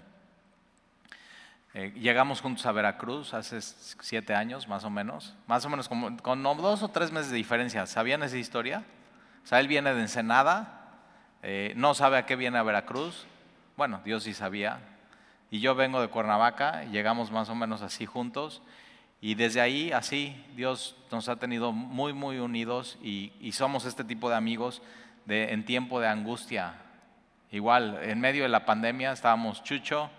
eh, 1.73 1.91
llegamos 1.95 2.41
juntos 2.41 2.65
a 2.65 2.71
Veracruz 2.71 3.33
hace 3.33 3.61
siete 3.61 4.35
años, 4.35 4.67
más 4.67 4.83
o 4.83 4.89
menos, 4.89 5.35
más 5.47 5.65
o 5.65 5.69
menos 5.69 5.89
con 5.89 6.43
dos 6.43 6.83
o 6.83 6.89
tres 6.89 7.11
meses 7.11 7.31
de 7.31 7.37
diferencia. 7.37 7.85
¿Sabían 7.85 8.21
esa 8.23 8.37
historia? 8.37 8.83
O 9.43 9.47
sea, 9.47 9.59
él 9.59 9.67
viene 9.67 9.93
de 9.93 10.01
Ensenada, 10.01 10.81
eh, 11.41 11.73
no 11.75 11.93
sabe 11.93 12.17
a 12.17 12.25
qué 12.25 12.35
viene 12.35 12.57
a 12.57 12.63
Veracruz. 12.63 13.25
Bueno, 13.75 14.01
Dios 14.05 14.23
sí 14.23 14.33
sabía. 14.33 14.79
Y 15.51 15.59
yo 15.59 15.75
vengo 15.75 15.99
de 16.01 16.07
Cuernavaca, 16.07 16.83
llegamos 16.85 17.31
más 17.31 17.49
o 17.49 17.55
menos 17.55 17.81
así 17.81 18.05
juntos. 18.05 18.61
Y 19.19 19.35
desde 19.35 19.61
ahí, 19.61 19.91
así, 19.91 20.35
Dios 20.55 20.95
nos 21.11 21.29
ha 21.29 21.37
tenido 21.37 21.71
muy, 21.71 22.13
muy 22.13 22.39
unidos 22.39 22.97
y, 23.01 23.31
y 23.39 23.53
somos 23.53 23.85
este 23.85 24.03
tipo 24.03 24.29
de 24.29 24.35
amigos 24.35 24.81
de, 25.25 25.53
en 25.53 25.65
tiempo 25.65 25.99
de 25.99 26.07
angustia. 26.07 26.75
Igual, 27.51 27.99
en 28.03 28.19
medio 28.19 28.43
de 28.43 28.49
la 28.49 28.65
pandemia 28.65 29.11
estábamos 29.11 29.63
Chucho, 29.63 30.09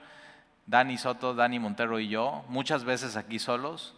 Dani 0.66 0.96
Soto, 0.96 1.34
Dani 1.34 1.58
Montero 1.58 2.00
y 2.00 2.08
yo, 2.08 2.44
muchas 2.48 2.84
veces 2.84 3.16
aquí 3.16 3.38
solos, 3.38 3.94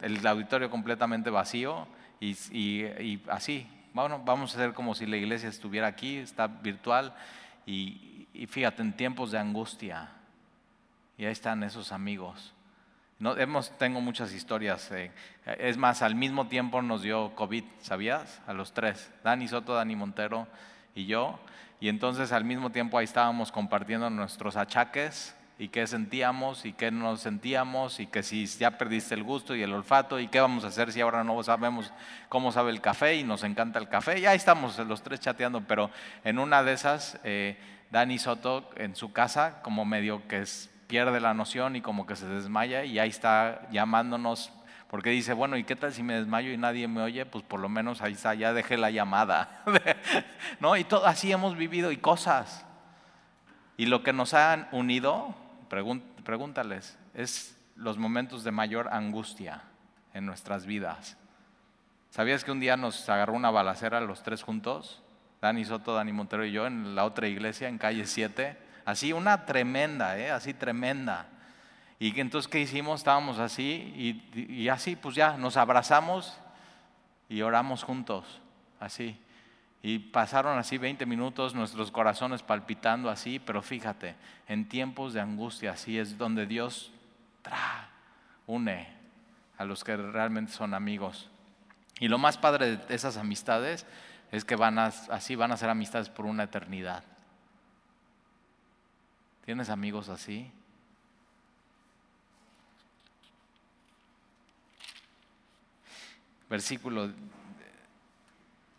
el 0.00 0.26
auditorio 0.26 0.70
completamente 0.70 1.30
vacío 1.30 1.86
y, 2.20 3.20
así. 3.28 3.66
Bueno, 3.92 4.20
vamos 4.24 4.52
a 4.52 4.58
hacer 4.58 4.74
como 4.74 4.94
si 4.94 5.06
la 5.06 5.16
iglesia 5.16 5.48
estuviera 5.48 5.86
aquí, 5.86 6.16
está 6.16 6.46
virtual 6.46 7.14
y, 7.66 8.28
fíjate, 8.48 8.82
en 8.82 8.92
tiempos 8.92 9.30
de 9.30 9.38
angustia. 9.38 10.10
Y 11.16 11.24
ahí 11.24 11.32
están 11.32 11.62
esos 11.62 11.92
amigos. 11.92 12.52
No, 13.18 13.36
hemos, 13.36 13.76
tengo 13.76 14.00
muchas 14.00 14.32
historias. 14.32 14.90
Eh, 14.92 15.10
es 15.58 15.76
más, 15.76 16.00
al 16.00 16.14
mismo 16.14 16.46
tiempo 16.46 16.80
nos 16.80 17.02
dio 17.02 17.34
COVID, 17.34 17.64
¿sabías? 17.82 18.40
A 18.46 18.54
los 18.54 18.72
tres, 18.72 19.12
Dani 19.22 19.46
Soto, 19.46 19.74
Dani 19.74 19.96
Montero 19.96 20.46
y 20.94 21.04
yo. 21.04 21.38
Y 21.80 21.88
entonces 21.88 22.32
al 22.32 22.44
mismo 22.44 22.70
tiempo 22.70 22.96
ahí 22.96 23.04
estábamos 23.04 23.52
compartiendo 23.52 24.08
nuestros 24.08 24.56
achaques 24.56 25.34
y 25.60 25.68
qué 25.68 25.86
sentíamos 25.86 26.64
y 26.64 26.72
qué 26.72 26.90
no 26.90 27.18
sentíamos 27.18 28.00
y 28.00 28.06
que 28.06 28.22
si 28.22 28.46
ya 28.46 28.78
perdiste 28.78 29.14
el 29.14 29.22
gusto 29.22 29.54
y 29.54 29.62
el 29.62 29.74
olfato 29.74 30.18
y 30.18 30.28
qué 30.28 30.40
vamos 30.40 30.64
a 30.64 30.68
hacer 30.68 30.90
si 30.90 31.02
ahora 31.02 31.22
no 31.22 31.42
sabemos 31.42 31.92
cómo 32.30 32.50
sabe 32.50 32.70
el 32.70 32.80
café 32.80 33.16
y 33.16 33.24
nos 33.24 33.44
encanta 33.44 33.78
el 33.78 33.86
café. 33.86 34.18
Y 34.18 34.24
ahí 34.24 34.38
estamos 34.38 34.78
los 34.78 35.02
tres 35.02 35.20
chateando, 35.20 35.60
pero 35.60 35.90
en 36.24 36.38
una 36.38 36.62
de 36.62 36.72
esas, 36.72 37.20
eh, 37.24 37.58
Dani 37.90 38.18
Soto 38.18 38.70
en 38.76 38.96
su 38.96 39.12
casa 39.12 39.60
como 39.60 39.84
medio 39.84 40.26
que 40.28 40.44
pierde 40.86 41.20
la 41.20 41.34
noción 41.34 41.76
y 41.76 41.82
como 41.82 42.06
que 42.06 42.16
se 42.16 42.26
desmaya 42.26 42.86
y 42.86 42.98
ahí 42.98 43.10
está 43.10 43.68
llamándonos 43.70 44.54
porque 44.88 45.10
dice, 45.10 45.34
bueno, 45.34 45.58
¿y 45.58 45.64
qué 45.64 45.76
tal 45.76 45.92
si 45.92 46.02
me 46.02 46.14
desmayo 46.14 46.50
y 46.50 46.56
nadie 46.56 46.88
me 46.88 47.02
oye? 47.02 47.26
Pues 47.26 47.44
por 47.44 47.60
lo 47.60 47.68
menos 47.68 48.00
ahí 48.00 48.14
está, 48.14 48.32
ya 48.32 48.54
dejé 48.54 48.78
la 48.78 48.90
llamada. 48.90 49.62
¿No? 50.58 50.74
Y 50.78 50.84
todo 50.84 51.06
así 51.06 51.30
hemos 51.30 51.54
vivido 51.54 51.92
y 51.92 51.98
cosas. 51.98 52.64
Y 53.76 53.86
lo 53.86 54.02
que 54.02 54.14
nos 54.14 54.32
han 54.32 54.66
unido 54.72 55.34
pregúntales, 55.70 56.98
es 57.14 57.56
los 57.76 57.96
momentos 57.96 58.44
de 58.44 58.50
mayor 58.50 58.88
angustia 58.92 59.62
en 60.12 60.26
nuestras 60.26 60.66
vidas. 60.66 61.16
¿Sabías 62.10 62.44
que 62.44 62.50
un 62.50 62.60
día 62.60 62.76
nos 62.76 63.08
agarró 63.08 63.34
una 63.34 63.50
balacera 63.50 64.00
los 64.00 64.22
tres 64.22 64.42
juntos? 64.42 65.02
Dani 65.40 65.64
Soto, 65.64 65.94
Dani 65.94 66.12
Montero 66.12 66.44
y 66.44 66.52
yo 66.52 66.66
en 66.66 66.94
la 66.94 67.04
otra 67.04 67.28
iglesia, 67.28 67.68
en 67.68 67.78
calle 67.78 68.04
7. 68.04 68.58
Así, 68.84 69.12
una 69.12 69.46
tremenda, 69.46 70.18
¿eh? 70.18 70.30
así 70.30 70.52
tremenda. 70.52 71.28
Y 71.98 72.18
entonces, 72.20 72.50
¿qué 72.50 72.60
hicimos? 72.60 73.00
Estábamos 73.00 73.38
así 73.38 73.94
y, 74.34 74.52
y 74.52 74.68
así, 74.68 74.96
pues 74.96 75.14
ya, 75.14 75.36
nos 75.36 75.56
abrazamos 75.56 76.36
y 77.28 77.42
oramos 77.42 77.84
juntos, 77.84 78.40
así. 78.80 79.16
Y 79.82 79.98
pasaron 79.98 80.58
así 80.58 80.76
20 80.76 81.06
minutos, 81.06 81.54
nuestros 81.54 81.90
corazones 81.90 82.42
palpitando 82.42 83.08
así, 83.08 83.38
pero 83.38 83.62
fíjate, 83.62 84.14
en 84.46 84.68
tiempos 84.68 85.14
de 85.14 85.20
angustia 85.20 85.72
así 85.72 85.98
es 85.98 86.18
donde 86.18 86.46
Dios 86.46 86.92
une 88.46 88.88
a 89.56 89.64
los 89.64 89.82
que 89.82 89.96
realmente 89.96 90.52
son 90.52 90.74
amigos. 90.74 91.30
Y 91.98 92.08
lo 92.08 92.18
más 92.18 92.36
padre 92.36 92.76
de 92.76 92.94
esas 92.94 93.16
amistades 93.16 93.86
es 94.32 94.44
que 94.44 94.56
van 94.56 94.78
así 94.78 95.34
van 95.34 95.52
a 95.52 95.56
ser 95.56 95.70
amistades 95.70 96.08
por 96.08 96.26
una 96.26 96.44
eternidad. 96.44 97.02
¿Tienes 99.44 99.70
amigos 99.70 100.08
así? 100.08 100.50
Versículo 106.48 107.10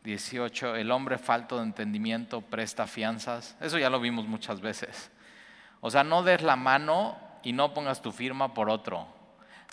18, 0.04 0.76
el 0.76 0.92
hombre 0.92 1.18
falto 1.18 1.58
de 1.58 1.64
entendimiento 1.64 2.42
presta 2.42 2.88
fianzas. 2.88 3.56
Eso 3.60 3.78
ya 3.78 3.90
lo 3.90 4.00
vimos 4.00 4.26
muchas 4.26 4.62
veces. 4.62 5.12
O 5.80 5.92
sea, 5.92 6.04
no 6.04 6.24
des 6.24 6.42
la 6.42 6.56
mano 6.56 7.18
y 7.44 7.54
no 7.54 7.74
pongas 7.74 8.02
tu 8.02 8.12
firma 8.12 8.54
por 8.54 8.70
otro. 8.70 9.08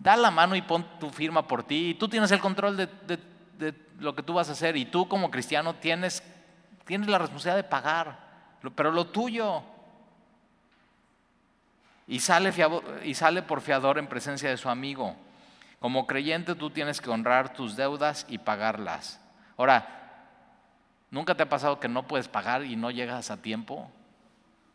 Da 0.01 0.17
la 0.17 0.31
mano 0.31 0.55
y 0.55 0.63
pon 0.63 0.87
tu 1.01 1.11
firma 1.11 1.47
por 1.47 1.65
ti 1.65 1.91
y 1.91 1.95
tú 1.95 2.09
tienes 2.09 2.31
el 2.31 2.41
control 2.41 2.77
de, 2.77 2.89
de 3.59 3.75
lo 3.99 4.15
que 4.15 4.23
tú 4.23 4.35
vas 4.35 4.49
a 4.49 4.53
hacer 4.53 4.77
y 4.77 4.85
tú 4.85 5.09
como 5.09 5.31
cristiano 5.31 5.75
tienes, 5.75 6.23
tienes 6.85 7.09
la 7.09 7.19
responsabilidad 7.19 7.57
de 7.57 7.69
pagar, 7.69 8.19
pero 8.75 8.93
lo 8.93 9.07
tuyo. 9.09 9.63
Y 12.07 12.21
sale, 12.21 12.53
y 13.05 13.15
sale 13.15 13.43
por 13.43 13.61
fiador 13.61 13.99
en 13.99 14.07
presencia 14.07 14.49
de 14.49 14.57
su 14.57 14.71
amigo. 14.71 15.15
Como 15.81 16.07
creyente 16.07 16.55
tú 16.55 16.71
tienes 16.71 17.01
que 17.01 17.11
honrar 17.11 17.53
tus 17.53 17.77
deudas 17.77 18.25
y 18.29 18.39
pagarlas. 18.39 19.21
Ahora, 19.59 19.98
¿nunca 21.11 21.35
te 21.35 21.43
ha 21.43 21.49
pasado 21.49 21.81
que 21.81 21.89
no 21.89 22.07
puedes 22.07 22.29
pagar 22.29 22.65
y 22.65 22.77
no 22.77 22.91
llegas 22.91 23.31
a 23.31 23.43
tiempo? 23.43 23.91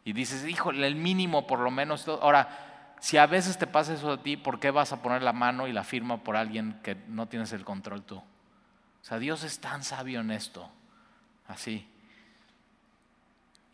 Y 0.06 0.14
dices, 0.14 0.46
híjole, 0.46 0.86
el 0.86 0.96
mínimo 0.96 1.48
por 1.48 1.60
lo 1.60 1.72
menos. 1.72 2.08
Ahora, 2.08 2.96
si 3.00 3.18
a 3.18 3.26
veces 3.26 3.58
te 3.58 3.68
pasa 3.68 3.94
eso 3.94 4.12
a 4.12 4.22
ti, 4.22 4.38
¿por 4.38 4.60
qué 4.60 4.72
vas 4.72 4.92
a 4.92 5.02
poner 5.02 5.24
la 5.24 5.34
mano 5.34 5.68
y 5.68 5.74
la 5.74 5.84
firma 5.84 6.24
por 6.24 6.36
alguien 6.36 6.80
que 6.84 6.96
no 7.08 7.28
tienes 7.28 7.54
el 7.54 7.64
control 7.64 8.04
tú? 8.04 8.18
O 8.18 9.06
sea, 9.06 9.20
Dios 9.20 9.44
es 9.44 9.60
tan 9.60 9.84
sabio 9.84 10.22
en 10.22 10.32
esto. 10.32 10.70
Así. 11.48 11.88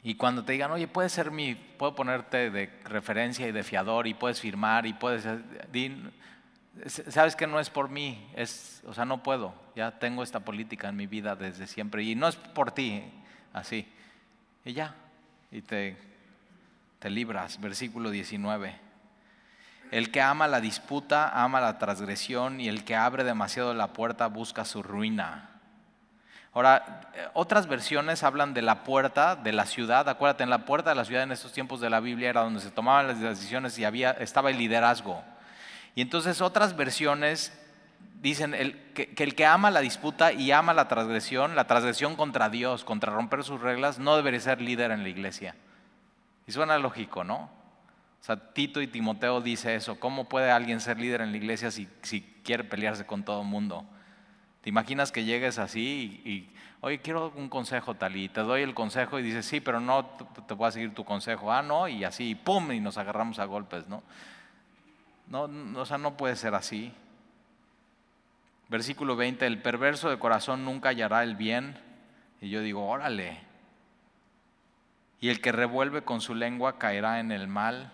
Y 0.01 0.15
cuando 0.15 0.43
te 0.43 0.53
digan, 0.53 0.71
oye, 0.71 0.87
puedes 0.87 1.11
ser 1.11 1.29
mi, 1.29 1.55
puedo 1.55 1.93
ponerte 1.93 2.49
de 2.49 2.67
referencia 2.85 3.47
y 3.47 3.51
de 3.51 3.63
fiador 3.63 4.07
y 4.07 4.13
puedes 4.13 4.39
firmar 4.39 4.85
y 4.85 4.93
puedes, 4.93 5.27
sabes 7.07 7.35
que 7.35 7.47
no 7.47 7.59
es 7.59 7.69
por 7.69 7.89
mí, 7.89 8.29
es, 8.35 8.81
o 8.85 8.93
sea, 8.93 9.05
no 9.05 9.23
puedo, 9.23 9.53
ya 9.75 9.91
tengo 9.99 10.23
esta 10.23 10.41
política 10.41 10.89
en 10.89 10.95
mi 10.95 11.07
vida 11.07 11.35
desde 11.35 11.67
siempre 11.67 12.03
y 12.03 12.15
no 12.15 12.27
es 12.27 12.35
por 12.35 12.71
ti, 12.71 13.03
así. 13.53 13.87
Y 14.65 14.73
ya, 14.73 14.95
y 15.51 15.61
te, 15.61 15.97
te 16.99 17.09
libras, 17.09 17.59
versículo 17.59 18.09
19. 18.09 18.75
El 19.91 20.11
que 20.11 20.21
ama 20.21 20.47
la 20.47 20.61
disputa, 20.61 21.29
ama 21.29 21.59
la 21.59 21.79
transgresión 21.79 22.61
y 22.61 22.67
el 22.67 22.83
que 22.83 22.95
abre 22.95 23.23
demasiado 23.23 23.73
la 23.73 23.93
puerta 23.93 24.27
busca 24.27 24.65
su 24.65 24.83
ruina. 24.83 25.49
Ahora, 26.53 27.11
otras 27.33 27.67
versiones 27.67 28.23
hablan 28.23 28.53
de 28.53 28.61
la 28.61 28.83
puerta 28.83 29.35
de 29.35 29.51
la 29.53 29.65
ciudad. 29.65 30.09
Acuérdate, 30.09 30.43
en 30.43 30.49
la 30.49 30.65
puerta 30.65 30.89
de 30.89 30.95
la 30.95 31.05
ciudad 31.05 31.23
en 31.23 31.31
estos 31.31 31.53
tiempos 31.53 31.79
de 31.79 31.89
la 31.89 31.99
Biblia 31.99 32.29
era 32.29 32.41
donde 32.41 32.59
se 32.59 32.71
tomaban 32.71 33.07
las 33.07 33.19
decisiones 33.19 33.77
y 33.79 33.85
había, 33.85 34.11
estaba 34.11 34.49
el 34.49 34.57
liderazgo. 34.57 35.23
Y 35.99 36.01
entonces 36.01 36.39
otras 36.39 36.77
versiones 36.77 37.51
dicen 38.21 38.53
que, 38.93 39.13
el 39.17 39.35
que 39.35 39.45
ama 39.45 39.69
la 39.69 39.81
disputa 39.81 40.31
y 40.31 40.49
ama 40.53 40.73
la 40.73 40.87
transgresión, 40.87 41.57
la 41.57 41.67
transgresión 41.67 42.15
contra 42.15 42.49
Dios, 42.49 42.85
contra 42.85 43.11
romper 43.11 43.43
sus 43.43 43.59
reglas, 43.59 43.99
no 43.99 44.15
debería 44.15 44.39
ser 44.39 44.61
líder 44.61 44.91
en 44.91 45.03
la 45.03 45.09
iglesia. 45.09 45.57
Y 46.47 46.53
suena 46.53 46.77
lógico, 46.77 47.25
¿no? 47.25 47.35
O 48.21 48.23
sea, 48.23 48.53
Tito 48.53 48.81
y 48.81 48.87
Timoteo 48.87 49.41
dice 49.41 49.75
eso. 49.75 49.99
¿Cómo 49.99 50.29
puede 50.29 50.51
alguien 50.51 50.79
ser 50.79 50.97
líder 50.97 51.19
en 51.19 51.31
la 51.31 51.37
iglesia 51.37 51.69
si, 51.69 51.89
si 52.01 52.21
quiere 52.45 52.63
pelearse 52.63 53.05
con 53.05 53.23
todo 53.23 53.41
el 53.41 53.47
mundo? 53.49 53.83
¿Te 54.61 54.69
imaginas 54.69 55.11
que 55.11 55.25
llegues 55.25 55.59
así 55.59 56.21
y, 56.23 56.49
oye, 56.79 57.01
quiero 57.01 57.33
un 57.35 57.49
consejo 57.49 57.95
tal 57.95 58.15
y 58.15 58.29
te 58.29 58.39
doy 58.39 58.61
el 58.61 58.73
consejo 58.73 59.19
y 59.19 59.21
dices, 59.21 59.45
sí, 59.45 59.59
pero 59.59 59.81
no 59.81 60.05
te 60.47 60.53
voy 60.53 60.69
a 60.69 60.71
seguir 60.71 60.93
tu 60.93 61.03
consejo, 61.03 61.51
ah, 61.51 61.61
no, 61.61 61.89
y 61.89 62.05
así, 62.05 62.35
pum, 62.35 62.71
y 62.71 62.79
nos 62.79 62.97
agarramos 62.97 63.37
a 63.39 63.43
golpes, 63.43 63.89
¿no? 63.89 64.01
No, 65.29 65.49
o 65.79 65.85
sea, 65.85 65.97
no 65.97 66.17
puede 66.17 66.35
ser 66.35 66.55
así. 66.55 66.91
Versículo 68.67 69.15
20, 69.15 69.45
el 69.45 69.61
perverso 69.61 70.09
de 70.09 70.19
corazón 70.19 70.65
nunca 70.65 70.89
hallará 70.89 71.23
el 71.23 71.35
bien. 71.35 71.79
Y 72.41 72.49
yo 72.49 72.61
digo, 72.61 72.87
órale. 72.87 73.39
Y 75.21 75.29
el 75.29 75.41
que 75.41 75.51
revuelve 75.51 76.01
con 76.03 76.21
su 76.21 76.33
lengua 76.33 76.79
caerá 76.79 77.19
en 77.19 77.31
el 77.31 77.47
mal. 77.47 77.91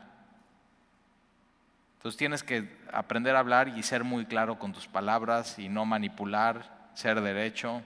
Entonces 1.98 2.18
tienes 2.18 2.44
que 2.44 2.70
aprender 2.94 3.36
a 3.36 3.40
hablar 3.40 3.70
y 3.70 3.84
ser 3.84 4.04
muy 4.04 4.26
claro 4.26 4.60
con 4.60 4.74
tus 4.74 4.88
palabras 4.88 5.60
y 5.60 5.70
no 5.70 5.86
manipular, 5.86 6.90
ser 6.94 7.20
derecho, 7.20 7.82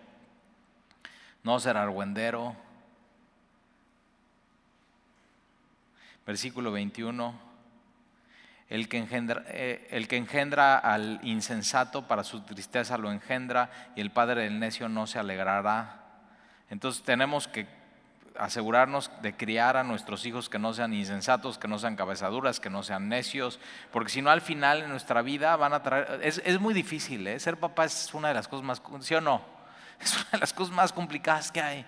no 1.44 1.60
ser 1.60 1.78
argüendero. 1.78 2.56
Versículo 6.26 6.72
21. 6.72 7.49
El 8.70 8.88
que, 8.88 9.00
engendra, 9.00 9.44
eh, 9.48 9.88
el 9.90 10.08
que 10.08 10.18
engendra 10.18 10.78
al 10.78 11.20
insensato 11.24 12.08
para 12.08 12.24
su 12.24 12.42
tristeza 12.42 13.00
lo 13.00 13.12
engendra 13.12 13.72
y 13.96 14.02
el 14.02 14.12
padre 14.12 14.44
del 14.44 14.60
necio 14.60 14.88
no 14.88 15.08
se 15.08 15.18
alegrará. 15.18 16.04
Entonces 16.70 17.04
tenemos 17.04 17.48
que 17.48 17.68
asegurarnos 18.38 19.12
de 19.22 19.36
criar 19.36 19.76
a 19.76 19.84
nuestros 19.84 20.26
hijos 20.26 20.50
que 20.50 20.60
no 20.60 20.74
sean 20.74 20.94
insensatos, 20.94 21.58
que 21.58 21.68
no 21.68 21.78
sean 21.78 21.96
cabezaduras, 21.96 22.60
que 22.60 22.70
no 22.70 22.84
sean 22.84 23.10
necios, 23.10 23.60
porque 23.92 24.12
si 24.12 24.22
no 24.22 24.30
al 24.30 24.42
final 24.42 24.84
en 24.84 24.90
nuestra 24.90 25.22
vida 25.22 25.56
van 25.56 25.74
a 25.74 25.84
traer, 25.84 26.22
es, 26.24 26.60
muy 26.60 26.74
difícil, 26.74 27.28
¿eh? 27.28 27.40
ser 27.40 27.58
papá 27.58 27.86
es 27.86 28.14
una 28.14 28.30
de 28.30 28.34
las 28.36 28.48
cosas 28.48 28.66
más, 28.66 28.82
¿sí 29.02 29.16
o 29.16 29.22
no? 29.22 29.42
Es 30.00 30.16
una 30.16 30.30
de 30.32 30.38
las 30.38 30.54
cosas 30.54 30.74
más 30.74 30.94
complicadas 30.94 31.52
que 31.52 31.60
hay. 31.60 31.86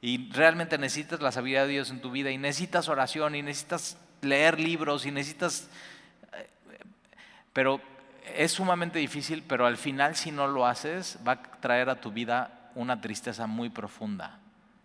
Y 0.00 0.30
realmente 0.30 0.78
necesitas 0.78 1.20
la 1.20 1.32
sabiduría 1.32 1.62
de 1.62 1.72
Dios 1.72 1.90
en 1.90 2.00
tu 2.00 2.12
vida 2.12 2.30
y 2.30 2.38
necesitas 2.38 2.88
oración 2.88 3.34
y 3.34 3.42
necesitas 3.42 3.98
leer 4.22 4.60
libros 4.60 5.06
y 5.06 5.10
necesitas... 5.10 5.68
Eh, 6.32 6.48
pero 7.52 7.80
es 8.34 8.52
sumamente 8.52 8.98
difícil, 8.98 9.42
pero 9.46 9.66
al 9.66 9.76
final 9.76 10.16
si 10.16 10.30
no 10.30 10.46
lo 10.46 10.66
haces 10.66 11.18
va 11.26 11.32
a 11.32 11.42
traer 11.42 11.88
a 11.88 12.00
tu 12.00 12.10
vida 12.10 12.70
una 12.74 13.00
tristeza 13.00 13.46
muy 13.46 13.70
profunda 13.70 14.38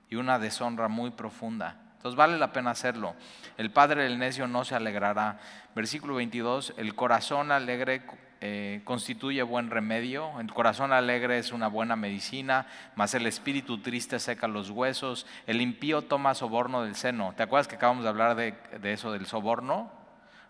y 0.09 0.15
una 0.15 0.39
deshonra 0.39 0.87
muy 0.87 1.11
profunda. 1.11 1.80
Entonces 2.01 2.17
vale 2.17 2.39
la 2.39 2.51
pena 2.51 2.71
hacerlo. 2.71 3.13
El 3.57 3.69
padre 3.69 4.05
del 4.05 4.17
necio 4.17 4.47
no 4.47 4.65
se 4.65 4.73
alegrará. 4.73 5.39
Versículo 5.75 6.15
22, 6.15 6.73
el 6.77 6.95
corazón 6.95 7.51
alegre 7.51 8.01
eh, 8.41 8.81
constituye 8.85 9.43
buen 9.43 9.69
remedio, 9.69 10.39
el 10.39 10.51
corazón 10.51 10.93
alegre 10.93 11.37
es 11.37 11.51
una 11.51 11.67
buena 11.67 11.95
medicina, 11.95 12.65
mas 12.95 13.13
el 13.13 13.27
espíritu 13.27 13.77
triste 13.77 14.17
seca 14.17 14.47
los 14.47 14.71
huesos, 14.71 15.27
el 15.45 15.61
impío 15.61 16.01
toma 16.01 16.33
soborno 16.33 16.81
del 16.81 16.95
seno. 16.95 17.35
¿Te 17.37 17.43
acuerdas 17.43 17.67
que 17.67 17.75
acabamos 17.75 18.01
de 18.01 18.09
hablar 18.09 18.35
de, 18.35 18.55
eso, 18.91 19.11
del 19.11 19.27
soborno? 19.27 19.91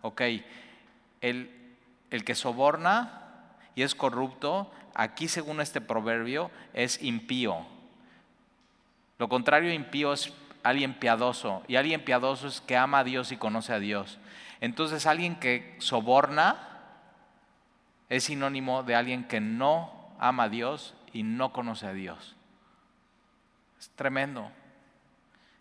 Ok, 0.04 0.22
el, 1.20 1.76
el 2.12 2.24
que 2.24 2.34
soborna 2.34 3.58
y 3.76 3.82
es 3.82 3.94
corrupto, 3.94 4.72
aquí 4.96 5.28
según 5.28 5.60
este 5.60 5.82
proverbio, 5.82 6.50
es 6.74 7.04
impío. 7.04 7.66
Lo 9.18 9.28
contrario 9.28 9.74
impío 9.74 10.14
es 10.14 10.34
alguien 10.64 10.94
piadoso 10.94 11.64
y 11.68 11.76
alguien 11.76 12.04
piadoso 12.04 12.48
es 12.48 12.62
que 12.62 12.78
ama 12.78 13.00
a 13.00 13.04
Dios 13.04 13.32
y 13.32 13.38
conoce 13.38 13.74
a 13.74 13.80
Dios. 13.80 14.20
Entonces 14.60 15.06
alguien 15.06 15.36
que 15.36 15.76
soborna 15.80 16.68
es 18.10 18.26
sinónimo 18.26 18.84
de 18.84 18.96
alguien 18.96 19.28
que 19.28 19.40
no 19.40 19.92
ama 20.20 20.44
a 20.44 20.50
Dios 20.50 20.94
y 21.14 21.24
no 21.24 21.52
conoce 21.52 21.88
a 21.88 21.94
Dios. 21.94 22.36
Es 23.80 23.90
tremendo. 23.92 24.52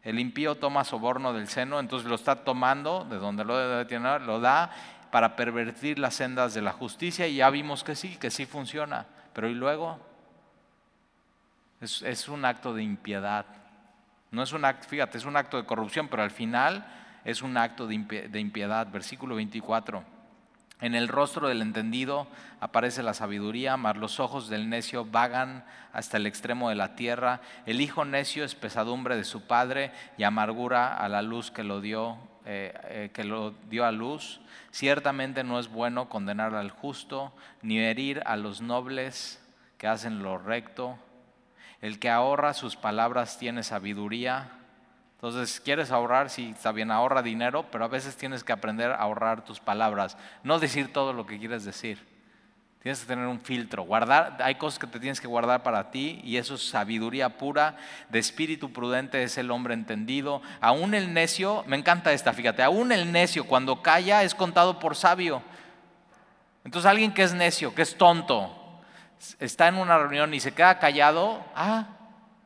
El 0.03 0.19
impío 0.19 0.55
toma 0.55 0.85
soborno 0.85 1.33
del 1.33 1.49
seno, 1.49 1.79
entonces 1.79 2.09
lo 2.09 2.15
está 2.15 2.45
tomando 2.45 3.05
de 3.05 3.17
donde 3.17 3.45
lo 3.45 3.57
debe 3.57 3.85
tener, 3.85 4.23
lo 4.23 4.41
da 4.41 4.71
para 5.11 5.37
pervertir 5.37 5.99
las 5.99 6.15
sendas 6.15 6.55
de 6.55 6.63
la 6.63 6.73
justicia 6.73 7.27
y 7.27 7.37
ya 7.37 7.51
vimos 7.51 7.85
que 7.85 7.95
sí, 7.95 8.17
que 8.17 8.31
sí 8.31 8.47
funciona. 8.47 9.07
Pero 9.33 9.49
¿y 9.49 9.55
luego? 9.55 9.99
Es, 11.81 12.29
un 12.29 12.45
acto 12.45 12.75
de 12.75 12.83
impiedad. 12.83 13.47
No 14.31 14.43
es 14.43 14.53
un 14.53 14.65
acto, 14.65 14.89
fíjate, 14.89 15.19
es 15.19 15.25
un 15.25 15.37
acto 15.37 15.57
de 15.57 15.65
corrupción, 15.65 16.09
pero 16.09 16.23
al 16.23 16.31
final 16.31 16.87
es 17.25 17.43
un 17.43 17.57
acto 17.57 17.87
de 17.87 18.41
impiedad. 18.41 18.87
Versículo 18.91 19.35
24. 19.37 20.21
En 20.81 20.95
el 20.95 21.09
rostro 21.09 21.49
del 21.49 21.61
entendido 21.61 22.27
aparece 22.59 23.03
la 23.03 23.13
sabiduría, 23.13 23.77
mas 23.77 23.99
los 23.99 24.19
ojos 24.19 24.49
del 24.49 24.71
necio 24.71 25.05
vagan 25.05 25.65
hasta 25.93 26.17
el 26.17 26.27
extremo 26.27 26.71
de 26.71 26.75
la 26.75 26.95
tierra. 26.95 27.43
El 27.67 27.83
hijo 27.83 28.07
necio 28.07 28.45
es 28.45 28.55
pesadumbre 28.55 29.17
de 29.17 29.25
su 29.25 29.47
padre 29.47 29.93
y 30.17 30.23
amargura 30.23 30.97
a 30.97 31.09
la 31.11 31.21
luz 31.21 31.51
que 31.51 31.65
lo 31.65 31.83
dio, 31.83 32.17
eh, 32.47 32.73
eh, 32.85 33.11
que 33.13 33.25
lo 33.25 33.51
dio 33.69 33.85
a 33.85 33.93
luz. 33.93 34.41
Ciertamente 34.71 35.45
no 35.45 35.59
es 35.59 35.69
bueno 35.69 36.09
condenar 36.09 36.55
al 36.55 36.71
justo, 36.71 37.35
ni 37.61 37.79
herir 37.79 38.23
a 38.25 38.37
los 38.37 38.63
nobles 38.63 39.39
que 39.77 39.87
hacen 39.87 40.23
lo 40.23 40.39
recto. 40.39 40.99
El 41.81 41.99
que 41.99 42.11
ahorra 42.11 42.55
sus 42.55 42.77
palabras 42.77 43.39
tiene 43.39 43.63
sabiduría. 43.63 44.51
Entonces, 45.15 45.61
quieres 45.61 45.91
ahorrar, 45.91 46.31
sí, 46.31 46.53
está 46.55 46.73
bien, 46.73 46.91
ahorra 46.91 47.23
dinero, 47.23 47.67
pero 47.71 47.85
a 47.85 47.89
veces 47.89 48.17
tienes 48.17 48.45
que 48.45 48.53
aprender 48.53 48.91
a 48.91 48.97
ahorrar 48.97 49.45
tus 49.45 49.61
palabras. 49.61 50.17
No 50.43 50.59
decir 50.59 50.93
todo 50.93 51.13
lo 51.13 51.27
que 51.27 51.39
quieres 51.39 51.65
decir. 51.65 52.11
Tienes 52.83 53.01
que 53.01 53.07
tener 53.07 53.27
un 53.27 53.41
filtro. 53.41 53.83
Guardar, 53.83 54.39
hay 54.43 54.55
cosas 54.55 54.79
que 54.79 54.87
te 54.87 54.99
tienes 54.99 55.21
que 55.21 55.27
guardar 55.27 55.63
para 55.63 55.91
ti 55.91 56.21
y 56.25 56.39
eso 56.39 56.55
es 56.55 56.67
sabiduría 56.67 57.37
pura. 57.37 57.77
De 58.09 58.19
espíritu 58.19 58.73
prudente 58.73 59.23
es 59.23 59.37
el 59.37 59.51
hombre 59.51 59.75
entendido. 59.75 60.41
Aún 60.63 60.95
el 60.95 61.13
necio, 61.13 61.63
me 61.67 61.77
encanta 61.77 62.13
esta, 62.13 62.33
fíjate, 62.33 62.63
aún 62.63 62.91
el 62.91 63.13
necio 63.13 63.45
cuando 63.45 63.83
calla 63.83 64.23
es 64.23 64.35
contado 64.35 64.79
por 64.79 64.97
sabio. 64.97 65.43
Entonces 66.65 66.91
alguien 66.91 67.13
que 67.13 67.23
es 67.23 67.35
necio, 67.35 67.75
que 67.75 67.83
es 67.83 67.99
tonto, 67.99 68.60
está 69.39 69.69
en 69.69 69.77
una 69.77 69.99
reunión 69.99 70.33
y 70.35 70.41
se 70.41 70.53
queda 70.53 70.79
callado, 70.79 71.45
ah, 71.55 71.87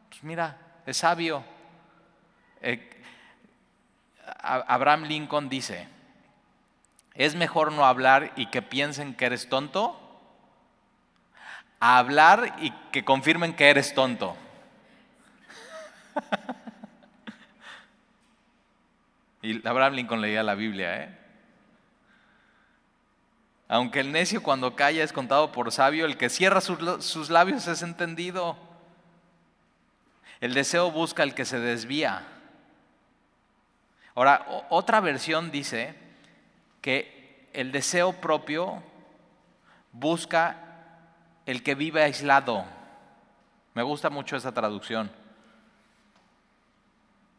Pues 0.09 0.25
mira, 0.25 0.57
es 0.87 0.97
sabio. 0.97 1.45
Eh, 2.61 2.91
Abraham 4.43 5.05
Lincoln 5.05 5.49
dice, 5.49 5.89
es 7.14 7.35
mejor 7.35 7.72
no 7.72 7.87
hablar 7.87 8.33
y 8.37 8.47
que 8.47 8.62
piensen 8.62 9.14
que 9.14 9.27
eres 9.27 9.49
tonto, 9.49 10.01
a 11.81 11.99
hablar 11.99 12.55
y 12.59 12.70
que 12.91 13.05
confirmen 13.05 13.55
que 13.55 13.70
eres 13.70 13.95
tonto. 13.95 14.37
y 19.43 19.66
Abraham 19.66 19.95
Lincoln 19.95 20.20
leía 20.20 20.43
la 20.43 20.55
Biblia, 20.55 21.03
¿eh? 21.03 21.24
Aunque 23.69 24.01
el 24.01 24.12
necio 24.12 24.43
cuando 24.43 24.77
calla 24.77 25.03
es 25.03 25.12
contado 25.12 25.51
por 25.53 25.73
sabio, 25.73 26.05
el 26.05 26.19
que 26.19 26.29
cierra 26.29 26.61
sus, 26.61 27.31
labios 27.31 27.67
es 27.67 27.83
entendido. 27.83 28.57
El 30.41 30.53
deseo 30.53 30.91
busca 30.91 31.23
el 31.23 31.35
que 31.35 31.45
se 31.45 31.59
desvía. 31.59 32.27
Ahora, 34.15 34.47
otra 34.69 35.01
versión 35.01 35.51
dice 35.51 35.95
que 36.83 37.49
el 37.53 37.73
deseo 37.73 38.12
propio 38.21 38.83
busca 39.93 40.57
el 41.47 41.62
que 41.62 41.75
vive 41.75 42.03
aislado. 42.03 42.65
Me 43.73 43.83
gusta 43.83 44.11
mucho 44.11 44.37
esa 44.37 44.53
traducción. 44.53 45.11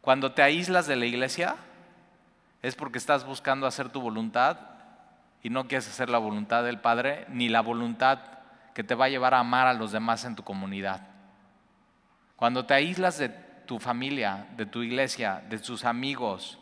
Cuando 0.01 0.33
te 0.33 0.41
aíslas 0.41 0.87
de 0.87 0.95
la 0.95 1.05
iglesia 1.05 1.55
es 2.61 2.75
porque 2.75 2.97
estás 2.97 3.25
buscando 3.25 3.67
hacer 3.67 3.89
tu 3.89 4.01
voluntad 4.01 4.74
y 5.45 5.51
no 5.51 5.67
quieres 5.67 5.87
hacer 5.87 6.09
la 6.09 6.17
voluntad 6.17 6.63
del 6.63 6.79
Padre 6.79 7.27
ni 7.29 7.49
la 7.49 7.61
voluntad 7.61 8.17
que 8.73 8.83
te 8.83 8.95
va 8.95 9.05
a 9.05 9.09
llevar 9.09 9.35
a 9.35 9.41
amar 9.41 9.67
a 9.67 9.75
los 9.75 9.91
demás 9.91 10.25
en 10.25 10.35
tu 10.35 10.41
comunidad. 10.41 11.07
Cuando 12.35 12.65
te 12.65 12.73
aíslas 12.73 13.19
de 13.19 13.29
tu 13.29 13.77
familia, 13.77 14.47
de 14.57 14.65
tu 14.65 14.81
iglesia, 14.81 15.43
de 15.47 15.59
tus 15.59 15.85
amigos, 15.85 16.57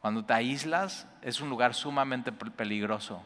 cuando 0.00 0.24
te 0.24 0.32
aíslas 0.32 1.06
es 1.20 1.42
un 1.42 1.50
lugar 1.50 1.74
sumamente 1.74 2.32
peligroso, 2.32 3.22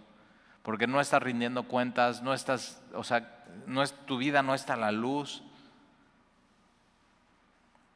porque 0.65 0.89
no 0.89 1.01
estás 1.01 1.23
rindiendo 1.23 1.63
cuentas, 1.69 2.21
no 2.21 2.35
estás, 2.35 2.83
o 2.95 3.05
sea, 3.05 3.45
no 3.69 3.85
es, 3.85 3.93
tu 4.07 4.19
vida 4.19 4.43
no 4.43 4.57
está 4.57 4.75
a 4.75 4.79
la 4.79 4.91
luz. 4.91 5.45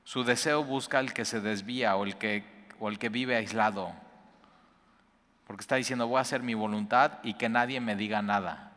Su 0.04 0.22
deseo 0.22 0.62
busca 0.62 1.00
el 1.00 1.12
que 1.12 1.24
se 1.24 1.40
desvía 1.40 1.96
o 1.96 2.04
el 2.04 2.18
que, 2.18 2.68
o 2.78 2.88
el 2.88 3.00
que 3.00 3.08
vive 3.08 3.34
aislado. 3.34 3.92
Porque 5.46 5.62
está 5.62 5.76
diciendo, 5.76 6.06
voy 6.06 6.18
a 6.18 6.22
hacer 6.22 6.42
mi 6.42 6.54
voluntad 6.54 7.18
y 7.22 7.34
que 7.34 7.48
nadie 7.48 7.80
me 7.80 7.96
diga 7.96 8.22
nada. 8.22 8.72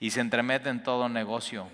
Y 0.00 0.10
se 0.10 0.20
entremete 0.20 0.70
en 0.70 0.82
todo 0.82 1.08
negocio. 1.08 1.68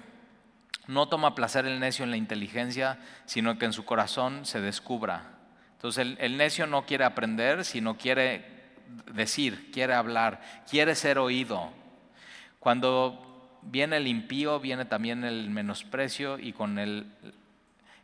No 0.87 1.09
toma 1.09 1.35
placer 1.35 1.67
el 1.67 1.81
necio 1.81 2.05
en 2.05 2.11
la 2.11 2.17
inteligencia, 2.17 2.99
sino 3.25 3.59
que 3.59 3.65
en 3.65 3.73
su 3.73 3.85
corazón 3.85 4.45
se 4.45 4.61
descubra. 4.61 5.39
Entonces 5.75 6.17
el, 6.19 6.37
necio 6.37 6.67
no 6.67 6.85
quiere 6.85 7.05
aprender, 7.05 7.65
sino 7.65 7.97
quiere 7.97 8.45
decir, 9.13 9.71
quiere 9.73 9.95
hablar, 9.95 10.41
quiere 10.69 10.95
ser 10.95 11.19
oído. 11.19 11.71
Cuando 12.59 13.59
viene 13.63 13.97
el 13.97 14.07
impío, 14.07 14.61
viene 14.61 14.85
también 14.85 15.25
el 15.25 15.49
menosprecio 15.51 16.39
y 16.39 16.53
con 16.53 16.79
el, 16.79 17.11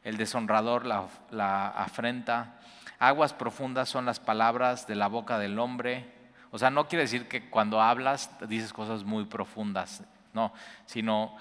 el 0.04 0.16
deshonrador 0.16 0.86
la 0.86 1.68
afrenta. 1.68 2.55
Aguas 2.98 3.34
profundas 3.34 3.88
son 3.88 4.06
las 4.06 4.20
palabras 4.20 4.86
de 4.86 4.94
la 4.94 5.08
boca 5.08 5.38
del 5.38 5.58
hombre. 5.58 6.06
O 6.50 6.58
sea, 6.58 6.70
no 6.70 6.88
quiere 6.88 7.02
decir 7.02 7.28
que 7.28 7.50
cuando 7.50 7.80
hablas 7.80 8.30
dices 8.48 8.72
cosas 8.72 9.04
muy 9.04 9.24
profundas, 9.26 10.02
no, 10.32 10.52
sino 10.86 11.36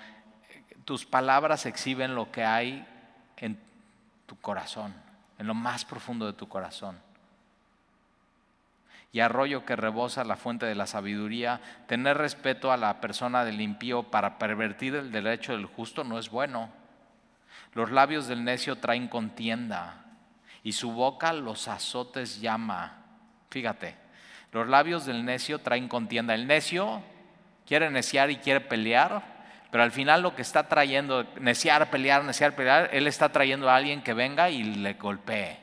eh, 0.49 0.76
tus 0.84 1.06
palabras 1.06 1.66
exhiben 1.66 2.16
lo 2.16 2.32
que 2.32 2.43
hay 2.43 2.86
en 3.38 3.58
tu 4.26 4.38
corazón, 4.39 4.93
en 5.38 5.47
lo 5.47 5.53
más 5.53 5.86
profundo 5.86 6.26
de 6.26 6.34
tu 6.34 6.47
corazón. 6.49 6.99
Y 9.14 9.22
arroyo 9.22 9.64
que 9.64 9.78
rebosa 9.78 10.26
la 10.26 10.36
fuente 10.36 10.66
de 10.66 10.76
la 10.76 10.88
sabiduría, 10.88 11.62
tener 11.88 12.18
respeto 12.18 12.74
a 12.74 12.78
la 12.78 12.99
persona 12.99 13.45
del 13.45 13.62
impío 13.62 14.03
para 14.03 14.38
pervertir 14.38 14.93
el 14.95 15.10
derecho 15.14 15.53
del 15.53 15.68
justo 15.68 16.03
no 16.03 16.20
es 16.20 16.30
bueno. 16.30 16.70
Los 17.74 17.91
labios 17.91 18.28
del 18.28 18.43
necio 18.43 18.76
traen 18.78 19.08
contienda 19.08 20.05
y 20.66 20.74
su 20.74 20.91
boca 20.91 21.32
los 21.32 21.68
azotes 21.68 22.41
llama. 22.41 22.97
Fíjate, 23.51 23.95
los 24.51 24.68
labios 24.68 25.05
del 25.05 25.24
necio 25.24 25.59
traen 25.59 25.88
contienda. 25.88 26.34
El 26.34 26.47
necio 26.47 27.03
quiere 27.68 27.91
neciar 27.91 28.32
y 28.32 28.38
quiere 28.38 28.61
pelear, 28.61 29.22
pero 29.70 29.84
al 29.84 29.91
final 29.91 30.24
lo 30.24 30.36
que 30.36 30.41
está 30.41 30.68
trayendo, 30.68 31.24
neciar, 31.39 31.91
pelear, 31.91 32.24
neciar, 32.24 32.55
pelear, 32.55 32.89
él 32.91 33.05
está 33.05 33.30
trayendo 33.30 33.70
a 33.70 33.76
alguien 33.76 34.01
que 34.01 34.16
venga 34.16 34.49
y 34.49 34.63
le 34.63 34.95
golpee. 34.95 35.59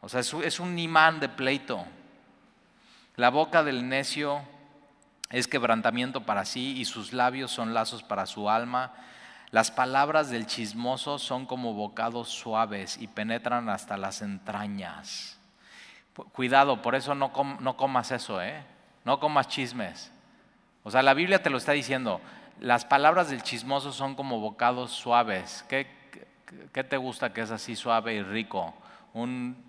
O 0.00 0.08
sea, 0.08 0.20
es 0.20 0.60
un 0.60 0.78
imán 0.78 1.18
de 1.18 1.28
pleito. 1.28 1.84
La 3.16 3.30
boca 3.30 3.64
del 3.64 3.88
necio 3.88 4.42
es 5.30 5.48
quebrantamiento 5.48 6.20
para 6.20 6.44
sí 6.44 6.78
y 6.78 6.84
sus 6.84 7.12
labios 7.12 7.50
son 7.50 7.74
lazos 7.74 8.04
para 8.04 8.26
su 8.26 8.48
alma. 8.48 8.94
Las 9.54 9.70
palabras 9.70 10.30
del 10.30 10.46
chismoso 10.46 11.20
son 11.20 11.46
como 11.46 11.74
bocados 11.74 12.28
suaves 12.28 12.98
y 13.00 13.06
penetran 13.06 13.68
hasta 13.68 13.96
las 13.96 14.20
entrañas. 14.20 15.38
Cuidado, 16.32 16.82
por 16.82 16.96
eso 16.96 17.14
no, 17.14 17.32
comas 17.32 18.10
eso, 18.10 18.42
¿eh? 18.42 18.64
No 19.04 19.20
comas 19.20 19.46
chismes. 19.46 20.10
O 20.82 20.90
sea, 20.90 21.04
la 21.04 21.14
Biblia 21.14 21.40
te 21.40 21.50
lo 21.50 21.58
está 21.58 21.70
diciendo. 21.70 22.20
Las 22.58 22.84
palabras 22.84 23.30
del 23.30 23.44
chismoso 23.44 23.92
son 23.92 24.16
como 24.16 24.40
bocados 24.40 24.90
suaves. 24.90 25.64
¿Qué, 25.68 25.86
te 26.72 26.96
gusta 26.96 27.32
que 27.32 27.42
es 27.42 27.52
así 27.52 27.76
suave 27.76 28.14
y 28.14 28.24
rico? 28.24 28.74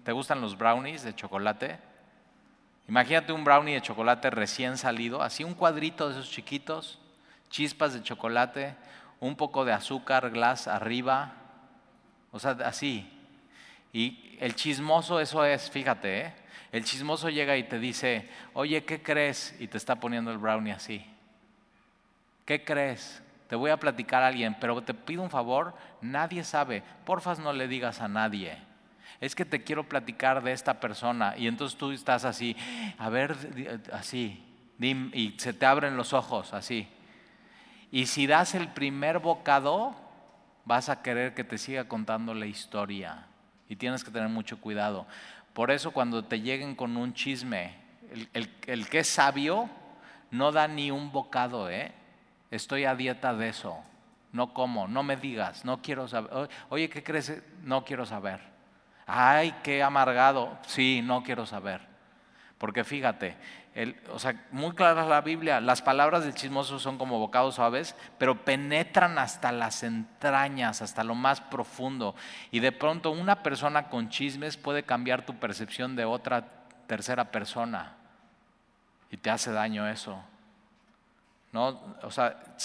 ¿Te 0.04 0.14
gustan 0.14 0.42
los 0.42 0.58
brownies 0.58 1.04
de 1.04 1.14
chocolate? 1.14 1.78
Imagínate 2.88 3.34
un 3.34 3.44
brownie 3.44 3.76
de 3.76 3.84
chocolate 3.84 4.32
recién 4.32 4.80
salido, 4.80 5.22
así 5.22 5.44
un 5.44 5.54
cuadrito 5.54 6.10
de 6.10 6.16
esos 6.16 6.32
chiquitos, 6.32 6.98
chispas 7.52 7.94
de 7.94 8.02
chocolate, 8.02 8.76
un 9.20 9.36
poco 9.36 9.66
de 9.66 9.74
azúcar, 9.74 10.30
glass 10.30 10.68
arriba, 10.68 11.34
o 12.32 12.40
sea, 12.40 12.52
así. 12.66 13.10
Y 13.94 14.38
el 14.40 14.56
chismoso 14.56 15.20
eso 15.20 15.46
es, 15.46 15.70
fíjate, 15.72 16.22
¿eh? 16.22 16.34
el 16.72 16.84
chismoso 16.84 17.30
llega 17.30 17.56
y 17.56 17.64
te 17.64 17.80
dice, 17.80 18.30
oye, 18.54 18.84
¿qué 18.84 19.02
crees? 19.02 19.56
Y 19.60 19.68
te 19.68 19.78
está 19.78 19.96
poniendo 19.96 20.32
el 20.32 20.38
brownie 20.38 20.74
así. 20.74 21.06
¿Qué 22.46 22.64
crees? 22.64 23.24
Te 23.48 23.56
voy 23.56 23.72
a 23.72 23.78
platicar 23.78 24.24
a 24.24 24.28
alguien, 24.28 24.58
pero 24.60 24.82
te 24.82 24.94
pido 24.94 25.22
un 25.22 25.30
favor, 25.30 25.76
nadie 26.02 26.44
sabe, 26.44 26.84
porfas 27.06 27.40
no 27.40 27.54
le 27.54 27.68
digas 27.68 28.02
a 28.02 28.08
nadie. 28.08 28.58
Es 29.22 29.36
que 29.36 29.46
te 29.46 29.64
quiero 29.64 29.88
platicar 29.88 30.44
de 30.44 30.52
esta 30.52 30.80
persona 30.80 31.36
y 31.38 31.48
entonces 31.48 31.78
tú 31.78 31.92
estás 31.92 32.26
así, 32.26 32.56
a 32.98 33.10
ver, 33.10 33.36
así, 33.94 34.44
y 34.80 35.36
se 35.38 35.54
te 35.54 35.66
abren 35.66 35.96
los 35.96 36.12
ojos 36.12 36.54
así. 36.54 36.88
Y 37.92 38.08
si 38.08 38.28
das 38.28 38.56
el 38.56 38.70
primer 38.70 39.20
bocado, 39.20 39.96
vas 40.66 40.90
a 40.90 41.02
querer 41.02 41.34
que 41.34 41.44
te 41.44 41.58
siga 41.58 41.88
contando 41.88 42.34
la 42.34 42.46
historia. 42.46 43.28
Y 43.70 43.76
tienes 43.76 44.04
que 44.04 44.12
tener 44.12 44.30
mucho 44.30 44.60
cuidado. 44.60 45.06
Por 45.54 45.72
eso 45.72 45.92
cuando 45.92 46.26
te 46.26 46.42
lleguen 46.42 46.76
con 46.76 46.98
un 46.98 47.14
chisme, 47.14 47.76
el, 48.34 48.90
que 48.90 49.00
es 49.00 49.08
sabio 49.08 49.70
no 50.32 50.52
da 50.52 50.68
ni 50.68 50.92
un 50.92 51.12
bocado, 51.12 51.70
¿eh? 51.70 51.94
Estoy 52.52 52.86
a 52.86 52.96
dieta 52.96 53.34
de 53.34 53.50
eso. 53.50 53.82
No 54.32 54.54
como, 54.54 54.88
no 54.88 55.02
me 55.02 55.16
digas, 55.16 55.64
no 55.64 55.82
quiero 55.82 56.08
saber. 56.08 56.50
Oye, 56.70 56.90
¿qué 56.90 57.04
crees? 57.04 57.42
No 57.64 57.86
quiero 57.86 58.06
saber. 58.06 58.42
Ay, 59.06 59.56
qué 59.64 59.82
amargado. 59.82 60.58
Sí, 60.68 61.02
no 61.04 61.24
quiero 61.24 61.46
saber. 61.46 61.95
Porque 62.58 62.84
fíjate, 62.84 63.36
o 64.12 64.20
sea, 64.20 64.46
muy 64.52 64.74
clara 64.74 65.06
la 65.06 65.20
Biblia, 65.20 65.60
las 65.60 65.82
palabras 65.82 66.24
del 66.24 66.34
chismoso 66.34 66.80
son 66.80 66.98
como 66.98 67.20
bocados 67.20 67.56
suaves, 67.56 67.96
pero 68.18 68.46
penetran 68.46 69.20
hasta 69.20 69.52
las 69.52 69.84
entrañas, 69.84 70.82
hasta 70.82 71.04
lo 71.04 71.16
más 71.16 71.42
profundo. 71.42 72.16
Y 72.52 72.62
de 72.62 72.72
pronto 72.72 73.12
una 73.12 73.44
persona 73.44 73.90
con 73.90 74.10
chismes 74.10 74.56
puede 74.56 74.84
cambiar 74.84 75.26
tu 75.26 75.36
percepción 75.36 75.98
de 75.98 76.06
otra 76.06 76.48
tercera 76.88 77.32
persona. 77.32 77.98
Y 79.12 79.18
te 79.18 79.30
hace 79.30 79.52
daño 79.52 79.88
eso. 79.90 80.24
¿No? 81.52 81.98
O 82.04 82.12
sea, 82.12 82.56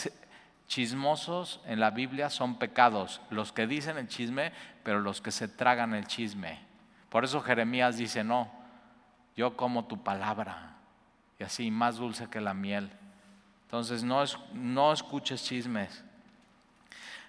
chismosos 0.69 1.61
en 1.67 1.81
la 1.81 1.91
Biblia 1.91 2.31
son 2.31 2.59
pecados, 2.59 3.21
los 3.31 3.51
que 3.51 3.67
dicen 3.67 3.99
el 3.99 4.07
chisme, 4.07 4.53
pero 4.85 5.01
los 5.01 5.21
que 5.21 5.33
se 5.33 5.49
tragan 5.49 5.95
el 5.95 6.07
chisme. 6.07 6.61
Por 7.09 7.25
eso 7.25 7.41
Jeremías 7.41 7.97
dice, 7.97 8.23
no, 8.23 8.60
yo 9.41 9.57
como 9.57 9.87
tu 9.87 10.03
palabra 10.03 10.77
y 11.39 11.45
así 11.45 11.71
más 11.71 11.97
dulce 11.97 12.29
que 12.29 12.43
la 12.43 12.53
miel. 12.53 12.91
Entonces 13.65 14.03
no, 14.03 14.23
no 14.53 14.93
escuches 14.93 15.43
chismes. 15.43 16.05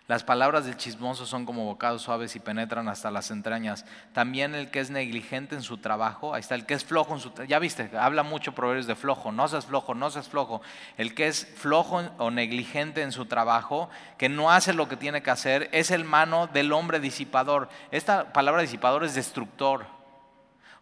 Las 0.07 0.25
palabras 0.25 0.65
del 0.65 0.75
chismoso 0.75 1.25
son 1.25 1.45
como 1.45 1.63
bocados 1.63 2.01
suaves 2.01 2.35
y 2.35 2.41
penetran 2.41 2.89
hasta 2.89 3.11
las 3.11 3.31
entrañas. 3.31 3.85
También 4.11 4.55
el 4.55 4.69
que 4.69 4.81
es 4.81 4.89
negligente 4.89 5.55
en 5.55 5.61
su 5.61 5.77
trabajo, 5.77 6.33
ahí 6.33 6.41
está, 6.41 6.55
el 6.55 6.65
que 6.65 6.73
es 6.73 6.83
flojo 6.83 7.13
en 7.13 7.21
su 7.21 7.31
ya 7.47 7.59
viste, 7.59 7.89
habla 7.97 8.23
mucho 8.23 8.51
proverbios 8.51 8.87
de 8.87 8.95
flojo, 8.95 9.31
no 9.31 9.47
seas 9.47 9.67
flojo, 9.67 9.95
no 9.95 10.11
seas 10.11 10.27
flojo. 10.27 10.61
El 10.97 11.15
que 11.15 11.27
es 11.27 11.45
flojo 11.55 12.01
o 12.17 12.29
negligente 12.29 13.03
en 13.03 13.13
su 13.13 13.27
trabajo, 13.27 13.89
que 14.17 14.27
no 14.27 14.51
hace 14.51 14.73
lo 14.73 14.89
que 14.89 14.97
tiene 14.97 15.23
que 15.23 15.31
hacer, 15.31 15.69
es 15.71 15.91
el 15.91 16.03
mano 16.03 16.47
del 16.47 16.73
hombre 16.73 16.99
disipador. 16.99 17.69
Esta 17.91 18.33
palabra 18.33 18.63
disipador 18.63 19.05
es 19.05 19.15
destructor. 19.15 20.00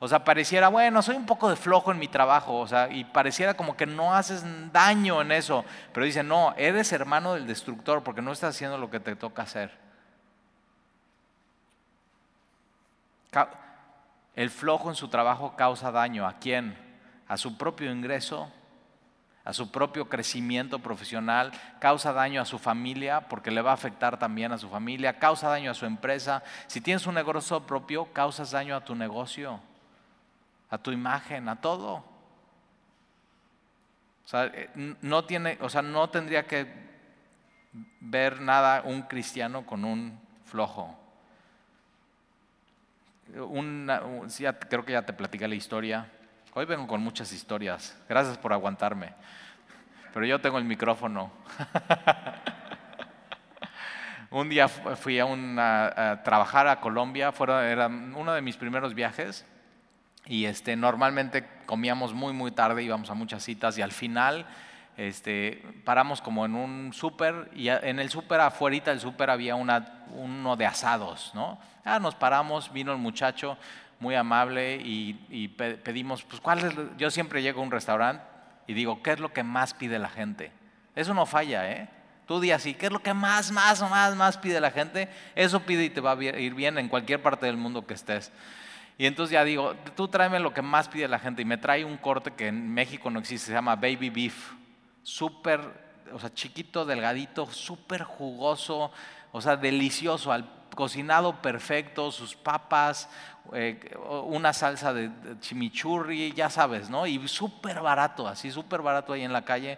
O 0.02 0.08
sea, 0.08 0.24
pareciera, 0.24 0.70
bueno, 0.70 1.02
soy 1.02 1.18
un 1.18 1.26
poco 1.26 1.50
de 1.50 1.58
flojo 1.58 1.92
en 1.92 2.00
mi 2.00 2.08
trabajo, 2.08 2.58
o 2.58 2.68
sea, 2.68 2.90
y 2.90 3.04
pareciera 3.04 3.56
como 3.56 3.76
que 3.76 3.86
no 3.86 4.16
haces 4.16 4.46
daño 4.72 5.22
en 5.22 5.34
eso. 5.34 5.66
Pero 5.94 6.06
dice, 6.06 6.24
no, 6.24 6.54
eres 6.58 6.94
hermano 6.94 7.34
del 7.34 7.46
destructor 7.46 8.02
porque 8.02 8.22
no 8.22 8.32
estás 8.32 8.56
haciendo 8.56 8.78
lo 8.78 8.90
que 8.90 9.02
te 9.02 9.18
toca 9.18 9.42
hacer. 9.42 9.78
El 14.36 14.50
flojo 14.50 14.90
en 14.90 14.96
su 14.96 15.10
trabajo 15.10 15.58
causa 15.58 15.92
daño. 15.92 16.26
¿A 16.26 16.40
quién? 16.40 16.78
A 17.28 17.36
su 17.36 17.58
propio 17.58 17.92
ingreso, 17.92 18.50
a 19.44 19.52
su 19.52 19.70
propio 19.70 20.08
crecimiento 20.08 20.80
profesional, 20.80 21.52
causa 21.80 22.14
daño 22.14 22.42
a 22.42 22.46
su 22.46 22.58
familia 22.58 23.28
porque 23.28 23.52
le 23.52 23.62
va 23.62 23.72
a 23.72 23.74
afectar 23.74 24.18
también 24.18 24.54
a 24.54 24.58
su 24.58 24.70
familia, 24.70 25.20
causa 25.20 25.50
daño 25.50 25.72
a 25.72 25.76
su 25.76 25.86
empresa. 25.86 26.42
Si 26.68 26.80
tienes 26.80 27.06
un 27.06 27.16
negocio 27.16 27.60
propio, 27.68 28.14
causas 28.14 28.52
daño 28.52 28.78
a 28.78 28.86
tu 28.86 28.96
negocio 28.96 29.60
a 30.70 30.78
tu 30.78 30.92
imagen, 30.92 31.50
a 31.50 31.60
todo. 31.60 32.04
O 34.26 34.28
sea, 34.28 34.46
eh, 34.46 34.70
no 35.02 35.26
tiene, 35.26 35.58
o 35.62 35.70
sea, 35.70 35.82
no 35.82 36.10
tendría 36.10 36.46
que 36.46 36.68
ver 38.00 38.42
nada 38.42 38.84
un 38.86 39.04
cristiano 39.04 39.66
con 39.66 39.84
un 39.84 40.20
flojo. 40.46 40.98
creo 44.70 44.86
que 44.86 44.92
ya 44.92 45.02
te 45.02 45.14
platicé 45.14 45.48
la 45.48 45.56
historia. 45.56 46.08
Hoy 46.54 46.66
vengo 46.66 46.88
con 46.88 47.02
muchas 47.02 47.32
historias. 47.32 47.98
Gracias 48.08 48.38
por 48.38 48.54
aguantarme. 48.54 49.14
Pero 50.14 50.26
yo 50.26 50.40
tengo 50.40 50.58
el 50.58 50.66
micrófono. 50.66 51.32
un 54.32 54.50
día 54.50 54.68
fui 54.68 55.20
a, 55.20 56.12
a 56.12 56.24
trabajar 56.24 56.68
a 56.68 56.80
Colombia. 56.80 57.34
era 57.64 57.88
uno 57.88 58.34
de 58.34 58.42
mis 58.42 58.58
primeros 58.58 58.94
viajes. 58.94 59.46
Y 60.26 60.46
este, 60.46 60.76
normalmente 60.76 61.46
comíamos 61.66 62.14
muy, 62.14 62.34
muy 62.34 62.52
tarde, 62.52 62.84
íbamos 62.84 63.10
a 63.10 63.14
muchas 63.14 63.44
citas 63.44 63.78
y 63.78 63.82
al 63.82 63.92
final 63.92 64.46
este, 64.98 65.64
paramos 65.86 66.22
como 66.22 66.46
en 66.46 66.56
un 66.56 66.92
súper 66.94 67.50
y 67.56 67.70
en 67.70 68.00
el 68.00 68.10
súper 68.10 68.42
afuera 68.42 68.82
del 68.86 69.00
súper 69.00 69.30
había 69.30 69.56
una, 69.56 70.04
uno 70.14 70.58
de 70.58 70.66
asados, 70.66 71.32
¿no? 71.34 71.58
Ah, 71.86 72.00
nos 72.00 72.16
paramos, 72.16 72.72
vino 72.74 72.92
el 72.92 72.98
muchacho 72.98 73.58
muy 74.00 74.16
amable 74.16 74.76
y, 74.76 75.48
pedimos, 75.84 76.24
pues 76.24 76.42
¿cuál 76.42 76.60
es? 76.60 76.74
Yo 76.98 77.10
siempre 77.12 77.42
llego 77.42 77.62
a 77.62 77.64
un 77.64 77.72
restaurante 77.72 78.24
y 78.68 78.74
digo, 78.74 79.02
¿qué 79.02 79.12
es 79.12 79.20
lo 79.20 79.34
que 79.34 79.44
más 79.44 79.74
pide 79.74 80.00
la 80.00 80.10
gente? 80.10 80.52
Eso 80.96 81.14
no 81.14 81.26
falla, 81.26 81.72
¿eh? 81.72 81.88
Tú 82.28 82.40
di 82.40 82.52
así, 82.52 82.74
¿qué 82.74 82.88
es 82.88 82.92
lo 82.92 83.02
que 83.02 83.14
más, 83.14 83.52
más, 83.52 83.82
más, 83.90 84.16
más 84.16 84.38
pide 84.38 84.62
la 84.62 84.70
gente? 84.70 85.10
Eso 85.34 85.62
pide 85.62 85.86
y 85.86 85.90
te 85.90 86.02
va 86.02 86.12
a 86.12 86.24
ir 86.24 86.54
bien 86.54 86.78
en 86.78 86.88
cualquier 86.88 87.22
parte 87.22 87.46
del 87.46 87.58
mundo 87.58 87.88
que 87.88 87.96
estés. 87.96 88.32
Y 89.00 89.06
entonces 89.06 89.32
ya 89.32 89.46
digo, 89.46 89.76
tú 89.96 90.10
tráeme 90.10 90.42
lo 90.42 90.54
que 90.54 90.62
más 90.62 90.90
pide 90.90 91.08
la 91.08 91.20
gente. 91.20 91.42
Y 91.42 91.46
me 91.46 91.58
trae 91.58 91.86
un 91.86 91.96
corte 91.96 92.32
que 92.32 92.48
en 92.48 92.72
México 92.74 93.10
no 93.10 93.20
existe, 93.20 93.48
se 93.48 93.54
llama 93.54 93.78
baby 93.78 94.10
beef. 94.10 94.52
Súper, 95.04 95.62
o 96.12 96.20
sea, 96.20 96.34
chiquito, 96.34 96.84
delgadito, 96.84 97.46
súper 97.50 98.04
jugoso, 98.04 98.92
o 99.32 99.40
sea, 99.40 99.56
delicioso, 99.56 100.34
al 100.34 100.52
cocinado 100.76 101.42
perfecto, 101.42 102.12
sus 102.12 102.36
papas, 102.36 103.10
eh, 103.54 103.80
una 104.26 104.52
salsa 104.52 104.94
de 104.94 105.10
chimichurri, 105.40 106.34
ya 106.34 106.50
sabes, 106.50 106.90
¿no? 106.90 107.08
Y 107.08 107.26
súper 107.30 107.80
barato, 107.80 108.28
así 108.28 108.52
súper 108.52 108.82
barato 108.82 109.14
ahí 109.14 109.24
en 109.24 109.32
la 109.32 109.46
calle. 109.46 109.78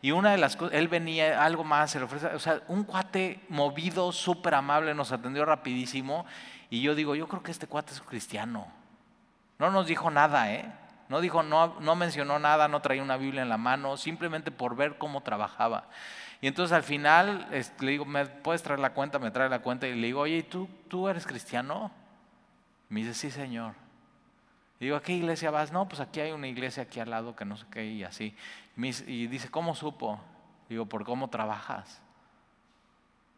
Y 0.00 0.12
una 0.12 0.30
de 0.32 0.38
las 0.38 0.56
cosas, 0.56 0.74
él 0.76 0.88
venía, 0.88 1.44
algo 1.44 1.62
más, 1.62 1.90
se 1.90 1.98
le 1.98 2.06
ofrece, 2.06 2.28
o 2.28 2.38
sea, 2.38 2.62
un 2.68 2.84
cuate 2.84 3.40
movido, 3.50 4.12
súper 4.12 4.54
amable, 4.54 4.94
nos 4.94 5.12
atendió 5.12 5.44
rapidísimo. 5.44 6.24
Y 6.72 6.80
yo 6.80 6.94
digo, 6.94 7.14
yo 7.14 7.28
creo 7.28 7.42
que 7.42 7.50
este 7.50 7.66
cuate 7.66 7.92
es 7.92 8.00
cristiano. 8.00 8.66
No 9.58 9.70
nos 9.70 9.86
dijo 9.86 10.10
nada, 10.10 10.50
¿eh? 10.54 10.72
No 11.10 11.20
dijo, 11.20 11.42
no, 11.42 11.78
no 11.80 11.94
mencionó 11.96 12.38
nada, 12.38 12.66
no 12.66 12.80
traía 12.80 13.02
una 13.02 13.18
Biblia 13.18 13.42
en 13.42 13.50
la 13.50 13.58
mano, 13.58 13.98
simplemente 13.98 14.50
por 14.50 14.74
ver 14.74 14.96
cómo 14.96 15.20
trabajaba. 15.20 15.84
Y 16.40 16.46
entonces 16.46 16.74
al 16.74 16.82
final 16.82 17.46
le 17.50 17.90
digo, 17.90 18.06
¿me 18.06 18.24
puedes 18.24 18.62
traer 18.62 18.80
la 18.80 18.94
cuenta? 18.94 19.18
Me 19.18 19.30
trae 19.30 19.50
la 19.50 19.58
cuenta 19.58 19.86
y 19.86 19.94
le 19.94 20.06
digo, 20.06 20.20
oye, 20.20 20.44
¿tú, 20.44 20.66
tú 20.88 21.10
eres 21.10 21.26
cristiano? 21.26 21.90
Me 22.88 23.00
dice, 23.00 23.12
sí, 23.12 23.30
señor. 23.30 23.74
Y 24.80 24.86
digo, 24.86 24.96
¿a 24.96 25.02
qué 25.02 25.12
iglesia 25.12 25.50
vas? 25.50 25.72
No, 25.72 25.86
pues 25.86 26.00
aquí 26.00 26.20
hay 26.20 26.32
una 26.32 26.48
iglesia 26.48 26.84
aquí 26.84 27.00
al 27.00 27.10
lado 27.10 27.36
que 27.36 27.44
no 27.44 27.58
sé 27.58 27.66
qué 27.70 27.84
y 27.84 28.02
así. 28.02 28.34
Y 28.78 29.26
dice, 29.26 29.50
¿cómo 29.50 29.74
supo? 29.74 30.18
Digo, 30.70 30.86
por 30.86 31.04
cómo 31.04 31.28
trabajas. 31.28 32.00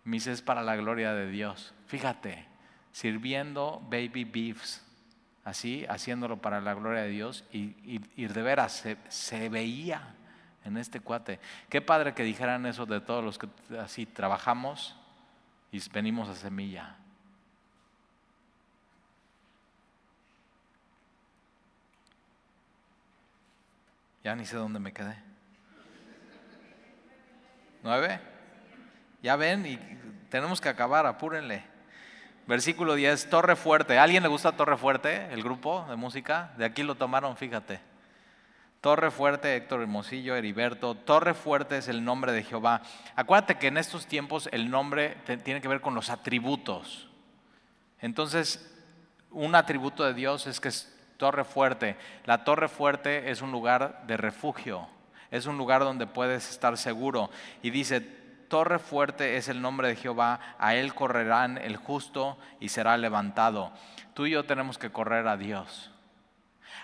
Me 0.05 0.19
dice, 0.19 0.31
es 0.31 0.41
para 0.41 0.63
la 0.63 0.77
gloria 0.77 1.13
de 1.15 1.27
Dios. 1.27 1.75
Fíjate, 1.89 2.54
sirviendo 2.95 3.81
baby 3.91 4.23
beefs, 4.23 4.81
así, 5.43 5.85
haciéndolo 5.89 6.41
para 6.41 6.61
la 6.61 6.75
gloria 6.75 7.03
de 7.03 7.09
Dios 7.09 7.45
y, 7.51 7.99
de 7.99 8.43
veras 8.43 8.85
se, 9.09 9.49
veía 9.49 10.15
en 10.65 10.77
este 10.77 11.01
cuate. 11.01 11.41
Qué 11.69 11.81
padre 11.81 12.15
que 12.15 12.23
dijeran 12.23 12.67
eso 12.67 12.87
de 12.87 13.01
todos 13.01 13.25
los 13.25 13.37
que 13.37 13.49
así 13.81 14.07
trabajamos 14.07 14.97
y 15.73 15.81
venimos 15.91 16.29
a 16.29 16.37
semilla. 16.37 16.97
Ya 24.23 24.37
ni 24.37 24.47
sé 24.47 24.55
dónde 24.55 24.79
me 24.79 24.93
quedé. 24.93 25.19
¿Nueve? 27.83 28.21
Ya 29.21 29.35
ven, 29.35 29.67
y 29.67 29.79
tenemos 30.31 30.61
que 30.61 30.69
acabar, 30.69 31.07
apúrenle. 31.07 31.74
Versículo 32.47 32.95
10, 32.95 33.31
Torre 33.31 33.57
Fuerte. 33.57 33.99
¿A 33.99 34.03
alguien 34.03 34.23
le 34.23 34.29
gusta 34.29 34.53
Torre 34.53 34.77
Fuerte, 34.77 35.33
el 35.33 35.43
grupo 35.43 35.87
de 35.89 35.97
música? 35.97 36.53
De 36.59 36.67
aquí 36.67 36.83
lo 36.83 36.95
tomaron, 36.95 37.37
fíjate. 37.39 37.81
Torre 38.83 39.11
Fuerte, 39.11 39.57
Héctor 39.57 39.81
Hermosillo, 39.81 40.37
Heriberto. 40.37 40.95
Torre 40.95 41.33
Fuerte 41.33 41.79
es 41.79 41.89
el 41.89 42.05
nombre 42.05 42.33
de 42.33 42.43
Jehová. 42.43 42.83
Acuérdate 43.17 43.55
que 43.55 43.69
en 43.69 43.79
estos 43.79 44.07
tiempos 44.07 44.51
el 44.53 44.71
nombre 44.71 45.17
tiene 45.43 45.63
que 45.63 45.69
ver 45.69 45.81
con 45.81 45.95
los 45.95 46.11
atributos. 46.11 47.09
Entonces, 48.01 48.71
un 49.31 49.55
atributo 49.55 50.05
de 50.05 50.13
Dios 50.13 50.47
es 50.47 50.61
que 50.61 50.69
es 50.69 50.95
Torre 51.17 51.45
Fuerte. 51.45 51.97
La 52.27 52.45
Torre 52.45 52.69
Fuerte 52.69 53.31
es 53.31 53.41
un 53.41 53.53
lugar 53.53 54.03
de 54.07 54.19
refugio. 54.19 54.87
Es 55.31 55.47
un 55.47 55.57
lugar 55.57 55.81
donde 55.81 56.07
puedes 56.07 56.51
estar 56.51 56.77
seguro. 56.77 57.31
Y 57.63 57.71
dice, 57.71 58.24
torre 58.55 58.79
fuerte 58.79 59.37
es 59.37 59.49
el 59.49 59.61
nombre 59.61 59.89
de 59.89 59.97
Jehová, 59.97 60.39
a 60.61 60.77
él 60.77 60.95
correrán 60.95 61.59
el 61.59 61.77
justo 61.77 62.39
y 62.61 62.69
será 62.69 62.97
levantado. 62.97 63.73
Tú 64.15 64.27
y 64.27 64.31
yo 64.31 64.45
tenemos 64.45 64.79
que 64.79 64.93
correr 64.93 65.27
a 65.27 65.37
Dios. 65.37 65.91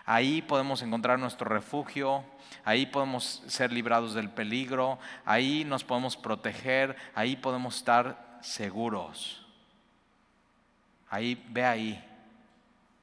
Ahí 0.05 0.43
podemos 0.43 0.83
encontrar 0.83 1.21
nuestro 1.21 1.49
refugio, 1.49 2.25
ahí 2.65 2.87
podemos 2.87 3.45
ser 3.47 3.73
librados 3.73 4.15
del 4.15 4.31
peligro, 4.31 4.99
ahí 5.25 5.65
nos 5.65 5.85
podemos 5.85 6.17
proteger, 6.17 6.97
ahí 7.15 7.37
podemos 7.37 7.77
estar 7.77 8.41
seguros. 8.41 9.47
Ahí, 11.09 11.41
ve 11.51 11.65
ahí. 11.65 12.05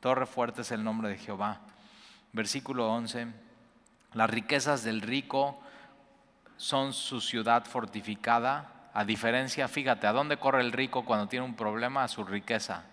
Torre 0.02 0.26
fuerte 0.26 0.64
es 0.64 0.74
el 0.74 0.84
nombre 0.84 1.08
de 1.08 1.18
Jehová. 1.18 1.62
Versículo 2.34 2.92
11. 2.92 3.28
Las 4.12 4.30
riquezas 4.30 4.84
del 4.84 5.00
rico 5.00 5.58
son 6.58 6.94
su 6.94 7.22
ciudad 7.22 7.66
fortificada, 7.66 8.90
a 8.94 9.06
diferencia, 9.06 9.68
fíjate, 9.68 10.08
¿a 10.08 10.12
dónde 10.12 10.38
corre 10.38 10.62
el 10.62 10.72
rico 10.72 11.06
cuando 11.06 11.28
tiene 11.28 11.46
un 11.46 11.56
problema? 11.56 12.04
A 12.04 12.08
su 12.08 12.24
riqueza. 12.24 12.84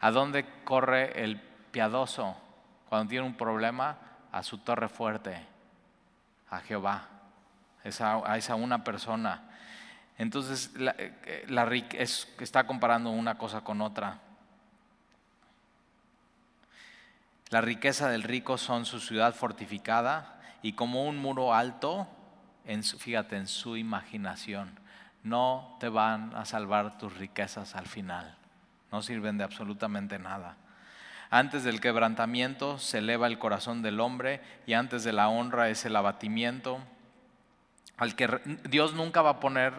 ¿A 0.00 0.10
dónde 0.10 0.44
corre 0.64 1.22
el 1.22 1.40
piadoso 1.70 2.36
cuando 2.88 3.08
tiene 3.08 3.24
un 3.24 3.36
problema? 3.36 3.96
A 4.32 4.42
su 4.42 4.58
torre 4.58 4.88
fuerte, 4.88 5.40
a 6.50 6.58
Jehová, 6.58 7.08
a 7.84 8.36
esa 8.36 8.54
una 8.56 8.82
persona. 8.82 9.42
Entonces, 10.18 10.72
la, 10.74 10.94
eh, 10.98 11.92
está 12.40 12.66
comparando 12.66 13.10
una 13.10 13.38
cosa 13.38 13.60
con 13.62 13.80
otra. 13.80 14.18
La 17.50 17.60
riqueza 17.60 18.08
del 18.08 18.24
rico 18.24 18.58
son 18.58 18.84
su 18.84 18.98
ciudad 18.98 19.32
fortificada, 19.32 20.33
y 20.64 20.72
como 20.72 21.04
un 21.04 21.18
muro 21.18 21.52
alto, 21.52 22.08
en 22.64 22.82
fíjate, 22.82 23.36
en 23.36 23.48
su 23.48 23.76
imaginación. 23.76 24.80
No 25.22 25.76
te 25.78 25.90
van 25.90 26.34
a 26.34 26.46
salvar 26.46 26.96
tus 26.96 27.14
riquezas 27.18 27.74
al 27.76 27.86
final. 27.86 28.34
No 28.90 29.02
sirven 29.02 29.36
de 29.36 29.44
absolutamente 29.44 30.18
nada. 30.18 30.56
Antes 31.28 31.64
del 31.64 31.82
quebrantamiento 31.82 32.78
se 32.78 32.98
eleva 32.98 33.26
el 33.26 33.38
corazón 33.38 33.82
del 33.82 34.00
hombre 34.00 34.40
y 34.66 34.72
antes 34.72 35.04
de 35.04 35.12
la 35.12 35.28
honra 35.28 35.68
es 35.68 35.84
el 35.84 35.96
abatimiento. 35.96 36.78
Al 37.98 38.16
que 38.16 38.40
Dios 38.66 38.94
nunca 38.94 39.20
va 39.20 39.30
a 39.30 39.40
poner 39.40 39.74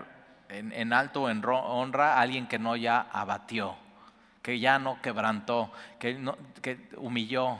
en, 0.50 0.94
alto 0.94 1.32
en 1.32 1.44
honra 1.44 2.14
a 2.14 2.22
alguien 2.22 2.46
que 2.46 2.60
no 2.60 2.76
ya 2.76 3.08
abatió, 3.12 3.76
que 4.44 4.60
ya 4.60 4.78
no 4.78 5.02
quebrantó, 5.02 5.72
que, 5.98 6.14
no, 6.14 6.38
que 6.62 6.90
humilló. 6.98 7.58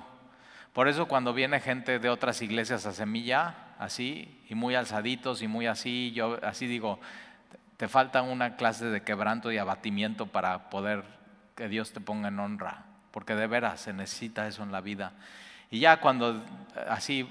Por 0.76 0.90
eso 0.90 1.08
cuando 1.08 1.34
viene 1.34 1.62
gente 1.62 2.00
de 2.00 2.10
otras 2.10 2.42
iglesias 2.42 2.86
a 2.86 2.92
semilla, 2.92 3.56
así, 3.80 4.38
y 4.50 4.56
muy 4.56 4.76
alzaditos 4.76 5.42
y 5.42 5.48
muy 5.48 5.68
así, 5.68 6.12
yo 6.12 6.38
así 6.44 6.68
digo, 6.68 7.00
te 7.78 7.88
falta 7.88 8.22
una 8.22 8.58
clase 8.58 8.88
de 8.88 9.02
quebranto 9.02 9.54
y 9.54 9.58
abatimiento 9.58 10.28
para 10.28 10.70
poder 10.70 11.06
que 11.56 11.70
Dios 11.70 11.94
te 11.94 12.02
ponga 12.02 12.28
en 12.28 12.40
honra, 12.40 12.88
porque 13.12 13.36
de 13.36 13.48
veras 13.48 13.80
se 13.80 13.94
necesita 13.94 14.50
eso 14.50 14.64
en 14.64 14.74
la 14.74 14.82
vida. 14.82 15.14
Y 15.72 15.80
ya 15.80 16.02
cuando 16.02 16.44
así 16.90 17.26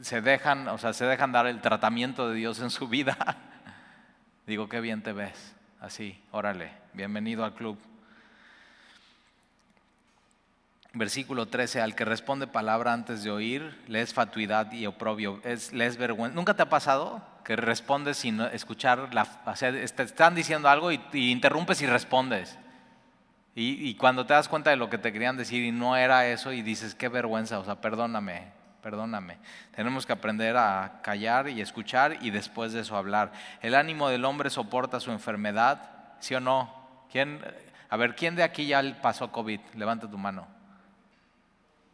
se 0.00 0.20
dejan, 0.20 0.66
o 0.66 0.76
sea, 0.76 0.92
se 0.92 1.04
dejan 1.04 1.30
dar 1.30 1.46
el 1.46 1.60
tratamiento 1.60 2.30
de 2.30 2.34
Dios 2.34 2.58
en 2.58 2.70
su 2.70 2.88
vida, 2.88 3.16
digo, 4.44 4.68
qué 4.68 4.80
bien 4.80 5.04
te 5.04 5.12
ves. 5.12 5.54
Así, 5.80 6.20
órale, 6.32 6.72
bienvenido 6.94 7.44
al 7.44 7.54
club. 7.54 7.78
Versículo 10.94 11.46
13, 11.46 11.80
al 11.80 11.94
que 11.94 12.04
responde 12.04 12.46
palabra 12.46 12.92
antes 12.92 13.22
de 13.24 13.30
oír, 13.30 13.82
le 13.88 14.02
es 14.02 14.12
fatuidad 14.12 14.70
y 14.72 14.84
oprobio, 14.84 15.40
es, 15.42 15.72
le 15.72 15.86
es 15.86 15.96
vergüenza. 15.96 16.34
¿Nunca 16.34 16.52
te 16.52 16.62
ha 16.62 16.68
pasado 16.68 17.26
que 17.44 17.56
respondes 17.56 18.18
sin 18.18 18.42
escuchar, 18.42 19.14
la, 19.14 19.26
o 19.46 19.56
sea, 19.56 19.70
están 19.70 20.34
diciendo 20.34 20.68
algo 20.68 20.92
y, 20.92 21.00
interrumpes 21.14 21.80
y 21.80 21.86
respondes? 21.86 22.58
Y, 23.54 23.88
y, 23.88 23.94
cuando 23.94 24.26
te 24.26 24.34
das 24.34 24.48
cuenta 24.48 24.68
de 24.68 24.76
lo 24.76 24.90
que 24.90 24.98
te 24.98 25.14
querían 25.14 25.38
decir 25.38 25.64
y 25.64 25.72
no 25.72 25.96
era 25.96 26.26
eso 26.26 26.52
y 26.52 26.60
dices, 26.60 26.94
qué 26.94 27.08
vergüenza, 27.08 27.58
o 27.58 27.64
sea, 27.64 27.80
perdóname, 27.80 28.52
perdóname. 28.82 29.38
Tenemos 29.74 30.04
que 30.04 30.12
aprender 30.12 30.58
a 30.58 31.00
callar 31.02 31.48
y 31.48 31.62
escuchar 31.62 32.18
y 32.20 32.30
después 32.30 32.74
de 32.74 32.80
eso 32.80 32.98
hablar. 32.98 33.32
El 33.62 33.76
ánimo 33.76 34.10
del 34.10 34.26
hombre 34.26 34.50
soporta 34.50 35.00
su 35.00 35.10
enfermedad, 35.10 35.90
¿sí 36.20 36.34
o 36.34 36.40
no? 36.40 37.06
¿Quién, 37.10 37.40
a 37.88 37.96
ver, 37.96 38.14
¿quién 38.14 38.36
de 38.36 38.42
aquí 38.42 38.66
ya 38.66 38.82
pasó 39.00 39.32
COVID? 39.32 39.60
Levanta 39.74 40.10
tu 40.10 40.18
mano. 40.18 40.51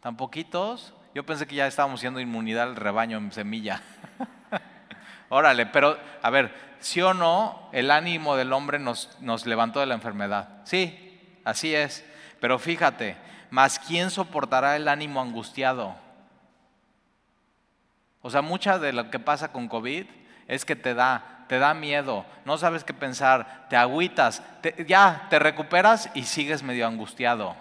¿Tan 0.01 0.17
poquitos? 0.17 0.95
Yo 1.15 1.25
pensé 1.27 1.47
que 1.47 1.57
ya 1.57 1.67
estábamos 1.67 2.01
siendo 2.01 2.21
inmunidad 2.21 2.65
al 2.65 2.77
rebaño 2.77 3.19
en 3.19 3.33
semilla. 3.33 3.83
Órale, 5.29 5.67
pero 5.67 5.99
a 6.23 6.31
ver, 6.31 6.55
¿sí 6.79 7.03
o 7.03 7.13
no 7.15 7.69
el 7.73 7.91
ánimo 7.91 8.37
del 8.37 8.53
hombre 8.53 8.79
nos, 8.79 9.21
nos 9.21 9.47
levantó 9.47 9.81
de 9.81 9.87
la 9.87 9.95
enfermedad? 9.95 10.61
Sí, 10.65 11.41
así 11.45 11.75
es. 11.75 12.05
Pero 12.41 12.59
fíjate, 12.59 13.17
¿más 13.51 13.79
quién 13.79 14.11
soportará 14.11 14.77
el 14.77 14.87
ánimo 14.87 15.21
angustiado? 15.21 15.97
O 18.23 18.31
sea, 18.31 18.43
mucha 18.43 18.79
de 18.79 18.93
lo 18.93 19.11
que 19.11 19.19
pasa 19.19 19.53
con 19.53 19.69
COVID 19.69 20.07
es 20.47 20.65
que 20.65 20.77
te 20.77 20.95
da, 20.95 21.45
te 21.49 21.59
da 21.59 21.75
miedo, 21.75 22.25
no 22.45 22.59
sabes 22.59 22.85
qué 22.85 22.95
pensar, 22.95 23.67
te 23.69 23.77
agüitas, 23.77 24.43
ya 24.87 25.27
te 25.31 25.39
recuperas 25.39 26.11
y 26.15 26.25
sigues 26.25 26.63
medio 26.63 26.87
angustiado, 26.87 27.57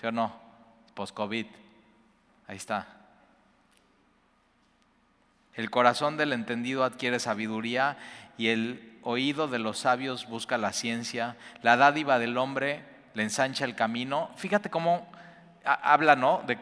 ¿sí 0.00 0.06
o 0.06 0.12
no? 0.12 0.32
Post-COVID. 0.94 1.46
Ahí 2.48 2.56
está. 2.56 2.88
El 5.54 5.70
corazón 5.70 6.16
del 6.16 6.32
entendido 6.32 6.82
adquiere 6.82 7.20
sabiduría 7.20 7.96
y 8.36 8.48
el 8.48 8.98
oído 9.02 9.48
de 9.48 9.58
los 9.58 9.78
sabios 9.78 10.26
busca 10.26 10.58
la 10.58 10.72
ciencia. 10.72 11.36
La 11.62 11.76
dádiva 11.76 12.18
del 12.18 12.38
hombre 12.38 12.84
le 13.14 13.22
ensancha 13.22 13.64
el 13.64 13.74
camino. 13.74 14.30
Fíjate 14.36 14.70
cómo 14.70 15.10
habla, 15.64 16.16
¿no? 16.16 16.42
De 16.46 16.58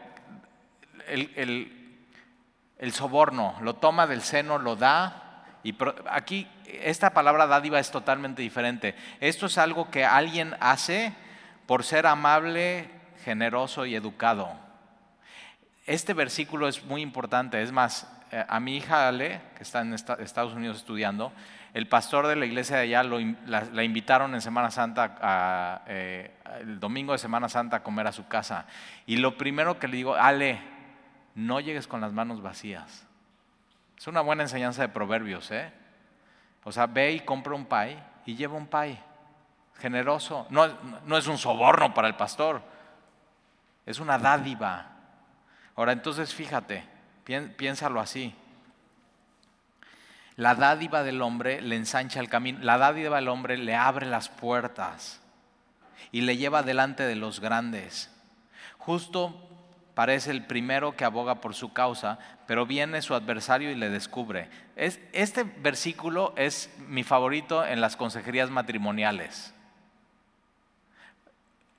el, 1.07 2.91
soborno, 2.91 3.55
lo 3.61 3.75
toma 3.75 4.07
del 4.07 4.21
seno, 4.21 4.57
lo 4.57 4.75
da. 4.75 5.45
Y 5.63 5.75
aquí 6.09 6.47
esta 6.65 7.11
palabra 7.11 7.47
dádiva 7.47 7.79
es 7.79 7.91
totalmente 7.91 8.41
diferente. 8.41 8.95
Esto 9.19 9.45
es 9.45 9.57
algo 9.57 9.89
que 9.89 10.05
alguien 10.05 10.55
hace 10.59 11.13
por 11.65 11.83
ser 11.83 12.07
amable, 12.07 12.89
generoso 13.23 13.85
y 13.85 13.95
educado. 13.95 14.66
Este 15.87 16.13
versículo 16.13 16.67
es 16.67 16.83
muy 16.83 17.01
importante. 17.01 17.61
Es 17.61 17.71
más, 17.71 18.11
eh, 18.31 18.43
a 18.45 18.59
mi 18.59 18.75
hija 18.75 19.07
Ale, 19.07 19.39
que 19.55 19.63
está 19.63 19.79
en 19.81 19.93
Estados 19.93 20.53
Unidos 20.53 20.77
estudiando, 20.77 21.31
el 21.73 21.87
pastor 21.87 22.27
de 22.27 22.35
la 22.35 22.45
iglesia 22.45 22.75
de 22.75 22.83
allá 22.83 23.03
la, 23.03 23.83
invitaron 23.83 24.35
en 24.35 24.41
Semana 24.41 24.69
Santa, 24.69 25.83
eh, 25.87 26.31
el 26.59 26.81
domingo 26.81 27.13
de 27.13 27.19
Semana 27.19 27.47
Santa 27.47 27.77
a 27.77 27.83
comer 27.83 28.05
a 28.05 28.11
su 28.11 28.27
casa. 28.27 28.65
Y 29.05 29.15
lo 29.15 29.37
primero 29.37 29.79
que 29.79 29.87
le 29.87 29.95
digo, 29.95 30.15
Ale, 30.15 30.59
no 31.35 31.61
llegues 31.61 31.87
con 31.87 32.01
las 32.01 32.11
manos 32.11 32.41
vacías. 32.41 33.07
Es 33.97 34.07
una 34.07 34.19
buena 34.19 34.43
enseñanza 34.43 34.81
de 34.81 34.89
proverbios, 34.89 35.49
¿eh? 35.51 35.71
O 36.65 36.71
sea, 36.73 36.85
ve 36.87 37.13
y 37.13 37.21
compra 37.21 37.55
un 37.55 37.65
pay 37.65 37.97
y 38.25 38.35
lleva 38.35 38.57
un 38.57 38.67
pay. 38.67 38.99
Generoso. 39.79 40.47
No, 40.49 40.67
no 41.05 41.17
es 41.17 41.27
un 41.27 41.37
soborno 41.37 41.93
para 41.93 42.09
el 42.09 42.15
pastor, 42.15 42.61
es 43.85 44.01
una 44.01 44.17
dádiva. 44.17 44.96
Ahora 45.77 45.91
entonces 45.93 46.33
fíjate, 46.33 46.83
piénsalo 47.23 48.01
así. 48.01 48.33
La 50.35 50.55
dádiva 50.55 51.03
del 51.03 51.21
hombre 51.21 51.61
le 51.61 51.75
ensancha 51.75 52.19
el 52.19 52.29
camino, 52.29 52.59
la 52.61 52.77
dádiva 52.77 53.17
del 53.17 53.27
hombre 53.27 53.57
le 53.57 53.75
abre 53.75 54.07
las 54.07 54.27
puertas 54.27 55.21
y 56.11 56.21
le 56.21 56.35
lleva 56.35 56.63
delante 56.63 57.03
de 57.03 57.15
los 57.15 57.39
grandes. 57.39 58.11
Justo 58.79 59.47
parece 59.93 60.31
el 60.31 60.45
primero 60.45 60.95
que 60.95 61.05
aboga 61.05 61.41
por 61.41 61.53
su 61.53 61.73
causa, 61.73 62.17
pero 62.47 62.65
viene 62.65 63.01
su 63.03 63.13
adversario 63.13 63.71
y 63.71 63.75
le 63.75 63.89
descubre. 63.89 64.49
este 64.75 65.43
versículo 65.43 66.33
es 66.37 66.71
mi 66.87 67.03
favorito 67.03 67.63
en 67.65 67.81
las 67.81 67.95
consejerías 67.95 68.49
matrimoniales. 68.49 69.53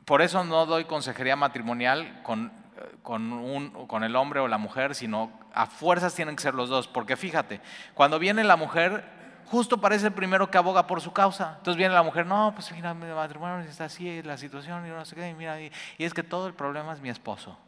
Por 0.05 0.23
eso 0.23 0.45
no 0.45 0.67
doy 0.67 0.85
consejería 0.85 1.37
matrimonial 1.37 2.23
con 2.23 2.53
con, 3.03 3.33
un, 3.33 3.71
con 3.87 4.05
el 4.05 4.17
hombre 4.17 4.41
o 4.41 4.49
la 4.49 4.59
mujer, 4.59 4.95
sino 4.95 5.31
a 5.55 5.67
fuerzas 5.67 6.15
tienen 6.15 6.37
que 6.37 6.43
ser 6.43 6.55
los 6.55 6.69
dos. 6.69 6.89
Porque 6.89 7.17
fíjate, 7.17 7.61
cuando 7.95 8.19
viene 8.19 8.45
la 8.45 8.57
mujer, 8.57 9.05
justo 9.51 9.81
parece 9.81 10.07
el 10.07 10.13
primero 10.13 10.51
que 10.51 10.59
aboga 10.59 10.87
por 10.87 11.01
su 11.01 11.13
causa. 11.13 11.55
Entonces 11.59 11.77
viene 11.77 11.95
la 11.95 12.03
mujer, 12.03 12.27
no, 12.27 12.53
pues 12.55 12.71
mira, 12.73 12.95
mi 12.95 13.07
matrimonio 13.07 13.59
está 13.69 13.87
así, 13.87 14.23
la 14.23 14.37
situación, 14.37 14.87
y 14.87 14.91
no 14.91 15.05
sé 15.05 15.17
qué, 15.17 15.29
y 15.29 15.35
mira, 15.35 15.61
y, 15.61 15.73
es 15.99 16.15
que 16.15 16.23
todo 16.23 16.47
el 16.47 16.55
problema 16.55 16.93
es 16.93 17.01
mi 17.01 17.09
esposo. 17.09 17.59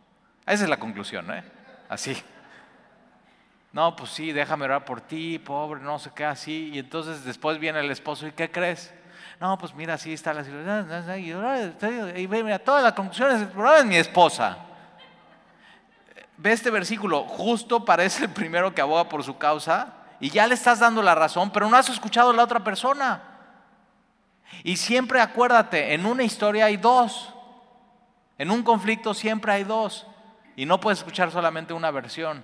Esa 0.46 0.64
es 0.64 0.70
la 0.70 0.78
conclusión, 0.78 1.30
¿eh? 1.32 1.44
Así. 1.88 2.16
No, 3.72 3.94
pues 3.94 4.10
sí, 4.10 4.32
déjame 4.32 4.64
orar 4.64 4.84
por 4.84 5.00
ti, 5.00 5.38
pobre, 5.38 5.80
no 5.80 5.98
sé 5.98 6.10
qué, 6.14 6.24
así. 6.24 6.70
Y 6.74 6.78
entonces 6.80 7.24
después 7.24 7.58
viene 7.58 7.80
el 7.80 7.90
esposo, 7.90 8.26
¿y 8.26 8.32
qué 8.32 8.50
crees? 8.50 8.92
No, 9.40 9.56
pues 9.56 9.74
mira, 9.74 9.94
así 9.94 10.12
está 10.12 10.34
la 10.34 10.44
situación. 10.44 10.88
Y, 12.16 12.28
mira, 12.28 12.58
toda 12.58 12.82
la 12.82 12.94
conclusión 12.94 13.30
es 13.30 13.42
el 13.42 13.48
problema 13.48 13.78
es 13.78 13.84
mi 13.86 13.96
esposa. 13.96 14.58
Ve 16.40 16.52
este 16.52 16.70
versículo, 16.70 17.24
justo 17.24 17.84
parece 17.84 18.24
el 18.24 18.30
primero 18.30 18.74
que 18.74 18.80
aboga 18.80 19.10
por 19.10 19.22
su 19.22 19.36
causa 19.36 19.92
y 20.20 20.30
ya 20.30 20.46
le 20.46 20.54
estás 20.54 20.80
dando 20.80 21.02
la 21.02 21.14
razón, 21.14 21.50
pero 21.50 21.68
no 21.68 21.76
has 21.76 21.90
escuchado 21.90 22.30
a 22.30 22.32
la 22.32 22.44
otra 22.44 22.64
persona. 22.64 23.22
Y 24.64 24.78
siempre 24.78 25.20
acuérdate, 25.20 25.92
en 25.92 26.06
una 26.06 26.22
historia 26.22 26.64
hay 26.64 26.78
dos. 26.78 27.34
En 28.38 28.50
un 28.50 28.62
conflicto 28.62 29.12
siempre 29.12 29.52
hay 29.52 29.64
dos. 29.64 30.06
Y 30.56 30.64
no 30.64 30.80
puedes 30.80 31.00
escuchar 31.00 31.30
solamente 31.30 31.74
una 31.74 31.90
versión. 31.90 32.42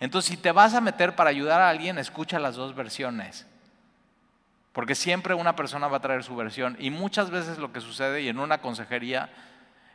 Entonces, 0.00 0.30
si 0.30 0.36
te 0.36 0.52
vas 0.52 0.74
a 0.74 0.82
meter 0.82 1.16
para 1.16 1.30
ayudar 1.30 1.62
a 1.62 1.70
alguien, 1.70 1.96
escucha 1.96 2.38
las 2.38 2.56
dos 2.56 2.74
versiones. 2.74 3.46
Porque 4.74 4.94
siempre 4.94 5.32
una 5.32 5.56
persona 5.56 5.88
va 5.88 5.96
a 5.96 6.02
traer 6.02 6.24
su 6.24 6.36
versión. 6.36 6.76
Y 6.78 6.90
muchas 6.90 7.30
veces 7.30 7.56
lo 7.56 7.72
que 7.72 7.80
sucede, 7.80 8.20
y 8.20 8.28
en 8.28 8.38
una 8.38 8.60
consejería, 8.60 9.30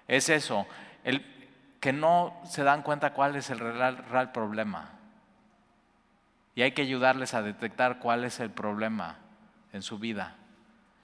es 0.08 0.30
eso. 0.30 0.66
El, 1.04 1.35
que 1.86 1.94
no 1.94 2.34
se 2.46 2.64
dan 2.64 2.82
cuenta 2.82 3.14
cuál 3.14 3.36
es 3.36 3.52
el 3.52 3.60
real, 3.60 4.32
problema. 4.32 4.90
Y 6.56 6.64
hay 6.64 6.72
que 6.72 6.82
ayudarles 6.82 7.36
a 7.36 7.44
detectar 7.44 8.00
cuál 8.00 8.24
es 8.24 8.40
el 8.40 8.50
problema 8.50 9.20
en 9.72 9.84
su 9.84 10.00
vida. 10.00 10.34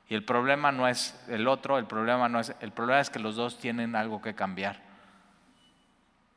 Y 0.10 0.16
el 0.16 0.26
problema 0.26 0.72
no 0.72 0.88
es 0.88 1.24
el 1.28 1.48
otro, 1.48 1.78
el 1.78 1.86
problema 1.86 2.30
no 2.30 2.40
es, 2.40 2.56
el 2.62 2.72
problema 2.72 3.00
es 3.00 3.12
que 3.12 3.20
los 3.20 3.36
dos 3.36 3.60
tienen 3.60 3.96
algo 3.96 4.24
que 4.24 4.34
cambiar. 4.34 4.82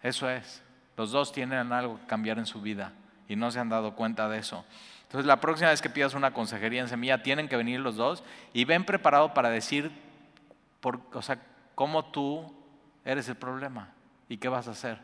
Eso 0.03 0.29
es. 0.29 0.63
Los 0.99 1.11
dos 1.11 1.33
tienen 1.33 1.73
algo 1.73 1.99
que 1.99 2.07
cambiar 2.07 2.39
en 2.39 2.45
su 2.45 2.61
vida 2.61 2.93
y 3.27 3.37
no 3.37 3.51
se 3.51 3.61
han 3.61 3.71
dado 3.71 3.95
cuenta 3.95 4.29
de 4.29 4.41
eso. 4.41 4.63
Entonces, 5.05 5.25
la 5.25 5.41
próxima 5.41 5.71
vez 5.71 5.81
que 5.81 5.89
pidas 5.89 6.13
una 6.13 6.35
consejería 6.35 6.83
en 6.83 6.89
semilla, 6.89 7.23
tienen 7.23 7.49
que 7.49 7.57
venir 7.57 7.81
los 7.81 7.97
dos 7.97 8.23
y 8.53 8.67
ven 8.67 8.85
preparado 8.85 9.33
para 9.33 9.49
decir, 9.49 9.91
por, 10.83 11.01
o 11.15 11.23
sea, 11.23 11.39
cómo 11.75 12.05
tú 12.05 12.55
eres 13.07 13.27
el 13.31 13.37
problema. 13.37 13.95
¿Y 14.29 14.39
qué 14.39 14.49
vas 14.49 14.69
a 14.69 14.73
hacer? 14.73 14.99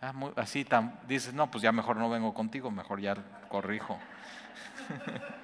Ah, 0.00 0.12
así 0.36 0.64
tan, 0.64 0.98
dices, 1.06 1.32
no, 1.32 1.50
pues 1.50 1.62
ya 1.62 1.70
mejor 1.70 1.96
no 1.96 2.10
vengo 2.10 2.34
contigo, 2.34 2.70
mejor 2.70 3.00
ya 3.00 3.16
corrijo. 3.48 3.98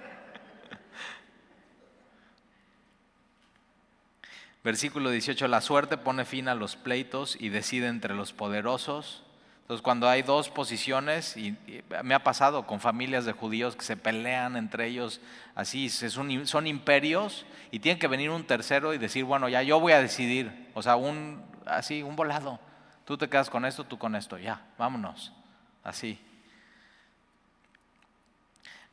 Versículo 4.64 5.10
18, 5.10 5.46
la 5.46 5.60
suerte 5.60 5.96
pone 5.96 6.24
fin 6.24 6.48
a 6.48 6.56
los 6.56 6.74
pleitos 6.74 7.36
y 7.38 7.50
decide 7.50 7.86
entre 7.86 8.14
los 8.14 8.32
poderosos. 8.32 9.22
Entonces, 9.60 9.82
cuando 9.82 10.08
hay 10.08 10.22
dos 10.22 10.48
posiciones, 10.48 11.36
y, 11.36 11.54
me 12.02 12.14
ha 12.14 12.24
pasado 12.24 12.66
con 12.66 12.80
familias 12.80 13.24
de 13.26 13.32
judíos 13.32 13.76
que 13.76 13.84
se 13.84 13.96
pelean 13.96 14.56
entre 14.56 14.86
ellos, 14.86 15.20
así, 15.54 15.88
son 15.88 16.66
imperios, 16.66 17.46
y 17.70 17.78
tiene 17.78 18.00
que 18.00 18.08
venir 18.08 18.30
un 18.30 18.44
tercero 18.44 18.92
y 18.92 18.98
decir, 18.98 19.24
bueno, 19.24 19.48
ya 19.48 19.62
yo 19.62 19.78
voy 19.78 19.92
a 19.92 20.00
decidir, 20.00 20.70
o 20.74 20.82
sea, 20.82 20.96
un, 20.96 21.44
así, 21.68 22.02
un 22.02 22.16
volado. 22.16 22.58
Tú 23.04 23.16
te 23.16 23.28
quedas 23.28 23.48
con 23.50 23.64
esto, 23.64 23.84
tú 23.84 23.98
con 23.98 24.14
esto, 24.14 24.38
ya, 24.38 24.60
vámonos, 24.76 25.32
así. 25.82 26.20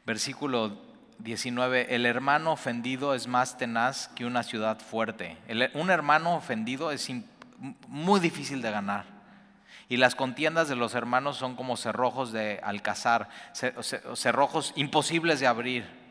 Versículo 0.05 0.78
19, 1.19 1.95
el 1.95 2.05
hermano 2.05 2.51
ofendido 2.51 3.13
es 3.13 3.28
más 3.28 3.57
tenaz 3.57 4.07
que 4.09 4.26
una 4.26 4.43
ciudad 4.43 4.80
fuerte. 4.80 5.38
un 5.73 5.89
hermano 5.89 6.36
ofendido 6.36 6.91
es 6.91 7.09
muy 7.88 8.19
difícil 8.19 8.61
de 8.61 8.71
ganar. 8.71 9.05
Y 9.88 9.97
las 9.97 10.15
contiendas 10.15 10.67
de 10.67 10.76
los 10.76 10.95
hermanos 10.95 11.38
son 11.38 11.55
como 11.55 11.78
cerrojos 11.78 12.32
de 12.32 12.59
alcazar, 12.63 13.30
cerrojos 13.53 14.73
imposibles 14.76 15.39
de 15.39 15.47
abrir. 15.47 16.05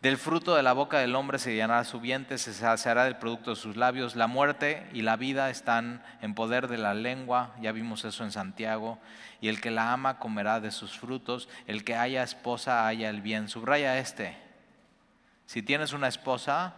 Del 0.00 0.16
fruto 0.16 0.54
de 0.54 0.62
la 0.62 0.72
boca 0.72 0.98
del 0.98 1.14
hombre 1.14 1.38
se 1.38 1.54
llenará 1.54 1.84
su 1.84 2.00
vientre, 2.00 2.38
se 2.38 2.54
saciará 2.54 3.04
del 3.04 3.18
producto 3.18 3.50
de 3.50 3.56
sus 3.56 3.76
labios. 3.76 4.16
La 4.16 4.28
muerte 4.28 4.88
y 4.94 5.02
la 5.02 5.16
vida 5.16 5.50
están 5.50 6.02
en 6.22 6.34
poder 6.34 6.68
de 6.68 6.78
la 6.78 6.94
lengua, 6.94 7.54
ya 7.60 7.70
vimos 7.72 8.06
eso 8.06 8.24
en 8.24 8.32
Santiago. 8.32 8.98
Y 9.42 9.48
el 9.48 9.60
que 9.60 9.70
la 9.70 9.92
ama 9.92 10.18
comerá 10.18 10.58
de 10.58 10.70
sus 10.70 10.98
frutos. 10.98 11.50
El 11.66 11.84
que 11.84 11.96
haya 11.96 12.22
esposa 12.22 12.86
haya 12.86 13.10
el 13.10 13.20
bien. 13.20 13.48
Subraya 13.50 13.98
este. 13.98 14.38
Si 15.44 15.62
tienes 15.62 15.92
una 15.92 16.08
esposa, 16.08 16.72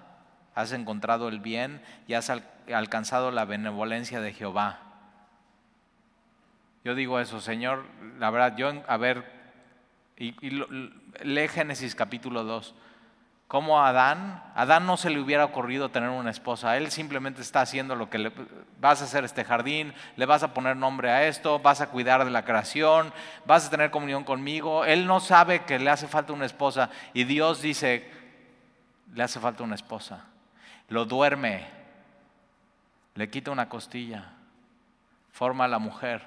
has 0.57 0.73
encontrado 0.73 1.29
el 1.29 1.39
bien 1.39 1.81
y 2.09 2.15
has 2.15 2.29
alcanzado 2.75 3.31
la 3.31 3.45
benevolencia 3.45 4.21
de 4.21 4.33
Jehová. 4.33 4.81
Yo 6.85 6.97
digo 6.97 7.21
eso, 7.21 7.41
Señor, 7.41 7.85
la 8.19 8.31
verdad, 8.31 8.57
yo, 8.57 8.83
a 8.89 8.97
ver, 8.97 9.25
y, 10.17 10.35
lee 11.23 11.47
Génesis 11.47 11.95
capítulo 11.95 12.43
2 12.43 12.75
como 13.53 13.79
a 13.79 13.89
Adán, 13.89 14.43
Adán 14.55 14.87
no 14.87 14.97
se 14.97 15.11
le 15.11 15.21
hubiera 15.21 15.45
ocurrido 15.45 15.91
tener 15.91 16.09
una 16.09 16.31
esposa, 16.31 16.79
él 16.79 16.91
simplemente 16.91 17.43
está 17.43 17.61
haciendo 17.61 17.95
lo 17.95 18.09
que 18.09 18.17
le 18.17 18.33
vas 18.81 19.03
a 19.03 19.05
hacer 19.05 19.27
este 19.27 19.45
jardín, 19.45 19.93
le 20.17 20.25
vas 20.25 20.43
a 20.43 20.55
poner 20.55 20.75
nombre 20.75 21.11
a 21.11 21.29
esto, 21.29 21.59
vas 21.59 21.83
a 21.83 21.91
cuidar 21.91 22.25
de 22.25 22.31
la 22.31 22.47
creación, 22.47 23.13
vas 23.45 23.67
a 23.67 23.71
tener 23.71 23.91
comunión 23.91 24.25
conmigo, 24.25 24.87
él 24.87 25.07
no 25.07 25.21
sabe 25.21 25.65
que 25.65 25.79
le 25.79 25.91
hace 25.91 26.09
falta 26.09 26.33
una 26.33 26.47
esposa 26.47 26.89
y 27.13 27.25
Dios 27.25 27.61
dice, 27.61 28.11
le 29.13 29.23
hace 29.23 29.39
falta 29.39 29.65
una 29.65 29.75
esposa, 29.75 30.25
lo 30.89 31.05
duerme, 31.05 31.67
le 33.17 33.29
quita 33.29 33.51
una 33.51 33.69
costilla, 33.69 34.33
forma 35.31 35.67
a 35.67 35.69
la 35.69 35.79
mujer, 35.79 36.23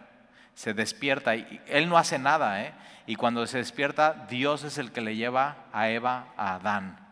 se 0.53 0.75
despierta 0.75 1.35
y 1.35 1.59
él 1.65 1.89
no 1.89 1.97
hace 1.97 2.19
nada, 2.19 2.61
¿eh? 2.61 2.75
y 3.07 3.15
cuando 3.15 3.47
se 3.47 3.57
despierta 3.57 4.27
Dios 4.29 4.63
es 4.63 4.77
el 4.77 4.91
que 4.91 5.01
le 5.01 5.15
lleva 5.15 5.55
a 5.73 5.89
Eva 5.89 6.27
a 6.37 6.53
Adán. 6.53 7.04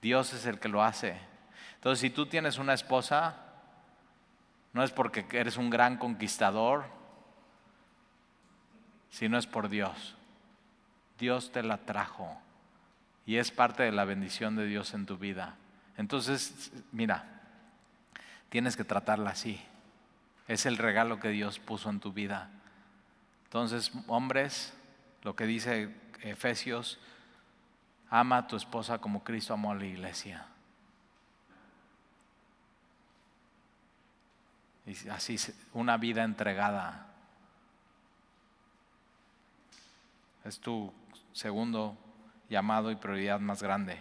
Dios 0.00 0.32
es 0.32 0.46
el 0.46 0.58
que 0.58 0.68
lo 0.68 0.82
hace. 0.82 1.18
Entonces, 1.74 2.00
si 2.00 2.10
tú 2.10 2.26
tienes 2.26 2.58
una 2.58 2.74
esposa, 2.74 3.36
no 4.72 4.82
es 4.82 4.90
porque 4.90 5.26
eres 5.32 5.56
un 5.56 5.70
gran 5.70 5.96
conquistador, 5.96 6.84
sino 9.10 9.38
es 9.38 9.46
por 9.46 9.68
Dios. 9.68 10.16
Dios 11.18 11.52
te 11.52 11.62
la 11.62 11.78
trajo 11.78 12.40
y 13.26 13.36
es 13.36 13.50
parte 13.50 13.82
de 13.82 13.92
la 13.92 14.04
bendición 14.04 14.56
de 14.56 14.66
Dios 14.66 14.94
en 14.94 15.06
tu 15.06 15.18
vida. 15.18 15.56
Entonces, 15.96 16.72
mira, 16.92 17.42
tienes 18.48 18.76
que 18.76 18.84
tratarla 18.84 19.30
así. 19.30 19.60
Es 20.48 20.66
el 20.66 20.78
regalo 20.78 21.20
que 21.20 21.28
Dios 21.28 21.58
puso 21.58 21.90
en 21.90 22.00
tu 22.00 22.12
vida. 22.12 22.50
Entonces, 23.44 23.92
hombres, 24.06 24.72
lo 25.22 25.36
que 25.36 25.44
dice 25.44 25.94
Efesios 26.22 26.98
Ama 28.10 28.38
a 28.38 28.46
tu 28.46 28.56
esposa 28.56 28.98
como 28.98 29.22
Cristo 29.22 29.54
amó 29.54 29.70
a 29.70 29.76
la 29.76 29.86
iglesia. 29.86 30.44
Y 34.86 35.08
así 35.08 35.36
una 35.72 35.96
vida 35.96 36.24
entregada. 36.24 37.06
Es 40.44 40.58
tu 40.58 40.92
segundo 41.32 41.96
llamado 42.48 42.90
y 42.90 42.96
prioridad 42.96 43.38
más 43.38 43.62
grande. 43.62 43.98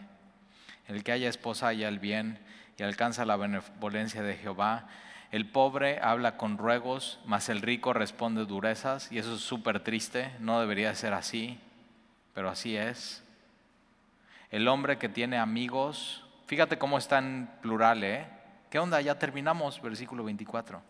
El 0.88 1.03
que 1.03 1.12
haya 1.12 1.30
esposa 1.30 1.68
haya 1.68 1.88
el 1.88 1.99
bien 1.99 2.39
y 2.78 2.84
alcanza 2.84 3.26
la 3.26 3.38
benevolencia 3.38 4.24
de 4.24 4.36
Jehová. 4.36 4.88
El 5.32 5.47
pobre 5.47 5.99
habla 6.01 6.38
con 6.38 6.57
ruegos, 6.57 7.20
mas 7.26 7.49
el 7.49 7.62
rico 7.62 7.93
responde 7.93 8.45
durezas. 8.45 9.12
Y 9.12 9.20
eso 9.20 9.36
es 9.36 9.41
súper 9.41 9.84
triste, 9.84 10.32
no 10.39 10.60
debería 10.60 10.95
ser 10.95 11.14
así, 11.14 11.60
pero 12.34 12.49
así 12.49 12.76
es. 12.76 13.24
El 14.52 14.68
hombre 14.68 14.97
que 14.97 15.10
tiene 15.10 15.38
amigos, 15.38 16.26
fíjate 16.47 16.80
cómo 16.80 16.97
está 16.97 17.20
en 17.20 17.47
plural, 17.62 18.04
¿eh? 18.04 18.28
¿Qué 18.72 18.80
onda? 18.80 19.00
Ya 19.00 19.20
terminamos, 19.20 19.80
versículo 19.82 20.24
24. 20.24 20.82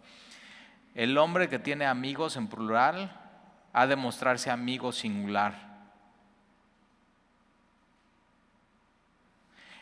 El 0.96 1.18
hombre 1.18 1.50
que 1.50 1.60
tiene 1.60 1.86
amigos 1.86 2.38
en 2.38 2.48
plural 2.48 3.12
ha 3.74 3.86
de 3.86 3.96
mostrarse 3.98 4.50
amigo 4.50 4.92
singular. 4.94 5.68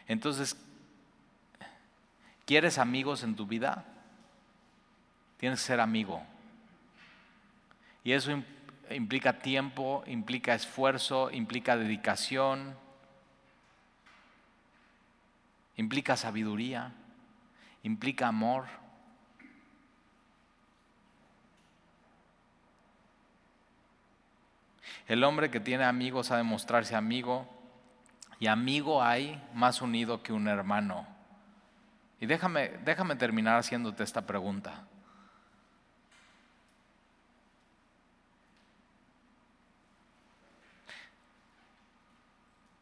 Entonces, 0.07 0.57
¿quieres 2.45 2.79
amigos 2.79 3.23
en 3.23 3.35
tu 3.35 3.45
vida? 3.45 3.85
Tienes 5.37 5.59
que 5.59 5.67
ser 5.67 5.79
amigo. 5.79 6.23
Y 8.03 8.13
eso 8.13 8.31
implica 8.89 9.39
tiempo, 9.39 10.03
implica 10.07 10.55
esfuerzo, 10.55 11.29
implica 11.29 11.77
dedicación 11.77 12.75
implica 15.77 16.17
sabiduría, 16.17 16.91
implica 17.83 18.27
amor. 18.27 18.65
El 25.07 25.23
hombre 25.23 25.49
que 25.49 25.59
tiene 25.61 25.85
amigos 25.85 26.31
ha 26.31 26.37
de 26.37 26.43
mostrarse 26.43 26.95
amigo 26.95 27.47
y 28.39 28.47
amigo 28.47 29.01
hay 29.01 29.41
más 29.53 29.81
unido 29.81 30.21
que 30.21 30.33
un 30.33 30.47
hermano. 30.47 31.07
Y 32.19 32.25
déjame, 32.25 32.69
déjame 32.83 33.15
terminar 33.15 33.57
haciéndote 33.57 34.03
esta 34.03 34.25
pregunta. 34.25 34.85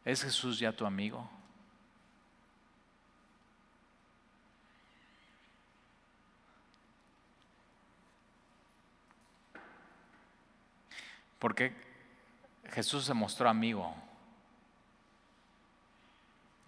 ¿Es 0.04 0.22
Jesús 0.22 0.58
ya 0.58 0.72
tu 0.72 0.86
amigo? 0.86 1.35
Porque 11.38 11.74
Jesús 12.70 13.04
se 13.04 13.14
mostró 13.14 13.48
amigo. 13.48 13.94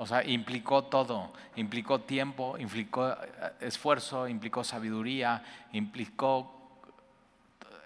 O 0.00 0.06
sea, 0.06 0.24
implicó 0.24 0.84
todo, 0.84 1.32
implicó 1.56 2.00
tiempo, 2.00 2.56
implicó 2.56 3.10
eh, 3.10 3.52
esfuerzo, 3.60 4.28
implicó 4.28 4.62
sabiduría, 4.62 5.42
implicó, 5.72 6.54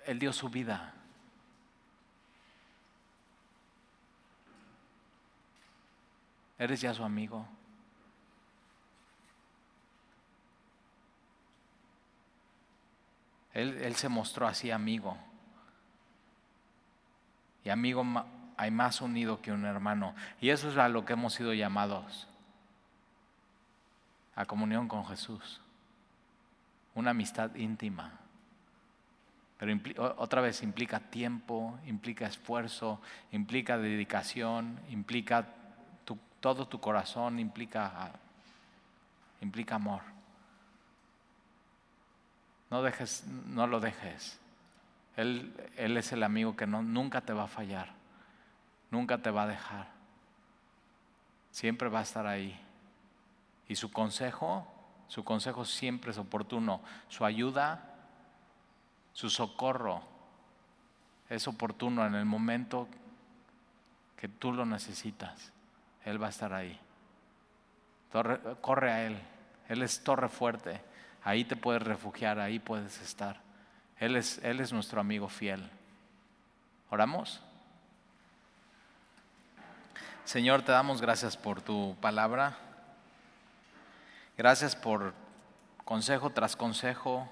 Él 0.04 0.18
dio 0.18 0.30
su 0.32 0.50
vida. 0.50 0.92
¿Eres 6.58 6.82
ya 6.82 6.92
su 6.92 7.02
amigo? 7.02 7.46
Él, 13.54 13.78
él 13.82 13.96
se 13.96 14.08
mostró 14.10 14.46
así 14.46 14.70
amigo. 14.70 15.16
Y 17.64 17.70
amigo, 17.70 18.04
hay 18.56 18.70
más 18.70 19.00
unido 19.00 19.40
que 19.40 19.52
un 19.52 19.64
hermano. 19.64 20.14
Y 20.40 20.50
eso 20.50 20.68
es 20.68 20.76
a 20.76 20.88
lo 20.88 21.04
que 21.04 21.12
hemos 21.14 21.34
sido 21.34 21.52
llamados. 21.52 22.28
A 24.34 24.44
comunión 24.44 24.88
con 24.88 25.06
Jesús. 25.06 25.60
Una 26.94 27.10
amistad 27.10 27.54
íntima. 27.54 28.18
Pero 29.58 29.78
otra 30.18 30.40
vez 30.40 30.62
implica 30.62 30.98
tiempo, 30.98 31.78
implica 31.86 32.26
esfuerzo, 32.26 33.00
implica 33.30 33.78
dedicación, 33.78 34.80
implica 34.90 35.46
todo 36.40 36.66
tu 36.66 36.80
corazón, 36.80 37.38
implica, 37.38 38.10
implica 39.40 39.76
amor. 39.76 40.02
No, 42.68 42.82
dejes, 42.82 43.24
no 43.26 43.68
lo 43.68 43.78
dejes. 43.78 44.41
Él, 45.16 45.54
es 45.76 46.12
el 46.12 46.22
amigo 46.22 46.56
que 46.56 46.66
nunca 46.66 47.20
te 47.20 47.32
va 47.32 47.44
a 47.44 47.48
fallar, 47.48 47.90
nunca 48.90 49.18
te 49.18 49.30
va 49.30 49.42
a 49.42 49.46
dejar. 49.46 49.88
Siempre 51.50 51.88
va 51.88 51.98
a 51.98 52.02
estar 52.02 52.26
ahí. 52.26 52.58
Y 53.68 53.76
su 53.76 53.92
consejo, 53.92 54.66
su 55.08 55.22
consejo 55.22 55.64
siempre 55.66 56.10
es 56.10 56.18
oportuno. 56.18 56.80
Su 57.08 57.24
ayuda 57.24 57.88
Su 59.12 59.28
socorro 59.28 60.02
es 61.28 61.46
oportuno 61.46 62.06
en 62.06 62.14
el 62.14 62.24
momento 62.24 62.88
que 64.16 64.28
tú 64.28 64.52
lo 64.52 64.64
necesitas. 64.64 65.52
Él 66.06 66.22
va 66.22 66.28
a 66.28 66.30
estar 66.30 66.54
ahí. 66.54 66.80
corre 68.62 68.90
a 68.90 69.04
Él. 69.04 69.18
Él 69.68 69.82
es 69.82 70.02
torre 70.02 70.30
fuerte. 70.30 70.80
Ahí 71.22 71.44
te 71.44 71.56
puedes 71.56 71.82
refugiar, 71.82 72.38
ahí 72.38 72.58
puedes 72.58 73.00
estar. 73.02 73.41
Él 74.02 74.16
es, 74.16 74.40
Él 74.42 74.58
es 74.58 74.72
nuestro 74.72 75.00
amigo 75.00 75.28
fiel. 75.28 75.70
¿Oramos? 76.90 77.40
Señor, 80.24 80.62
te 80.62 80.72
damos 80.72 81.00
gracias 81.00 81.36
por 81.36 81.62
tu 81.62 81.96
palabra. 82.00 82.58
Gracias 84.36 84.74
por 84.74 85.14
consejo 85.84 86.30
tras 86.30 86.56
consejo. 86.56 87.30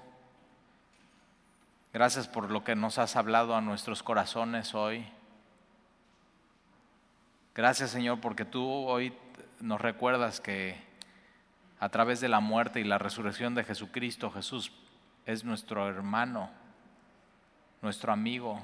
Gracias 1.91 2.29
por 2.29 2.49
lo 2.49 2.63
que 2.63 2.73
nos 2.73 2.99
has 2.99 3.17
hablado 3.17 3.53
a 3.53 3.59
nuestros 3.59 4.01
corazones 4.01 4.73
hoy. 4.73 5.05
Gracias 7.53 7.89
Señor 7.89 8.21
porque 8.21 8.45
tú 8.45 8.65
hoy 8.65 9.13
nos 9.59 9.81
recuerdas 9.81 10.39
que 10.39 10.81
a 11.81 11.89
través 11.89 12.21
de 12.21 12.29
la 12.29 12.39
muerte 12.39 12.79
y 12.79 12.85
la 12.85 12.97
resurrección 12.97 13.55
de 13.55 13.65
Jesucristo, 13.65 14.31
Jesús 14.31 14.71
es 15.25 15.43
nuestro 15.43 15.89
hermano, 15.89 16.60
nuestro 17.81 18.13
amigo, 18.13 18.59